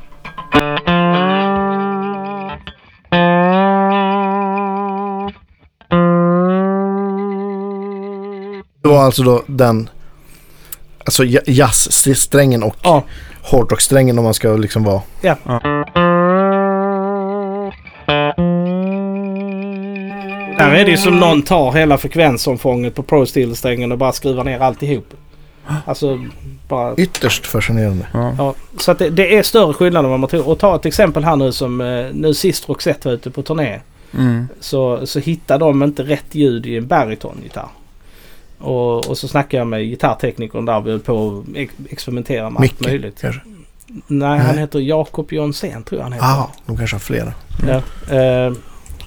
[8.83, 9.89] Det var alltså då den
[11.05, 13.05] alltså ja- jazzsträngen och Ja.
[13.43, 15.01] hårdrocksträngen om man ska liksom vara.
[20.59, 24.45] Där är det ju som någon tar hela frekvensomfånget på Pro Steel-strängen och bara skruvar
[24.45, 25.15] ner alltihop.
[25.85, 26.25] Alltså
[26.69, 26.95] bara...
[26.97, 28.07] Ytterst fascinerande.
[28.13, 28.35] Ja.
[28.39, 30.49] Ja, så att det, det är större skillnad än vad man tror.
[30.49, 33.81] Och ta ett exempel här nu som eh, nu sist Roxette var ute på turné.
[34.15, 34.49] Mm.
[34.61, 37.69] Så, så hittar de inte rätt ljud i en barytongitarr.
[38.59, 42.61] Och, och så snackar jag med gitarrteknikern där vi höll på att ex- experimentera med
[42.61, 43.21] allt Micke, möjligt.
[43.21, 43.41] kanske?
[44.07, 44.59] Nej, han Nej.
[44.59, 46.27] heter Jakob Jonsén tror jag han heter.
[46.27, 47.33] Ja, de kanske har flera.
[47.69, 47.77] Ja.
[48.17, 48.53] Eh,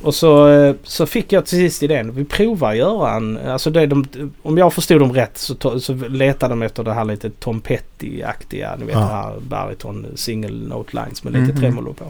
[0.04, 2.12] och så, eh, så fick jag till sist idén.
[2.12, 3.38] Vi provar göra en...
[3.47, 4.06] Alltså det de,
[4.41, 7.62] om jag förstod dem rätt så, to, så letade de efter det här lite Tom
[7.62, 8.76] Petty-aktiga.
[8.80, 8.99] Ni vet Ja.
[8.99, 11.60] det här bariton single note lines med lite Mhm.
[11.62, 12.06] tremolo på.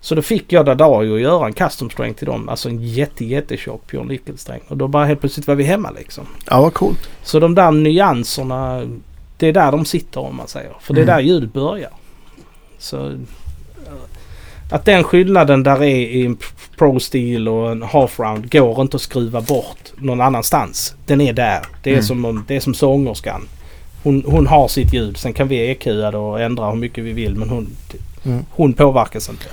[0.00, 2.48] Så då fick jag Dadario att göra en custom sträng till dem.
[2.48, 4.60] Alltså en jätte jättetjock Björn Nickel-sträng.
[4.68, 6.24] Och då bara helt plötsligt var vi hemma liksom.
[6.50, 7.08] Ja, vad coolt.
[7.22, 8.86] Så de där nyanserna.
[9.36, 10.72] Det är där de sitter om man säger.
[10.80, 11.16] För det är Mm.
[11.16, 11.90] där ljudet börjar.
[12.78, 13.12] Så eh,
[14.70, 16.36] att den skillnaden där är i en
[16.78, 20.94] Pro Steel och en Half Round går inte att skruva bort någon annanstans.
[21.06, 21.60] Den är där.
[21.82, 22.04] Det är, Mm.
[22.04, 23.48] som, om- det är som sångerskan.
[24.02, 25.16] Hon, hon har sitt ljud.
[25.16, 27.36] Sen kan vi EQa det och ändra hur mycket vi vill.
[27.36, 27.66] Men hon,
[28.24, 28.44] Mm.
[28.50, 29.44] hon påverkas inte.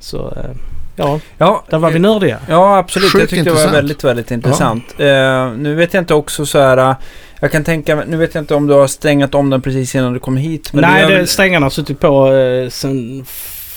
[0.00, 0.50] Så eh,
[0.96, 2.38] ja, Ja, där var vi nördiga.
[2.48, 3.10] Ja, absolut.
[3.12, 3.76] Sjukt jag tyckte det var intressant.
[3.76, 4.84] väldigt, väldigt intressant.
[4.98, 6.76] Eh, nu vet jag inte också så här...
[6.90, 6.96] eh,
[7.40, 10.12] Jag kan tänka Nu vet jag inte om du har stängat om den precis innan
[10.12, 10.72] du kom hit.
[10.72, 13.24] Men Nej, det, väl- strängarna har suttit på eh, sen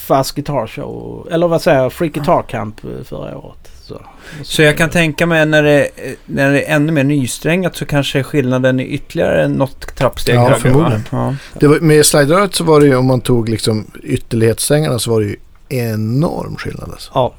[0.08, 1.28] Fast Guitar Show.
[1.32, 1.94] Eller vad säger jag?
[1.94, 3.72] Free Guitar Camp eh, förra året.
[3.84, 4.02] Så,
[4.44, 5.88] Så jag kan tänka mig när det,
[6.26, 10.54] när det är ännu mer nysträngat så kanske skillnaden är ytterligare något trappsteg Ja, högre.
[10.54, 10.60] va?
[10.60, 11.04] förmodligen.
[11.12, 11.36] Ja.
[11.60, 15.22] Det var, med slideröret så var det ju om man tog liksom ytterlighetssträngarna så var
[15.22, 15.36] det ju
[15.70, 17.12] enorm skillnad alltså.
[17.14, 17.34] Ja.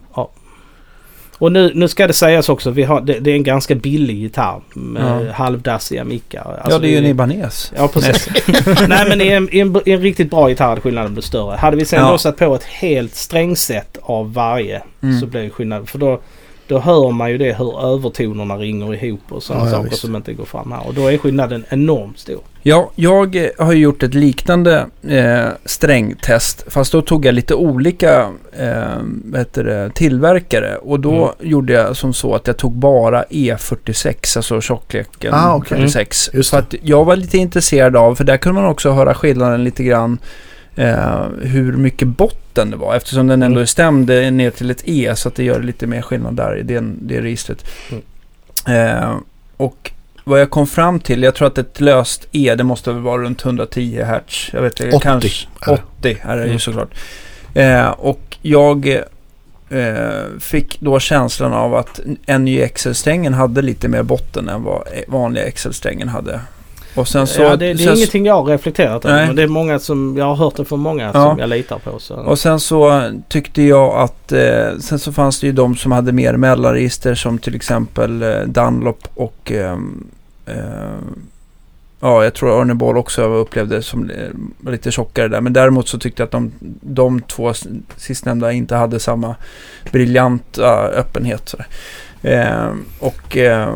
[1.39, 4.17] Och nu, nu ska det sägas också, vi har, det, det är en ganska billig
[4.17, 5.33] gitarr med Ja.
[5.33, 6.41] halvdassiga mickar.
[6.63, 7.73] Alltså, ja, det är ju en Ibanez.
[7.77, 8.29] Ja, precis.
[8.89, 11.57] Nej, men i en, i, en, i en riktigt bra gitarr hade skillnaden blivit större.
[11.57, 12.11] Hade vi sen Ja.
[12.11, 15.21] då satt på ett helt strängset av varje Mm.
[15.21, 15.89] så blir det skillnad.
[15.89, 16.21] För då,
[16.69, 20.01] då hör man ju det hur övertonerna ringer ihop och sådana Ja, ja, saker visst.
[20.01, 20.87] som inte går fram här.
[20.87, 22.41] Och då är skillnaden enormt stor.
[22.63, 26.65] Ja, jag eh, har ju gjort ett liknande eh, strängtest.
[26.67, 29.03] Fast då tog jag lite olika eh,
[29.55, 30.77] det, tillverkare.
[30.77, 35.79] Och då gjorde jag som så att jag tog bara E46, alltså tjockleken Ah, okej.
[35.79, 36.31] 46.
[36.33, 39.65] Just För att jag var lite intresserad av, för där kunde man också höra skillnaden
[39.65, 40.19] lite grann.
[40.79, 43.63] Eh, hur mycket botten det var eftersom den ändå Mm.
[43.63, 46.57] är stämd eh, ner till ett E så att det gör lite mer skillnad där
[46.59, 47.65] i den, det registret.
[48.69, 49.15] Eh,
[49.57, 49.91] och
[50.25, 53.23] vad jag kom fram till, jag tror att ett löst E, det måste väl vara
[53.23, 54.51] runt 110 Hz.
[54.53, 55.83] Jag vet inte, 80 kanske är det.
[55.99, 56.59] 80 är det ju Mm.
[56.61, 56.91] såklart.
[57.55, 58.87] Eh, och jag
[59.69, 65.51] eh, eh, fick då känslan av att NY-XL-strängen hade lite mer botten än vad vanliga
[65.51, 66.41] XL-strängen hade.
[66.95, 69.27] Och sen så, ja, det, det är sen, ingenting jag har reflekterat över.
[69.27, 71.13] Men det är många som, jag har hört det från många Ja.
[71.13, 71.99] som jag litar på.
[71.99, 72.15] Så.
[72.15, 76.13] Och sen så tyckte jag att, eh, sen så fanns det ju de som hade
[76.13, 80.07] mer mellanregister som till exempel eh, Dunlop och ehm,
[80.47, 80.55] eh,
[82.01, 85.41] ja, jag tror Arne Ball också upplevde det som eh, lite tjockare där.
[85.41, 87.53] Men däremot så tyckte jag att de, de två
[87.97, 89.35] sistnämnda inte hade samma
[89.93, 91.55] briljanta öppenhet.
[92.23, 93.75] Eh, och eh,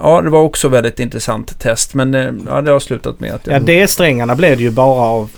[0.00, 1.94] ja, det var också väldigt intressant test.
[1.94, 5.30] Men eh, ja, det har slutat med att Ja, D-strängarna blev det ju bara av,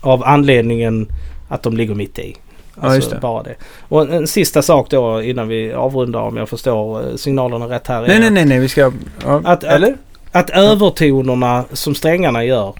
[0.00, 1.08] av anledningen
[1.48, 2.36] att de ligger mitt i.
[2.82, 3.16] Ja, just det.
[3.20, 3.54] Bara det.
[3.88, 7.86] Och en, en sista sak då innan vi avrundar om jag förstår eh, signalerna rätt
[7.86, 8.06] här.
[8.06, 8.92] Nej, nej, nej, nej, vi ska...
[9.24, 9.96] Ja, Att- eller?
[10.32, 12.74] Att övertonerna som strängarna gör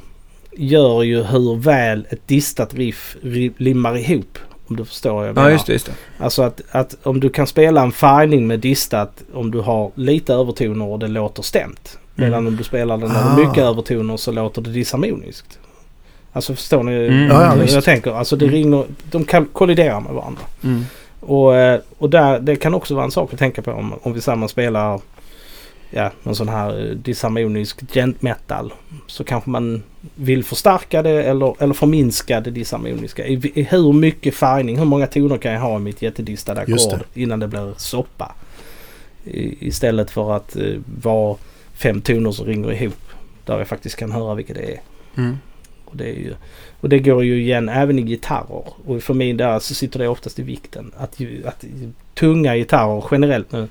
[0.52, 4.38] gör ju hur väl ett distat riff ri- limmar ihop.
[4.68, 5.48] Om du förstår vad jag menar.
[5.48, 5.92] Ja, just det, just det.
[6.18, 10.34] Alltså att, att om du kan spela en fining med distat om du har lite
[10.34, 11.98] övertoner och det låter stämt.
[12.16, 12.30] Mm.
[12.30, 13.32] Medan om du spelar den när det Ah.
[13.42, 15.58] är mycket övertoner så låter det disharmoniskt.
[16.32, 16.92] Alltså förstår ni?
[16.92, 17.26] Mm.
[17.26, 17.74] Ja, ja, jag, visst.
[17.74, 18.54] jag tänker, alltså det Mm.
[18.54, 20.42] ringer, de kan kollidera med varandra.
[20.64, 20.84] Mm.
[21.20, 24.12] Och, eh, och där, det kan också vara en sak att tänka på om, om
[24.12, 25.00] vi samman spelar
[25.90, 28.72] ja, någon sån här eh, disharmonisk gent metal.
[29.06, 29.82] Så kanske man
[30.14, 33.26] vill förstärka det eller, eller förminska det disharmoniska.
[33.26, 37.00] I, I hur mycket fining, hur många toner kan jag ha i mitt jättedistade ackord
[37.14, 38.34] innan det blir soppa.
[39.24, 41.36] I, istället för att eh, vara
[41.74, 43.08] fem toner som ringer ihop.
[43.44, 44.80] Där jag faktiskt kan höra vilka det är.
[45.16, 45.36] Mm.
[45.84, 46.34] Och det, är ju,
[46.80, 48.64] och det går ju igen även i gitarrer.
[48.86, 50.92] Och för mig där så sitter det oftast i vikten.
[50.96, 51.64] Att, att
[52.14, 53.68] tunga gitarrer generellt nu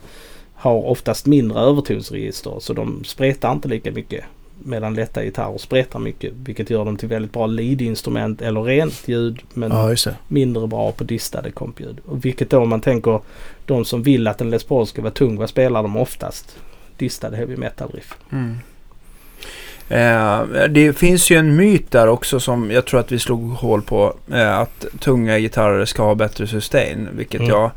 [0.58, 2.54] har oftast mindre övertonsregister.
[2.60, 4.24] Så de spretar inte lika mycket.
[4.64, 6.34] Medan lätta gitarrer spretar mycket.
[6.44, 9.42] Vilket gör dem till väldigt bra lead-instrument eller rent ljud.
[9.54, 9.96] Men Ja,
[10.28, 11.98] mindre bra på distade kompljud.
[12.06, 13.20] Och vilket då om man tänker
[13.66, 15.38] de som vill att en Les Paul ska vara tung.
[15.38, 16.58] Vad spelar de oftast?
[16.98, 18.14] Distade heavy metal riff.
[18.32, 18.58] Mm.
[19.90, 23.82] Eh, det finns ju en myt där också som jag tror att vi slog hål
[23.82, 24.14] på.
[24.32, 27.10] Eh, att tunga gitarrer ska ha bättre sustain.
[27.14, 27.52] Vilket Mm.
[27.52, 27.72] jag...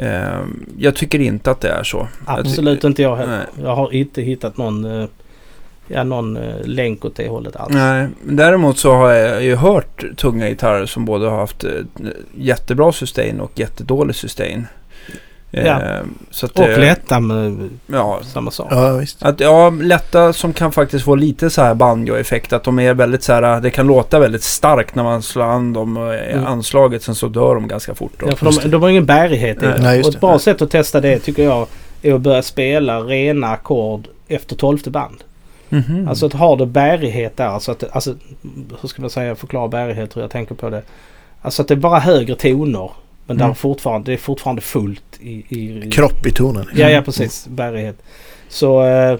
[0.00, 0.40] Eh,
[0.78, 2.08] jag tycker inte att det är så.
[2.26, 3.36] Jag Absolut tycker- inte jag heller.
[3.36, 3.64] Nej.
[3.64, 5.08] Jag har inte hittat någon, eh,
[5.88, 7.74] ja, någon eh, länk åt det hållet alls.
[7.74, 11.70] Nej, däremot så har jag ju hört tunga gitarrer som både har haft eh,
[12.34, 14.66] jättebra sustain och jättedålig sustain.
[15.52, 15.80] Eh, Ja.
[16.30, 18.68] Så att, Och eh, lätta med Ja, samma sak.
[18.70, 19.22] Ja, visst.
[19.22, 22.52] Att, ja, lätta som kan faktiskt få lite så här banjo-effekt.
[22.52, 25.72] Att de är väldigt så här, det kan låta väldigt starkt när man slår an
[25.72, 25.96] dem
[26.28, 26.46] i Mm.
[26.46, 27.02] anslaget.
[27.02, 28.12] Sen så dör de ganska fort.
[28.18, 28.26] Då.
[28.30, 29.78] Ja, för de, de har ingen bärighet i det.
[29.82, 31.66] Nej, och ett bra sätt att testa det tycker jag
[32.02, 35.24] är att börja spela rena ackord efter tolfte band.
[35.68, 36.08] Mhm.
[36.08, 37.46] Alltså att ha det bärighet där.
[37.46, 38.14] Alltså att, alltså,
[38.80, 40.82] hur ska man säga, förklara bärighet hur jag tänker på det.
[41.42, 42.90] Alltså att det är bara högre toner.
[43.30, 43.48] Men Mm.
[43.48, 45.30] där fortfarande, det är fortfarande fullt i...
[45.48, 46.66] i Kropp i tonen.
[46.74, 47.46] Ja, ja precis.
[47.48, 47.96] Bärighet.
[48.48, 49.18] Så, eh,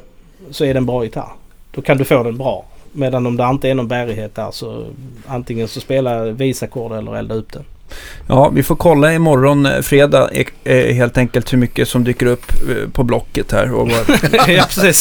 [0.50, 1.32] så är det en bra gitarr.
[1.74, 2.64] Då kan du få den bra.
[2.92, 4.84] Medan om det inte är någon bärighet där så
[5.26, 7.64] antingen så spela visackord eller elda upp den.
[8.26, 12.26] Ja, vi får kolla imorgon eh, fredag eh, eh, helt enkelt hur mycket som dyker
[12.26, 12.52] upp
[12.92, 13.72] på Blocket här.
[13.72, 13.88] Och
[14.48, 15.00] ja precis.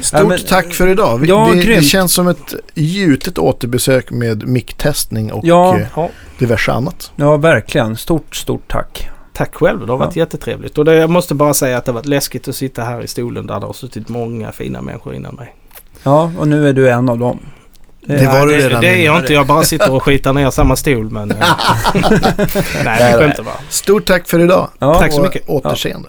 [0.00, 1.18] Stort Ja, men- tack för idag.
[1.18, 5.78] Vi, Ja, det, det känns som ett gjutet återbesök med micktestning och Ja.
[5.96, 6.08] Ja,
[6.38, 7.12] diverse annat.
[7.16, 7.96] ja, verkligen.
[7.96, 9.08] Stort, stort tack.
[9.32, 9.86] tack själv.
[9.86, 10.20] Det har varit Ja.
[10.22, 10.78] jättetrevligt.
[10.78, 13.06] Och det, jag måste bara säga att det har varit läskigt att sitta här i
[13.06, 15.54] stolen där det har suttit många fina människor innan mig.
[16.02, 17.38] Ja, och nu är du en av dem.
[18.06, 19.32] Det var du det, redan Det är jag inte.
[19.34, 21.10] Jag bara sitter och skitar ner samma stol.
[21.10, 21.36] Men, eh,
[22.84, 23.54] nej, jag skämtar bara.
[23.68, 24.68] Stort tack för idag.
[24.78, 25.48] Ja, Tack så mycket.
[25.48, 26.08] återseende.